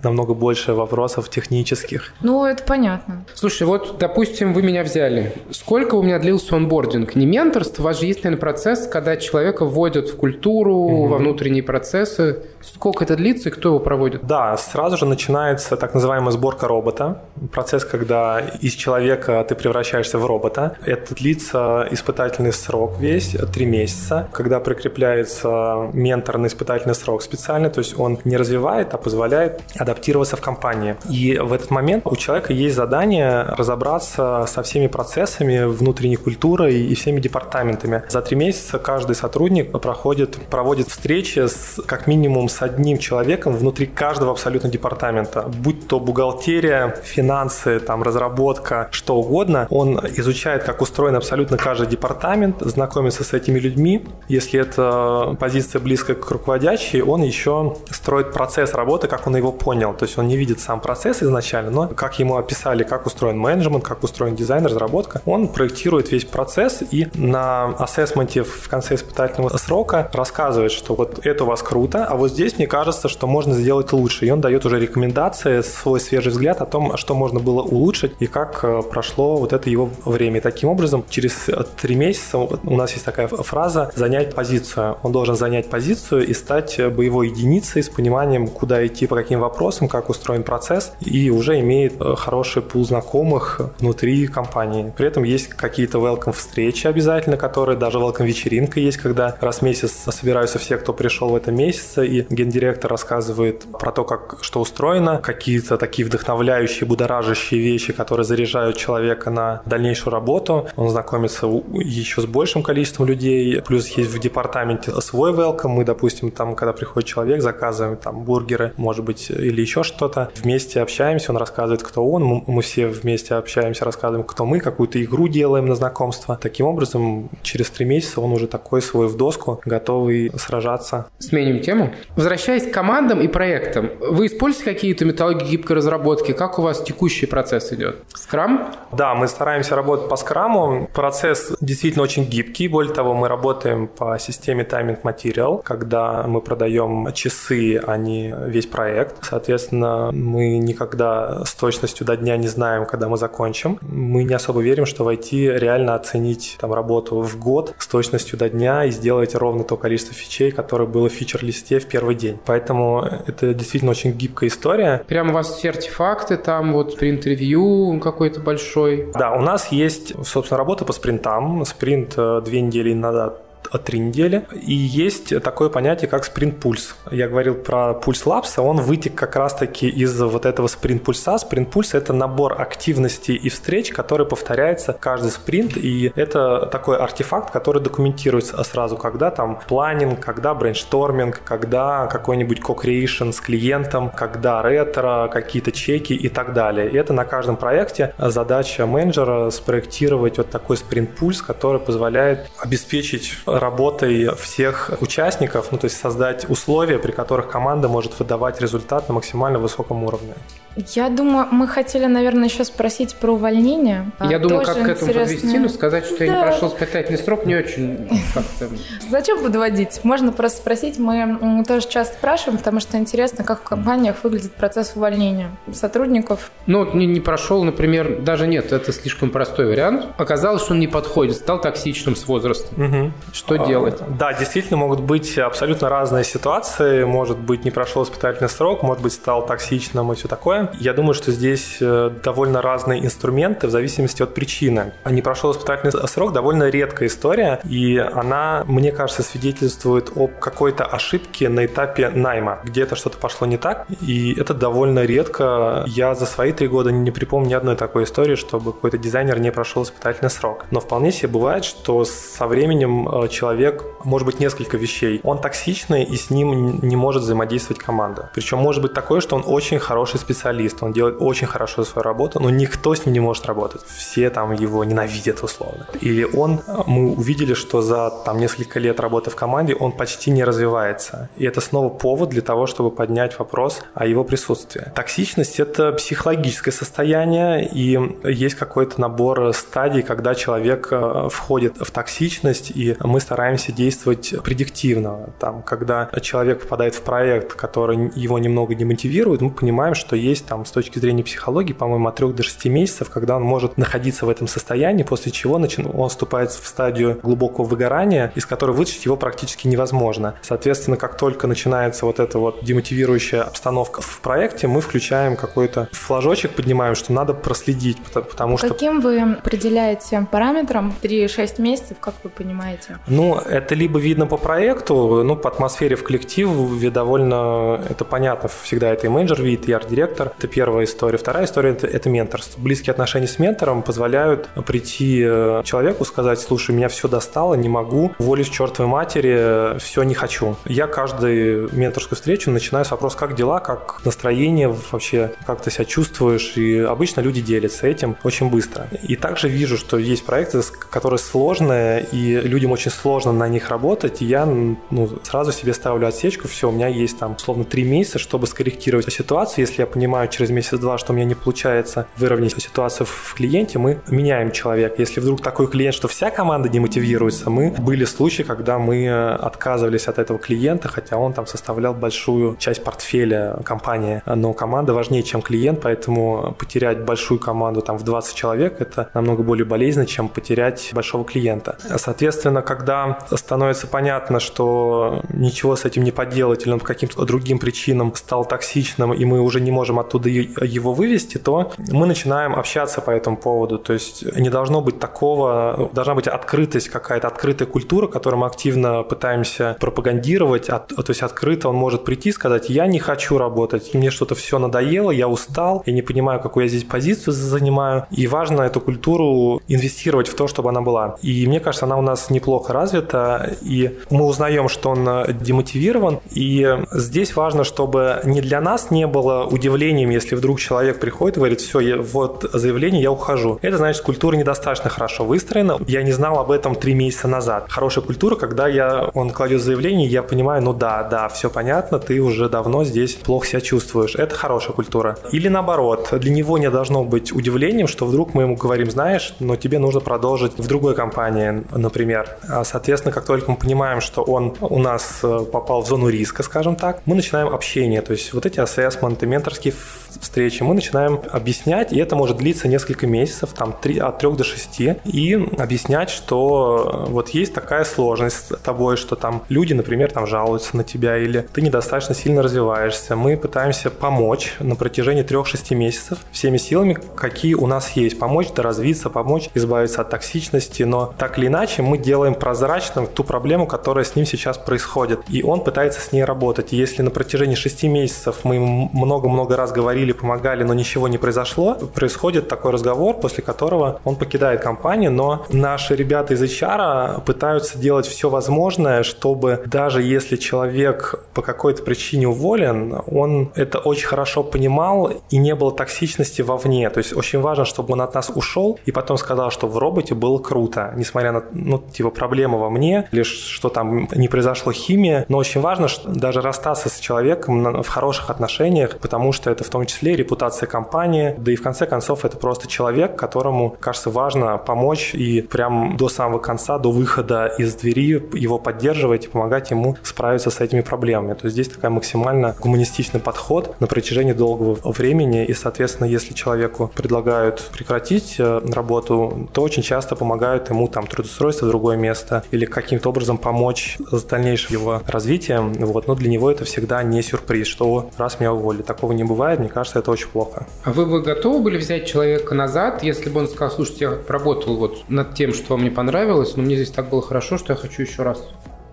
намного 0.02 0.34
больше 0.34 0.72
вопросов 0.72 1.28
технических. 1.28 2.14
Ну, 2.20 2.44
это 2.44 2.62
понятно. 2.64 3.24
Слушай, 3.34 3.66
вот, 3.66 3.98
допустим, 3.98 4.54
вы 4.54 4.62
меня 4.62 4.82
взяли. 4.82 5.34
Сколько 5.50 5.96
у 5.96 6.02
меня 6.02 6.18
длился 6.18 6.56
онбординг? 6.56 7.14
Не 7.14 7.26
менторство, 7.26 7.82
у 7.82 7.84
вас 7.84 8.00
же 8.00 8.06
есть, 8.06 8.24
наверное, 8.24 8.40
процесс, 8.40 8.86
когда 8.86 9.16
человека 9.16 9.64
вводят 9.64 10.08
в 10.08 10.16
культуру, 10.16 10.74
угу. 10.74 11.08
во 11.08 11.18
внутренние 11.18 11.62
процессы. 11.62 12.44
Сколько 12.62 13.04
это 13.04 13.16
длится 13.16 13.50
и 13.50 13.52
кто 13.52 13.70
его 13.70 13.78
проводит? 13.78 14.26
Да, 14.26 14.56
сразу 14.56 14.96
же 14.96 15.06
начинается 15.06 15.76
так 15.76 15.94
называемая 15.94 16.30
сборка 16.44 16.68
робота. 16.68 17.22
Процесс, 17.52 17.86
когда 17.86 18.38
из 18.38 18.74
человека 18.74 19.42
ты 19.48 19.54
превращаешься 19.54 20.18
в 20.18 20.26
робота. 20.26 20.76
Это 20.84 21.14
длится 21.14 21.88
испытательный 21.90 22.52
срок 22.52 22.98
весь, 23.00 23.34
три 23.50 23.64
месяца, 23.64 24.28
когда 24.30 24.60
прикрепляется 24.60 25.88
ментор 25.94 26.36
на 26.36 26.48
испытательный 26.48 26.94
срок 26.94 27.22
специально, 27.22 27.70
то 27.70 27.78
есть 27.78 27.98
он 27.98 28.18
не 28.24 28.36
развивает, 28.36 28.92
а 28.92 28.98
позволяет 28.98 29.62
адаптироваться 29.78 30.36
в 30.36 30.42
компании. 30.42 30.96
И 31.08 31.38
в 31.38 31.50
этот 31.50 31.70
момент 31.70 32.06
у 32.06 32.14
человека 32.14 32.52
есть 32.52 32.76
задание 32.76 33.44
разобраться 33.44 34.44
со 34.46 34.62
всеми 34.62 34.88
процессами 34.88 35.64
внутренней 35.64 36.16
культуры 36.16 36.74
и 36.74 36.94
всеми 36.94 37.20
департаментами. 37.20 38.02
За 38.10 38.20
три 38.20 38.36
месяца 38.36 38.78
каждый 38.78 39.16
сотрудник 39.16 39.72
проходит, 39.80 40.36
проводит 40.50 40.88
встречи 40.88 41.38
с, 41.46 41.80
как 41.86 42.06
минимум 42.06 42.50
с 42.50 42.60
одним 42.60 42.98
человеком 42.98 43.56
внутри 43.56 43.86
каждого 43.86 44.32
абсолютно 44.32 44.68
департамента, 44.68 45.42
будь 45.42 45.88
то 45.88 46.00
бухгалтерия, 46.34 46.94
финансы, 47.02 47.80
там, 47.80 48.02
разработка, 48.02 48.88
что 48.90 49.16
угодно. 49.16 49.66
Он 49.70 50.00
изучает, 50.16 50.64
как 50.64 50.82
устроен 50.82 51.16
абсолютно 51.16 51.56
каждый 51.56 51.86
департамент, 51.86 52.60
знакомится 52.60 53.24
с 53.24 53.32
этими 53.32 53.58
людьми. 53.58 54.04
Если 54.28 54.60
это 54.60 55.36
позиция 55.38 55.80
близкая 55.80 56.16
к 56.16 56.30
руководящей, 56.30 57.02
он 57.02 57.22
еще 57.22 57.76
строит 57.90 58.32
процесс 58.32 58.74
работы, 58.74 59.06
как 59.08 59.26
он 59.26 59.36
его 59.36 59.52
понял. 59.52 59.94
То 59.94 60.04
есть 60.04 60.18
он 60.18 60.26
не 60.26 60.36
видит 60.36 60.60
сам 60.60 60.80
процесс 60.80 61.22
изначально, 61.22 61.70
но 61.70 61.88
как 61.88 62.18
ему 62.18 62.36
описали, 62.36 62.82
как 62.82 63.06
устроен 63.06 63.38
менеджмент, 63.38 63.84
как 63.84 64.02
устроен 64.02 64.34
дизайн, 64.34 64.66
разработка, 64.66 65.22
он 65.26 65.48
проектирует 65.48 66.12
весь 66.12 66.24
процесс 66.24 66.82
и 66.90 67.06
на 67.14 67.66
ассессменте 67.78 68.42
в 68.42 68.68
конце 68.68 68.94
испытательного 68.94 69.56
срока 69.56 70.10
рассказывает, 70.12 70.72
что 70.72 70.94
вот 70.94 71.26
это 71.26 71.44
у 71.44 71.46
вас 71.46 71.62
круто, 71.62 72.04
а 72.04 72.16
вот 72.16 72.30
здесь 72.30 72.58
мне 72.58 72.66
кажется, 72.66 73.08
что 73.08 73.26
можно 73.26 73.54
сделать 73.54 73.92
лучше. 73.92 74.26
И 74.26 74.30
он 74.30 74.40
дает 74.40 74.64
уже 74.66 74.80
рекомендации, 74.80 75.60
свой 75.60 76.00
свежий 76.00 76.23
взгляд 76.30 76.60
о 76.60 76.66
том, 76.66 76.96
что 76.96 77.14
можно 77.14 77.40
было 77.40 77.62
улучшить 77.62 78.12
и 78.20 78.26
как 78.26 78.60
э, 78.62 78.82
прошло 78.82 79.36
вот 79.36 79.52
это 79.52 79.70
его 79.70 79.90
время. 80.04 80.38
И 80.38 80.40
таким 80.40 80.68
образом, 80.68 81.04
через 81.08 81.48
три 81.80 81.94
месяца 81.94 82.38
у 82.38 82.76
нас 82.76 82.92
есть 82.92 83.04
такая 83.04 83.28
фраза 83.28 83.90
«занять 83.94 84.34
позицию». 84.34 84.96
Он 85.02 85.12
должен 85.12 85.36
занять 85.36 85.68
позицию 85.70 86.26
и 86.26 86.34
стать 86.34 86.80
боевой 86.92 87.28
единицей 87.28 87.82
с 87.82 87.88
пониманием, 87.88 88.48
куда 88.48 88.86
идти, 88.86 89.06
по 89.06 89.16
каким 89.16 89.40
вопросам, 89.40 89.88
как 89.88 90.10
устроен 90.10 90.42
процесс, 90.42 90.92
и 91.00 91.30
уже 91.30 91.60
имеет 91.60 92.00
э, 92.00 92.14
хороший 92.16 92.62
пул 92.62 92.84
знакомых 92.84 93.60
внутри 93.78 94.26
компании. 94.26 94.92
При 94.96 95.06
этом 95.06 95.24
есть 95.24 95.48
какие-то 95.48 95.98
welcome 95.98 96.32
встречи 96.32 96.86
обязательно, 96.86 97.36
которые 97.36 97.78
даже 97.78 97.98
welcome 97.98 98.26
вечеринка 98.26 98.80
есть, 98.80 98.98
когда 98.98 99.36
раз 99.40 99.58
в 99.58 99.62
месяц 99.62 99.92
собираются 99.92 100.58
все, 100.58 100.76
кто 100.76 100.92
пришел 100.92 101.28
в 101.28 101.36
этом 101.36 101.54
месяце, 101.56 102.06
и 102.06 102.26
гендиректор 102.28 102.90
рассказывает 102.90 103.64
про 103.78 103.92
то, 103.92 104.04
как 104.04 104.38
что 104.42 104.60
устроено, 104.60 105.18
какие-то 105.18 105.76
такие 105.76 106.04
вдохновляющие, 106.14 106.86
будоражащие 106.86 107.60
вещи, 107.60 107.92
которые 107.92 108.24
заряжают 108.24 108.76
человека 108.76 109.30
на 109.30 109.62
дальнейшую 109.66 110.12
работу. 110.12 110.68
Он 110.76 110.88
знакомится 110.88 111.46
еще 111.46 112.20
с 112.20 112.26
большим 112.26 112.62
количеством 112.62 113.06
людей, 113.06 113.60
плюс 113.62 113.88
есть 113.88 114.10
в 114.10 114.18
департаменте 114.18 114.92
свой 115.00 115.32
welcome. 115.32 115.68
Мы, 115.68 115.84
допустим, 115.84 116.30
там, 116.30 116.54
когда 116.54 116.72
приходит 116.72 117.08
человек, 117.08 117.42
заказываем 117.42 117.96
там 117.96 118.22
бургеры, 118.22 118.72
может 118.76 119.04
быть, 119.04 119.30
или 119.30 119.60
еще 119.60 119.82
что-то. 119.82 120.30
Вместе 120.36 120.80
общаемся, 120.80 121.32
он 121.32 121.38
рассказывает, 121.38 121.82
кто 121.82 122.06
он, 122.06 122.44
мы 122.46 122.62
все 122.62 122.86
вместе 122.86 123.34
общаемся, 123.34 123.84
рассказываем, 123.84 124.24
кто 124.24 124.44
мы, 124.44 124.60
какую-то 124.60 125.02
игру 125.02 125.28
делаем 125.28 125.66
на 125.66 125.74
знакомство. 125.74 126.38
Таким 126.40 126.66
образом, 126.66 127.28
через 127.42 127.70
три 127.70 127.86
месяца 127.86 128.20
он 128.20 128.32
уже 128.32 128.46
такой 128.46 128.82
свой 128.82 129.08
в 129.08 129.16
доску, 129.16 129.60
готовый 129.64 130.30
сражаться. 130.36 131.06
Сменим 131.18 131.60
тему. 131.60 131.92
Возвращаясь 132.16 132.64
к 132.64 132.70
командам 132.70 133.20
и 133.20 133.28
проектам, 133.28 133.90
вы 134.00 134.26
используете 134.26 134.72
какие-то 134.72 135.04
методологии 135.04 135.46
гибкой 135.46 135.76
разработки? 135.76 136.03
Как 136.36 136.58
у 136.58 136.62
вас 136.62 136.82
текущий 136.82 137.26
процесс 137.26 137.72
идет? 137.72 138.02
Скрам? 138.14 138.74
Да, 138.92 139.14
мы 139.14 139.26
стараемся 139.28 139.74
работать 139.74 140.08
по 140.08 140.16
скраму. 140.16 140.88
Процесс 140.92 141.52
действительно 141.60 142.02
очень 142.02 142.24
гибкий. 142.24 142.68
Более 142.68 142.92
того, 142.92 143.14
мы 143.14 143.28
работаем 143.28 143.88
по 143.88 144.18
системе 144.18 144.66
Timing 144.70 145.00
Material, 145.02 145.62
когда 145.62 146.24
мы 146.24 146.40
продаем 146.40 147.12
часы, 147.12 147.78
а 147.78 147.96
не 147.96 148.34
весь 148.46 148.66
проект. 148.66 149.24
Соответственно, 149.24 150.10
мы 150.12 150.58
никогда 150.58 151.44
с 151.44 151.54
точностью 151.54 152.06
до 152.06 152.16
дня 152.16 152.36
не 152.36 152.48
знаем, 152.48 152.84
когда 152.86 153.08
мы 153.08 153.16
закончим. 153.16 153.78
Мы 153.82 154.24
не 154.24 154.34
особо 154.34 154.60
верим, 154.60 154.86
что 154.86 155.04
в 155.04 155.08
IT 155.08 155.58
реально 155.58 155.94
оценить 155.94 156.56
там, 156.60 156.72
работу 156.72 157.20
в 157.22 157.38
год 157.38 157.74
с 157.78 157.86
точностью 157.86 158.38
до 158.38 158.48
дня 158.48 158.84
и 158.84 158.90
сделать 158.90 159.34
ровно 159.34 159.64
то 159.64 159.76
количество 159.76 160.14
фичей, 160.14 160.50
которое 160.50 160.86
было 160.86 161.08
в 161.08 161.12
фичер-листе 161.12 161.78
в 161.78 161.86
первый 161.86 162.14
день. 162.14 162.38
Поэтому 162.44 163.02
это 163.26 163.54
действительно 163.54 163.92
очень 163.92 164.12
гибкая 164.12 164.50
история. 164.50 165.02
Прям 165.06 165.30
у 165.30 165.32
вас 165.32 165.48
все 165.48 165.70
артефакты, 165.94 166.36
там 166.36 166.72
вот 166.72 166.92
sprint 166.92 167.46
review 167.46 168.00
какой-то 168.00 168.40
большой. 168.40 169.10
Да, 169.14 169.32
у 169.32 169.40
нас 169.40 169.70
есть, 169.70 170.14
собственно, 170.26 170.58
работа 170.58 170.84
по 170.84 170.92
спринтам. 170.92 171.64
Спринт 171.64 172.14
э, 172.16 172.40
две 172.44 172.60
недели 172.60 172.92
назад 172.94 173.43
три 173.70 173.98
недели. 173.98 174.46
И 174.52 174.74
есть 174.74 175.40
такое 175.42 175.68
понятие, 175.68 176.08
как 176.08 176.24
спринт-пульс. 176.24 176.96
Я 177.10 177.28
говорил 177.28 177.54
про 177.54 177.94
пульс 177.94 178.26
лапса, 178.26 178.62
он 178.62 178.78
вытек 178.78 179.14
как 179.14 179.36
раз-таки 179.36 179.88
из 179.88 180.20
вот 180.20 180.46
этого 180.46 180.66
спринт-пульса. 180.66 181.38
Спринт-пульс— 181.38 181.94
это 181.94 182.12
набор 182.12 182.60
активностей 182.60 183.34
и 183.34 183.48
встреч, 183.48 183.90
который 183.90 184.26
повторяется 184.26 184.92
каждый 184.92 185.30
спринт, 185.30 185.76
и 185.76 186.12
это 186.14 186.66
такой 186.66 186.96
артефакт, 186.96 187.52
который 187.52 187.82
документируется 187.82 188.62
сразу, 188.64 188.96
когда 188.96 189.30
там 189.30 189.60
planning, 189.66 190.20
когда 190.20 190.54
brainstorming, 190.54 191.42
когда 191.44 192.06
какой-нибудь 192.06 192.60
co-creation 192.60 193.32
с 193.32 193.40
клиентом, 193.40 194.10
когда 194.10 194.62
ретро, 194.62 195.28
какие-то 195.32 195.72
чеки 195.72 196.14
и 196.14 196.28
так 196.28 196.52
далее. 196.52 196.90
И 196.90 196.96
это 196.96 197.12
на 197.12 197.24
каждом 197.24 197.56
проекте 197.56 198.14
задача 198.18 198.86
менеджера 198.86 199.50
спроектировать 199.50 200.38
вот 200.38 200.50
такой 200.50 200.76
спринт-пульс, 200.76 201.42
который 201.42 201.80
позволяет 201.80 202.50
обеспечить 202.58 203.38
работой 203.58 204.34
всех 204.36 204.90
участников, 205.00 205.68
ну 205.72 205.78
то 205.78 205.86
есть 205.86 205.96
создать 205.96 206.48
условия, 206.50 206.98
при 206.98 207.12
которых 207.12 207.48
команда 207.48 207.88
может 207.88 208.18
выдавать 208.18 208.60
результат 208.60 209.08
на 209.08 209.14
максимально 209.14 209.58
высоком 209.58 210.04
уровне. 210.04 210.34
Я 210.76 211.08
думаю, 211.08 211.46
мы 211.50 211.68
хотели, 211.68 212.06
наверное, 212.06 212.48
еще 212.48 212.64
спросить 212.64 213.14
про 213.14 213.32
увольнение. 213.32 214.10
Я 214.20 214.36
а, 214.36 214.38
думаю, 214.40 214.64
как 214.64 214.74
к 214.74 214.88
этому 214.88 215.10
интересно. 215.10 215.34
подвести, 215.36 215.58
но 215.58 215.68
сказать, 215.68 216.04
что 216.04 216.18
да. 216.18 216.24
я 216.24 216.34
не 216.34 216.42
прошел 216.42 216.68
испытательный 216.68 217.18
срок, 217.18 217.46
не 217.46 217.54
очень 217.54 218.08
как-то... 218.34 218.68
Зачем 219.08 219.42
подводить? 219.42 220.00
Можно 220.02 220.32
просто 220.32 220.58
спросить. 220.58 220.98
Мы 220.98 221.64
тоже 221.64 221.88
часто 221.88 222.14
спрашиваем, 222.14 222.58
потому 222.58 222.80
что 222.80 222.98
интересно, 222.98 223.44
как 223.44 223.60
в 223.60 223.62
компаниях 223.62 224.16
выглядит 224.24 224.52
процесс 224.52 224.92
увольнения 224.96 225.50
сотрудников. 225.72 226.50
Ну, 226.66 226.80
вот 226.80 226.94
не, 226.94 227.06
не 227.06 227.20
прошел, 227.20 227.62
например, 227.62 228.20
даже 228.20 228.46
нет, 228.46 228.72
это 228.72 228.92
слишком 228.92 229.30
простой 229.30 229.66
вариант. 229.66 230.06
Оказалось, 230.18 230.62
что 230.62 230.72
он 230.72 230.80
не 230.80 230.88
подходит, 230.88 231.36
стал 231.36 231.60
токсичным 231.60 232.16
с 232.16 232.26
возрастом. 232.26 232.84
Угу. 232.84 233.12
Что 233.32 233.54
а, 233.54 233.66
делать? 233.66 234.00
Да, 234.18 234.32
действительно 234.32 234.78
могут 234.78 235.00
быть 235.00 235.38
абсолютно 235.38 235.88
разные 235.88 236.24
ситуации. 236.24 237.04
Может 237.04 237.38
быть, 237.38 237.64
не 237.64 237.70
прошел 237.70 238.02
испытательный 238.02 238.48
срок, 238.48 238.82
может 238.82 239.02
быть, 239.02 239.12
стал 239.12 239.46
токсичным 239.46 240.12
и 240.12 240.16
все 240.16 240.26
такое. 240.26 240.63
Я 240.80 240.92
думаю, 240.92 241.14
что 241.14 241.30
здесь 241.30 241.78
э, 241.80 242.10
довольно 242.22 242.60
разные 242.60 243.04
инструменты 243.04 243.68
в 243.68 243.70
зависимости 243.70 244.22
от 244.22 244.34
причины. 244.34 244.92
Не 245.08 245.22
прошел 245.22 245.52
испытательный 245.52 245.92
срок 246.08 246.32
довольно 246.32 246.68
редкая 246.68 247.08
история, 247.08 247.60
и 247.64 247.98
она, 247.98 248.64
мне 248.66 248.92
кажется, 248.92 249.22
свидетельствует 249.22 250.12
об 250.16 250.38
какой-то 250.38 250.84
ошибке 250.84 251.48
на 251.48 251.66
этапе 251.66 252.10
найма. 252.10 252.60
Где-то 252.64 252.96
что-то 252.96 253.18
пошло 253.18 253.46
не 253.46 253.58
так, 253.58 253.86
и 254.00 254.34
это 254.38 254.54
довольно 254.54 255.04
редко. 255.04 255.84
Я 255.86 256.14
за 256.14 256.26
свои 256.26 256.52
три 256.52 256.68
года 256.68 256.90
не 256.90 257.10
припомню 257.10 257.44
ни 257.44 257.52
одной 257.52 257.76
такой 257.76 258.04
истории, 258.04 258.36
чтобы 258.36 258.72
какой-то 258.72 258.98
дизайнер 258.98 259.38
не 259.38 259.52
прошел 259.52 259.82
испытательный 259.82 260.30
срок. 260.30 260.64
Но 260.70 260.80
вполне 260.80 261.12
себе 261.12 261.28
бывает, 261.28 261.64
что 261.64 262.04
со 262.04 262.46
временем 262.46 263.08
э, 263.08 263.28
человек, 263.28 263.84
может 264.02 264.26
быть, 264.26 264.40
несколько 264.40 264.76
вещей. 264.76 265.20
Он 265.22 265.40
токсичный, 265.40 266.04
и 266.04 266.16
с 266.16 266.30
ним 266.30 266.80
не 266.80 266.96
может 266.96 267.22
взаимодействовать 267.22 267.82
команда. 267.82 268.30
Причем 268.34 268.58
может 268.58 268.82
быть 268.82 268.94
такое, 268.94 269.20
что 269.20 269.36
он 269.36 269.44
очень 269.46 269.78
хороший 269.78 270.18
специалист, 270.18 270.53
специалист, 270.54 270.82
он 270.82 270.92
делает 270.92 271.16
очень 271.20 271.46
хорошо 271.46 271.84
свою 271.84 272.04
работу, 272.04 272.40
но 272.40 272.50
никто 272.50 272.94
с 272.94 273.06
ним 273.06 273.14
не 273.14 273.20
может 273.20 273.46
работать. 273.46 273.82
Все 273.86 274.30
там 274.30 274.52
его 274.52 274.84
ненавидят 274.84 275.42
условно. 275.42 275.86
Или 276.00 276.24
он, 276.24 276.60
мы 276.86 277.12
увидели, 277.12 277.54
что 277.54 277.82
за 277.82 278.10
там 278.24 278.38
несколько 278.38 278.80
лет 278.80 279.00
работы 279.00 279.30
в 279.30 279.36
команде 279.36 279.74
он 279.74 279.92
почти 279.92 280.30
не 280.30 280.44
развивается. 280.44 281.28
И 281.36 281.44
это 281.44 281.60
снова 281.60 281.88
повод 281.88 282.30
для 282.30 282.42
того, 282.42 282.66
чтобы 282.66 282.90
поднять 282.90 283.38
вопрос 283.38 283.82
о 283.94 284.06
его 284.06 284.24
присутствии. 284.24 284.92
Токсичность– 284.94 285.60
это 285.60 285.92
психологическое 285.92 286.72
состояние, 286.72 287.68
и 287.72 287.98
есть 288.24 288.54
какой-то 288.54 289.00
набор 289.00 289.52
стадий, 289.54 290.02
когда 290.02 290.34
человек 290.34 290.88
э, 290.90 291.28
входит 291.30 291.76
в 291.78 291.90
токсичность, 291.90 292.72
и 292.74 292.96
мы 293.00 293.20
стараемся 293.20 293.72
действовать 293.72 294.34
предиктивно. 294.44 295.30
Там, 295.38 295.62
когда 295.62 296.10
человек 296.22 296.62
попадает 296.62 296.94
в 296.94 297.02
проект, 297.02 297.54
который 297.54 298.10
его 298.14 298.38
немного 298.38 298.74
демотивирует, 298.74 299.40
мы 299.40 299.50
понимаем, 299.50 299.94
что 299.94 300.16
есть 300.16 300.43
там 300.44 300.64
с 300.64 300.70
точки 300.70 300.98
зрения 300.98 301.24
психологии, 301.24 301.72
по-моему, 301.72 302.08
от 302.08 302.16
3 302.16 302.32
до 302.32 302.42
6 302.42 302.66
месяцев, 302.66 303.10
когда 303.10 303.36
он 303.36 303.42
может 303.42 303.76
находиться 303.78 304.26
в 304.26 304.28
этом 304.28 304.48
состоянии, 304.48 305.02
после 305.02 305.32
чего 305.32 305.58
начин... 305.58 305.90
он 305.92 306.08
вступает 306.08 306.50
в 306.50 306.66
стадию 306.66 307.18
глубокого 307.22 307.64
выгорания, 307.64 308.32
из 308.34 308.46
которой 308.46 308.72
вытащить 308.72 309.04
его 309.04 309.16
практически 309.16 309.66
невозможно. 309.66 310.34
Соответственно, 310.42 310.96
как 310.96 311.16
только 311.16 311.46
начинается 311.46 312.06
вот 312.06 312.20
эта 312.20 312.38
вот 312.38 312.62
демотивирующая 312.62 313.42
обстановка 313.42 314.02
в 314.02 314.20
проекте, 314.20 314.66
мы 314.66 314.80
включаем 314.80 315.36
какой-то 315.36 315.88
флажочек, 315.92 316.52
поднимаем, 316.52 316.94
что 316.94 317.12
надо 317.12 317.34
проследить, 317.34 317.98
потому 318.12 318.58
что... 318.58 318.68
Каким 318.68 319.00
вы 319.00 319.20
определяете 319.20 320.26
параметром 320.30 320.94
3-6 321.02 321.60
месяцев, 321.60 321.96
как 322.00 322.14
вы 322.22 322.30
понимаете? 322.30 322.98
Ну, 323.06 323.36
это 323.36 323.74
либо 323.74 323.98
видно 323.98 324.26
по 324.26 324.36
проекту, 324.36 325.22
ну, 325.24 325.36
по 325.36 325.48
атмосфере 325.48 325.96
в 325.96 326.04
коллективе 326.04 326.90
довольно, 326.90 327.80
это 327.88 328.04
понятно, 328.04 328.48
всегда 328.62 328.90
это 328.90 329.06
и 329.06 329.10
менеджер 329.10 329.42
видит, 329.42 329.68
и 329.68 329.72
арт-директор, 329.72 330.32
это 330.38 330.48
первая 330.48 330.84
история. 330.84 331.18
Вторая 331.18 331.44
история 331.44 331.70
это, 331.70 331.86
это 331.86 332.08
менторство. 332.08 332.60
Близкие 332.60 332.92
отношения 332.92 333.26
с 333.26 333.38
ментором 333.38 333.82
позволяют 333.82 334.48
прийти 334.66 335.22
э, 335.24 335.62
человеку, 335.64 336.04
сказать, 336.04 336.40
слушай, 336.40 336.74
меня 336.74 336.88
все 336.88 337.08
достало, 337.08 337.54
не 337.54 337.68
могу, 337.68 338.12
уволюсь 338.18 338.48
чертовой 338.48 338.90
матери, 338.90 339.78
все 339.78 340.02
не 340.02 340.14
хочу. 340.14 340.56
Я 340.64 340.86
каждую 340.86 341.70
менторскую 341.72 342.16
встречу 342.16 342.50
начинаю 342.50 342.84
с 342.84 342.90
вопроса, 342.90 343.16
как 343.16 343.34
дела, 343.34 343.60
как 343.60 344.00
настроение 344.04 344.74
вообще, 344.90 345.32
как 345.46 345.60
ты 345.62 345.70
себя 345.70 345.84
чувствуешь. 345.84 346.56
И 346.56 346.78
обычно 346.78 347.20
люди 347.20 347.40
делятся 347.40 347.86
этим 347.86 348.16
очень 348.24 348.50
быстро. 348.50 348.88
И 349.02 349.16
также 349.16 349.48
вижу, 349.48 349.76
что 349.76 349.98
есть 349.98 350.24
проекты, 350.24 350.60
которые 350.90 351.18
сложные, 351.18 352.06
и 352.12 352.40
людям 352.40 352.72
очень 352.72 352.90
сложно 352.90 353.32
на 353.32 353.48
них 353.48 353.68
работать, 353.70 354.22
и 354.22 354.24
я 354.24 354.46
ну, 354.46 355.08
сразу 355.22 355.52
себе 355.52 355.74
ставлю 355.74 356.06
отсечку, 356.06 356.48
все, 356.48 356.68
у 356.68 356.72
меня 356.72 356.88
есть 356.88 357.18
там, 357.18 357.34
условно, 357.36 357.64
три 357.64 357.84
месяца, 357.84 358.18
чтобы 358.18 358.46
скорректировать 358.46 359.12
ситуацию, 359.12 359.66
если 359.66 359.82
я 359.82 359.86
понимаю, 359.86 360.13
понимаю 360.14 360.28
через 360.28 360.50
месяц-два, 360.50 360.96
что 360.96 361.12
у 361.12 361.16
меня 361.16 361.26
не 361.26 361.34
получается 361.34 362.06
выровнять 362.16 362.52
ситуацию 362.62 363.04
в 363.04 363.34
клиенте, 363.34 363.80
мы 363.80 363.98
меняем 364.08 364.52
человека. 364.52 364.94
Если 364.98 365.18
вдруг 365.18 365.42
такой 365.42 365.66
клиент, 365.66 365.92
что 365.92 366.06
вся 366.06 366.30
команда 366.30 366.68
демотивируется, 366.68 367.50
мы 367.50 367.72
были 367.72 368.04
случаи, 368.04 368.44
когда 368.44 368.78
мы 368.78 369.08
отказывались 369.32 370.06
от 370.06 370.20
этого 370.20 370.38
клиента, 370.38 370.86
хотя 370.86 371.16
он 371.16 371.32
там 371.32 371.48
составлял 371.48 371.94
большую 371.94 372.56
часть 372.58 372.84
портфеля 372.84 373.56
компании. 373.64 374.22
Но 374.24 374.52
команда 374.52 374.94
важнее, 374.94 375.24
чем 375.24 375.42
клиент, 375.42 375.80
поэтому 375.82 376.54
потерять 376.60 377.04
большую 377.04 377.40
команду 377.40 377.82
там 377.82 377.98
в 377.98 378.04
20 378.04 378.36
человек 378.36 378.80
это 378.80 379.10
намного 379.14 379.42
более 379.42 379.64
болезненно, 379.64 380.06
чем 380.06 380.28
потерять 380.28 380.90
большого 380.92 381.24
клиента. 381.24 381.76
Соответственно, 381.96 382.62
когда 382.62 383.18
становится 383.32 383.88
понятно, 383.88 384.38
что 384.38 385.22
ничего 385.28 385.74
с 385.74 385.84
этим 385.84 386.04
не 386.04 386.12
поделать, 386.12 386.66
или 386.66 386.72
он 386.72 386.78
по 386.78 386.86
каким-то 386.86 387.24
другим 387.24 387.58
причинам 387.58 388.14
стал 388.14 388.44
токсичным, 388.44 389.12
и 389.12 389.24
мы 389.24 389.40
уже 389.40 389.60
не 389.60 389.72
можем 389.72 389.98
оттуда 390.04 390.28
его 390.28 390.92
вывести, 390.92 391.38
то 391.38 391.72
мы 391.90 392.06
начинаем 392.06 392.54
общаться 392.54 393.00
по 393.00 393.10
этому 393.10 393.36
поводу. 393.36 393.78
То 393.78 393.92
есть 393.92 394.24
не 394.36 394.50
должно 394.50 394.80
быть 394.80 394.98
такого, 394.98 395.90
должна 395.92 396.14
быть 396.14 396.28
открытость, 396.28 396.88
какая-то 396.88 397.28
открытая 397.28 397.68
культура, 397.68 398.06
которую 398.06 398.40
мы 398.40 398.46
активно 398.46 399.02
пытаемся 399.02 399.76
пропагандировать. 399.80 400.66
то 400.66 401.04
есть 401.08 401.22
открыто 401.22 401.68
он 401.68 401.76
может 401.76 402.04
прийти 402.04 402.30
и 402.30 402.32
сказать, 402.32 402.70
я 402.70 402.86
не 402.86 402.98
хочу 402.98 403.38
работать, 403.38 403.94
мне 403.94 404.10
что-то 404.10 404.34
все 404.34 404.58
надоело, 404.58 405.10
я 405.10 405.28
устал, 405.28 405.82
я 405.86 405.92
не 405.92 406.02
понимаю, 406.02 406.40
какую 406.40 406.64
я 406.64 406.68
здесь 406.68 406.84
позицию 406.84 407.32
занимаю. 407.34 408.06
И 408.10 408.26
важно 408.26 408.62
эту 408.62 408.80
культуру 408.80 409.60
инвестировать 409.68 410.28
в 410.28 410.34
то, 410.34 410.46
чтобы 410.48 410.70
она 410.70 410.80
была. 410.80 411.16
И 411.22 411.46
мне 411.46 411.60
кажется, 411.60 411.86
она 411.86 411.96
у 411.96 412.02
нас 412.02 412.30
неплохо 412.30 412.72
развита, 412.72 413.56
и 413.62 413.98
мы 414.10 414.24
узнаем, 414.24 414.68
что 414.68 414.90
он 414.90 415.08
демотивирован. 415.40 416.20
И 416.30 416.78
здесь 416.92 417.36
важно, 417.36 417.64
чтобы 417.64 418.20
не 418.24 418.40
для 418.40 418.60
нас 418.60 418.90
не 418.90 419.06
было 419.06 419.44
удивления 419.44 419.93
заявлением, 419.94 420.10
если 420.10 420.34
вдруг 420.34 420.60
человек 420.60 420.98
приходит 420.98 421.36
и 421.36 421.40
говорит, 421.40 421.60
все, 421.60 421.80
я, 421.80 421.96
вот 421.96 422.48
заявление, 422.52 423.02
я 423.02 423.10
ухожу. 423.10 423.58
Это 423.62 423.76
значит, 423.76 424.02
культура 424.02 424.36
недостаточно 424.36 424.90
хорошо 424.90 425.24
выстроена. 425.24 425.78
Я 425.86 426.02
не 426.02 426.12
знал 426.12 426.38
об 426.38 426.50
этом 426.50 426.74
три 426.74 426.94
месяца 426.94 427.28
назад. 427.28 427.66
Хорошая 427.68 428.04
культура, 428.04 428.36
когда 428.36 428.68
я, 428.68 429.10
он 429.14 429.30
кладет 429.30 429.62
заявление, 429.62 430.08
я 430.08 430.22
понимаю, 430.22 430.62
ну 430.62 430.72
да, 430.72 431.02
да, 431.02 431.28
все 431.28 431.48
понятно, 431.48 431.98
ты 431.98 432.20
уже 432.20 432.48
давно 432.48 432.84
здесь 432.84 433.14
плохо 433.14 433.46
себя 433.46 433.60
чувствуешь. 433.60 434.14
Это 434.16 434.34
хорошая 434.34 434.72
культура. 434.72 435.16
Или 435.32 435.48
наоборот, 435.48 436.08
для 436.12 436.30
него 436.30 436.58
не 436.58 436.70
должно 436.70 437.04
быть 437.04 437.32
удивлением, 437.32 437.86
что 437.86 438.06
вдруг 438.06 438.34
мы 438.34 438.42
ему 438.42 438.56
говорим, 438.56 438.90
знаешь, 438.90 439.34
но 439.40 439.56
тебе 439.56 439.78
нужно 439.78 440.00
продолжить 440.00 440.58
в 440.58 440.66
другой 440.66 440.94
компании, 440.94 441.64
например. 441.70 442.36
А, 442.48 442.64
соответственно, 442.64 443.12
как 443.12 443.24
только 443.24 443.50
мы 443.50 443.56
понимаем, 443.56 444.00
что 444.00 444.22
он 444.22 444.54
у 444.60 444.78
нас 444.78 445.20
э, 445.22 445.40
попал 445.52 445.82
в 445.82 445.86
зону 445.86 446.08
риска, 446.08 446.42
скажем 446.42 446.76
так, 446.76 447.00
мы 447.06 447.14
начинаем 447.14 447.48
общение. 447.48 448.02
То 448.02 448.12
есть 448.12 448.32
вот 448.32 448.46
эти 448.46 448.60
ассессменты, 448.60 449.26
менторские 449.26 449.74
встречи 450.20 450.62
мы 450.62 450.74
начинаем 450.74 451.20
объяснять, 451.30 451.92
и 451.92 451.98
это 451.98 452.16
может 452.16 452.38
длиться 452.38 452.68
несколько 452.68 453.06
месяцев, 453.06 453.52
там 453.52 453.74
3, 453.80 453.98
от 453.98 454.18
3 454.18 454.32
до 454.32 454.44
6, 454.44 454.80
и 455.04 455.48
объяснять, 455.58 456.10
что 456.10 457.06
вот 457.08 457.30
есть 457.30 457.54
такая 457.54 457.84
сложность 457.84 458.36
с 458.36 458.56
тобой, 458.58 458.96
что 458.96 459.16
там 459.16 459.42
люди, 459.48 459.74
например, 459.74 460.10
там 460.10 460.26
жалуются 460.26 460.76
на 460.76 460.84
тебя, 460.84 461.18
или 461.18 461.46
ты 461.52 461.60
недостаточно 461.62 462.14
сильно 462.14 462.42
развиваешься. 462.42 463.16
Мы 463.16 463.36
пытаемся 463.36 463.90
помочь 463.90 464.54
на 464.60 464.76
протяжении 464.76 465.24
3-6 465.24 465.74
месяцев 465.74 466.18
всеми 466.32 466.56
силами, 466.56 466.96
какие 467.16 467.54
у 467.54 467.66
нас 467.66 467.90
есть. 467.92 468.18
Помочь 468.18 468.50
доразвиться, 468.52 469.10
помочь 469.10 469.50
избавиться 469.54 470.00
от 470.00 470.10
токсичности, 470.10 470.82
но 470.84 471.12
так 471.18 471.38
или 471.38 471.48
иначе 471.48 471.82
мы 471.82 471.98
делаем 471.98 472.34
прозрачным 472.34 473.06
ту 473.06 473.24
проблему, 473.24 473.66
которая 473.66 474.04
с 474.04 474.16
ним 474.16 474.26
сейчас 474.26 474.56
происходит. 474.56 475.20
И 475.28 475.42
он 475.42 475.62
пытается 475.62 476.00
с 476.00 476.12
ней 476.12 476.24
работать. 476.24 476.72
И 476.72 476.76
если 476.76 477.02
на 477.02 477.10
протяжении 477.10 477.54
6 477.54 477.84
месяцев 477.84 478.38
мы 478.44 478.58
много-много 478.58 479.56
раз 479.56 479.72
говорили, 479.74 480.12
помогали, 480.12 480.62
но 480.62 480.74
ничего 480.74 481.08
не 481.08 481.18
произошло, 481.18 481.74
происходит 481.74 482.48
такой 482.48 482.72
разговор, 482.72 483.20
после 483.20 483.42
которого 483.42 484.00
он 484.04 484.16
покидает 484.16 484.62
компанию, 484.62 485.10
но 485.10 485.44
наши 485.50 485.94
ребята 485.94 486.34
из 486.34 486.42
HR 486.42 487.22
пытаются 487.22 487.78
делать 487.78 488.06
все 488.06 488.30
возможное, 488.30 489.02
чтобы 489.02 489.62
даже 489.66 490.02
если 490.02 490.36
человек 490.36 491.14
по 491.34 491.42
какой-то 491.42 491.82
причине 491.82 492.28
уволен, 492.28 493.00
он 493.06 493.50
это 493.54 493.78
очень 493.78 494.06
хорошо 494.06 494.42
понимал 494.42 495.10
и 495.30 495.36
не 495.36 495.54
было 495.54 495.72
токсичности 495.72 496.42
вовне. 496.42 496.88
То 496.90 496.98
есть 496.98 497.12
очень 497.16 497.40
важно, 497.40 497.64
чтобы 497.64 497.92
он 497.94 498.00
от 498.00 498.14
нас 498.14 498.30
ушел 498.34 498.78
и 498.86 498.92
потом 498.92 499.16
сказал, 499.16 499.50
что 499.50 499.66
в 499.66 499.78
роботе 499.78 500.14
было 500.14 500.38
круто, 500.38 500.92
несмотря 500.96 501.32
на, 501.32 501.42
ну, 501.52 501.78
типа, 501.78 502.10
проблемы 502.10 502.58
во 502.58 502.70
мне, 502.70 503.08
лишь 503.12 503.34
что 503.34 503.68
там 503.68 504.08
не 504.14 504.28
произошло 504.28 504.72
химия, 504.72 505.24
но 505.28 505.38
очень 505.38 505.60
важно 505.60 505.88
что 505.88 506.08
даже 506.08 506.40
расстаться 506.40 506.88
с 506.88 506.98
человеком 506.98 507.82
в 507.82 507.88
хороших 507.88 508.30
отношениях, 508.30 508.98
потому 508.98 509.32
что 509.32 509.50
это 509.50 509.63
в 509.64 509.70
том 509.70 509.86
числе 509.86 510.16
репутация 510.16 510.66
компании, 510.66 511.34
да 511.38 511.52
и 511.52 511.56
в 511.56 511.62
конце 511.62 511.86
концов 511.86 512.24
это 512.24 512.36
просто 512.36 512.68
человек, 512.68 513.16
которому, 513.16 513.76
кажется, 513.80 514.10
важно 514.10 514.58
помочь 514.58 515.14
и 515.14 515.40
прям 515.40 515.96
до 515.96 516.08
самого 516.08 516.38
конца, 516.38 516.78
до 516.78 516.90
выхода 516.90 517.46
из 517.58 517.74
двери 517.74 518.22
его 518.34 518.58
поддерживать 518.58 519.26
и 519.26 519.28
помогать 519.28 519.70
ему 519.70 519.96
справиться 520.02 520.50
с 520.50 520.60
этими 520.60 520.80
проблемами. 520.80 521.34
То 521.34 521.46
есть 521.46 521.54
здесь 521.54 521.68
такая 521.68 521.90
максимально 521.90 522.54
гуманистичный 522.60 523.20
подход 523.20 523.76
на 523.80 523.86
протяжении 523.86 524.32
долгого 524.32 524.78
времени, 524.84 525.44
и, 525.44 525.54
соответственно, 525.54 526.06
если 526.06 526.34
человеку 526.34 526.90
предлагают 526.94 527.70
прекратить 527.72 528.36
э, 528.38 528.60
работу, 528.72 529.48
то 529.52 529.62
очень 529.62 529.82
часто 529.82 530.16
помогают 530.16 530.70
ему 530.70 530.88
там 530.88 531.06
трудоустройство 531.06 531.66
в 531.66 531.68
другое 531.68 531.96
место 531.96 532.44
или 532.50 532.64
каким-то 532.64 533.08
образом 533.08 533.38
помочь 533.38 533.98
с 534.10 534.22
дальнейшим 534.22 534.72
его 534.76 535.02
развитием. 535.06 535.72
Вот. 535.72 536.06
Но 536.06 536.14
для 536.14 536.30
него 536.30 536.50
это 536.50 536.64
всегда 536.64 537.02
не 537.02 537.22
сюрприз, 537.22 537.66
что 537.66 538.10
раз 538.16 538.40
меня 538.40 538.52
уволили. 538.52 538.82
Такого 538.82 539.12
не 539.12 539.24
бывает, 539.24 539.53
мне 539.60 539.68
кажется, 539.68 539.98
это 539.98 540.10
очень 540.10 540.28
плохо. 540.28 540.66
А 540.84 540.92
вы 540.92 541.06
бы 541.06 541.22
готовы 541.22 541.62
были 541.62 541.76
взять 541.76 542.06
человека 542.06 542.54
назад, 542.54 543.02
если 543.02 543.30
бы 543.30 543.40
он 543.40 543.48
сказал, 543.48 543.70
слушайте, 543.70 544.04
я 544.04 544.18
работал 544.28 544.76
вот 544.76 545.04
над 545.08 545.34
тем, 545.34 545.52
что 545.52 545.74
вам 545.74 545.84
не 545.84 545.90
понравилось, 545.90 546.56
но 546.56 546.62
мне 546.62 546.76
здесь 546.76 546.90
так 546.90 547.08
было 547.08 547.22
хорошо, 547.22 547.58
что 547.58 547.72
я 547.72 547.76
хочу 547.76 548.02
еще 548.02 548.22
раз? 548.22 548.46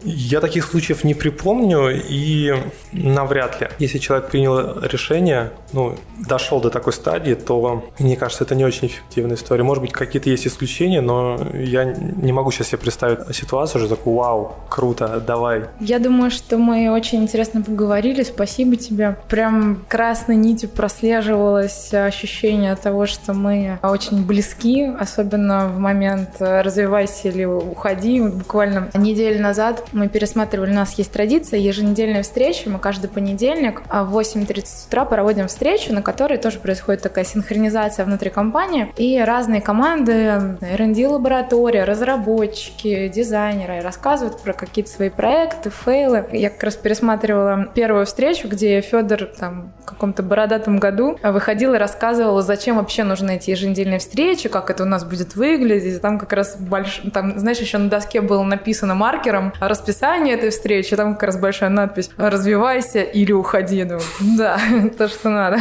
Я 0.03 0.39
таких 0.39 0.65
случаев 0.65 1.03
не 1.03 1.13
припомню, 1.13 1.89
и 1.91 2.53
навряд 2.91 3.61
ли. 3.61 3.67
Если 3.79 3.97
человек 3.97 4.29
принял 4.29 4.79
решение, 4.81 5.51
ну, 5.73 5.95
дошел 6.27 6.59
до 6.59 6.69
такой 6.69 6.93
стадии, 6.93 7.33
то, 7.33 7.83
мне 7.99 8.15
кажется, 8.15 8.43
это 8.43 8.55
не 8.55 8.65
очень 8.65 8.87
эффективная 8.87 9.35
история. 9.35 9.63
Может 9.63 9.81
быть, 9.81 9.91
какие-то 9.91 10.29
есть 10.29 10.47
исключения, 10.47 11.01
но 11.01 11.39
я 11.53 11.83
не 11.85 12.31
могу 12.31 12.51
сейчас 12.51 12.69
себе 12.69 12.79
представить 12.79 13.35
ситуацию, 13.35 13.81
что 13.81 13.95
такой, 13.95 14.13
вау, 14.15 14.55
круто, 14.69 15.23
давай. 15.25 15.65
Я 15.79 15.99
думаю, 15.99 16.31
что 16.31 16.57
мы 16.57 16.91
очень 16.91 17.23
интересно 17.23 17.61
поговорили, 17.61 18.23
спасибо 18.23 18.75
тебе. 18.75 19.17
Прям 19.29 19.83
красной 19.87 20.35
нитью 20.35 20.69
прослеживалось 20.69 21.93
ощущение 21.93 22.75
того, 22.75 23.05
что 23.05 23.33
мы 23.33 23.79
очень 23.83 24.25
близки, 24.25 24.85
особенно 24.99 25.67
в 25.67 25.77
момент 25.77 26.29
«развивайся 26.39 27.29
или 27.29 27.45
уходи». 27.45 28.21
Буквально 28.21 28.89
неделю 28.93 29.41
назад 29.41 29.83
мы 29.91 30.07
пересматривали, 30.07 30.71
у 30.71 30.75
нас 30.75 30.93
есть 30.93 31.11
традиция, 31.11 31.59
еженедельная 31.59 32.23
встреча, 32.23 32.69
мы 32.69 32.79
каждый 32.79 33.09
понедельник 33.09 33.81
в 33.89 34.17
8.30 34.17 34.87
утра 34.87 35.05
проводим 35.05 35.47
встречу, 35.47 35.93
на 35.93 36.01
которой 36.01 36.37
тоже 36.37 36.59
происходит 36.59 37.01
такая 37.01 37.25
синхронизация 37.25 38.05
внутри 38.05 38.29
компании, 38.29 38.91
и 38.97 39.19
разные 39.19 39.61
команды, 39.61 40.57
R&D 40.61 41.07
лаборатория, 41.07 41.83
разработчики, 41.83 43.07
дизайнеры 43.07 43.81
рассказывают 43.81 44.41
про 44.41 44.53
какие-то 44.53 44.91
свои 44.91 45.09
проекты, 45.09 45.69
фейлы. 45.69 46.25
Я 46.31 46.49
как 46.49 46.63
раз 46.63 46.75
пересматривала 46.75 47.69
первую 47.73 48.05
встречу, 48.05 48.47
где 48.47 48.81
Федор 48.81 49.25
там 49.25 49.73
в 49.81 49.85
каком-то 49.85 50.23
бородатом 50.23 50.79
году 50.79 51.17
выходил 51.23 51.73
и 51.73 51.77
рассказывал, 51.77 52.41
зачем 52.41 52.77
вообще 52.77 53.03
нужны 53.03 53.37
эти 53.37 53.51
еженедельные 53.51 53.99
встречи, 53.99 54.49
как 54.49 54.69
это 54.69 54.83
у 54.83 54.85
нас 54.85 55.03
будет 55.03 55.35
выглядеть. 55.35 56.01
Там 56.01 56.19
как 56.19 56.33
раз 56.33 56.57
больш... 56.57 57.01
там, 57.13 57.37
знаешь, 57.39 57.59
еще 57.59 57.77
на 57.77 57.89
доске 57.89 58.21
было 58.21 58.43
написано 58.43 58.95
маркером 58.95 59.53
расписание 59.81 60.35
этой 60.35 60.51
встречи, 60.51 60.95
там 60.95 61.13
как 61.13 61.23
раз 61.23 61.39
большая 61.39 61.69
надпись 61.69 62.11
«Развивайся 62.17 63.01
или 63.01 63.31
уходи». 63.31 63.83
Думаю, 63.83 64.01
да, 64.37 64.59
то, 64.97 65.07
что 65.07 65.29
надо. 65.29 65.59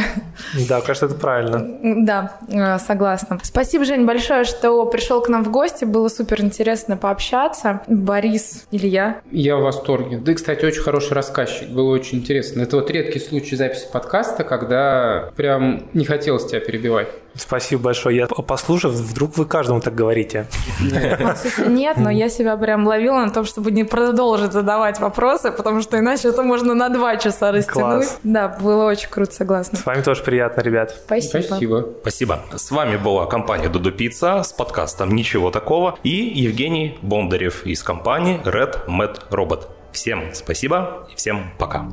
Да, 0.69 0.81
кажется, 0.81 1.07
это 1.07 1.15
правильно. 1.15 2.05
Да, 2.05 2.33
э, 2.47 2.77
согласна. 2.79 3.39
Спасибо, 3.41 3.83
Жень, 3.85 4.05
большое, 4.05 4.43
что 4.43 4.85
пришел 4.85 5.21
к 5.21 5.29
нам 5.29 5.43
в 5.43 5.49
гости. 5.49 5.85
Было 5.85 6.07
супер 6.07 6.41
интересно 6.41 6.97
пообщаться. 6.97 7.81
Борис, 7.87 8.67
Илья. 8.71 9.21
Я 9.31 9.57
в 9.57 9.61
восторге. 9.61 10.17
Да, 10.17 10.33
кстати, 10.33 10.65
очень 10.65 10.81
хороший 10.81 11.13
рассказчик. 11.13 11.69
Было 11.69 11.91
очень 11.91 12.19
интересно. 12.19 12.61
Это 12.61 12.75
вот 12.75 12.91
редкий 12.91 13.19
случай 13.19 13.55
записи 13.55 13.87
подкаста, 13.91 14.43
когда 14.43 15.31
прям 15.35 15.83
не 15.93 16.05
хотелось 16.05 16.45
тебя 16.45 16.59
перебивать. 16.59 17.07
Спасибо 17.35 17.83
большое. 17.83 18.17
Я 18.17 18.27
послушав, 18.27 18.91
вдруг 18.91 19.37
вы 19.37 19.45
каждому 19.45 19.79
так 19.79 19.95
говорите. 19.95 20.47
Нет, 20.79 21.97
но 21.97 22.09
я 22.09 22.29
себя 22.29 22.57
прям 22.57 22.85
ловила 22.85 23.25
на 23.25 23.29
том, 23.29 23.45
чтобы 23.45 23.71
не 23.71 23.83
продолжить 23.83 24.51
задавать 24.51 24.99
вопросы, 24.99 25.51
потому 25.51 25.81
что 25.81 25.97
иначе 25.97 26.29
это 26.29 26.43
можно 26.43 26.73
на 26.73 26.89
два 26.89 27.17
часа 27.17 27.51
растянуть. 27.51 28.05
Класс. 28.05 28.19
Да, 28.23 28.47
было 28.47 28.85
очень 28.85 29.09
круто, 29.09 29.31
согласна. 29.31 29.77
С 29.77 29.85
вами 29.85 30.01
тоже 30.01 30.23
приятно, 30.23 30.61
ребят. 30.61 30.95
Спасибо. 31.05 31.41
Спасибо. 31.41 31.89
Спасибо. 32.01 32.39
С 32.55 32.71
вами 32.71 32.97
была 32.97 33.25
компания 33.25 33.69
Дуду 33.69 33.91
Пицца 33.91 34.43
с 34.43 34.51
подкастом 34.51 35.15
«Ничего 35.15 35.51
такого» 35.51 35.97
и 36.03 36.09
Евгений 36.09 36.97
Бондарев 37.01 37.65
из 37.65 37.83
компании 37.83 38.41
Red 38.43 38.85
Mad 38.87 39.29
Robot. 39.29 39.67
Всем 39.91 40.33
спасибо 40.33 41.07
и 41.11 41.15
всем 41.15 41.51
пока. 41.57 41.87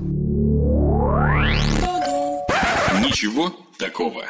Ничего 3.01 3.53
такого. 3.78 4.22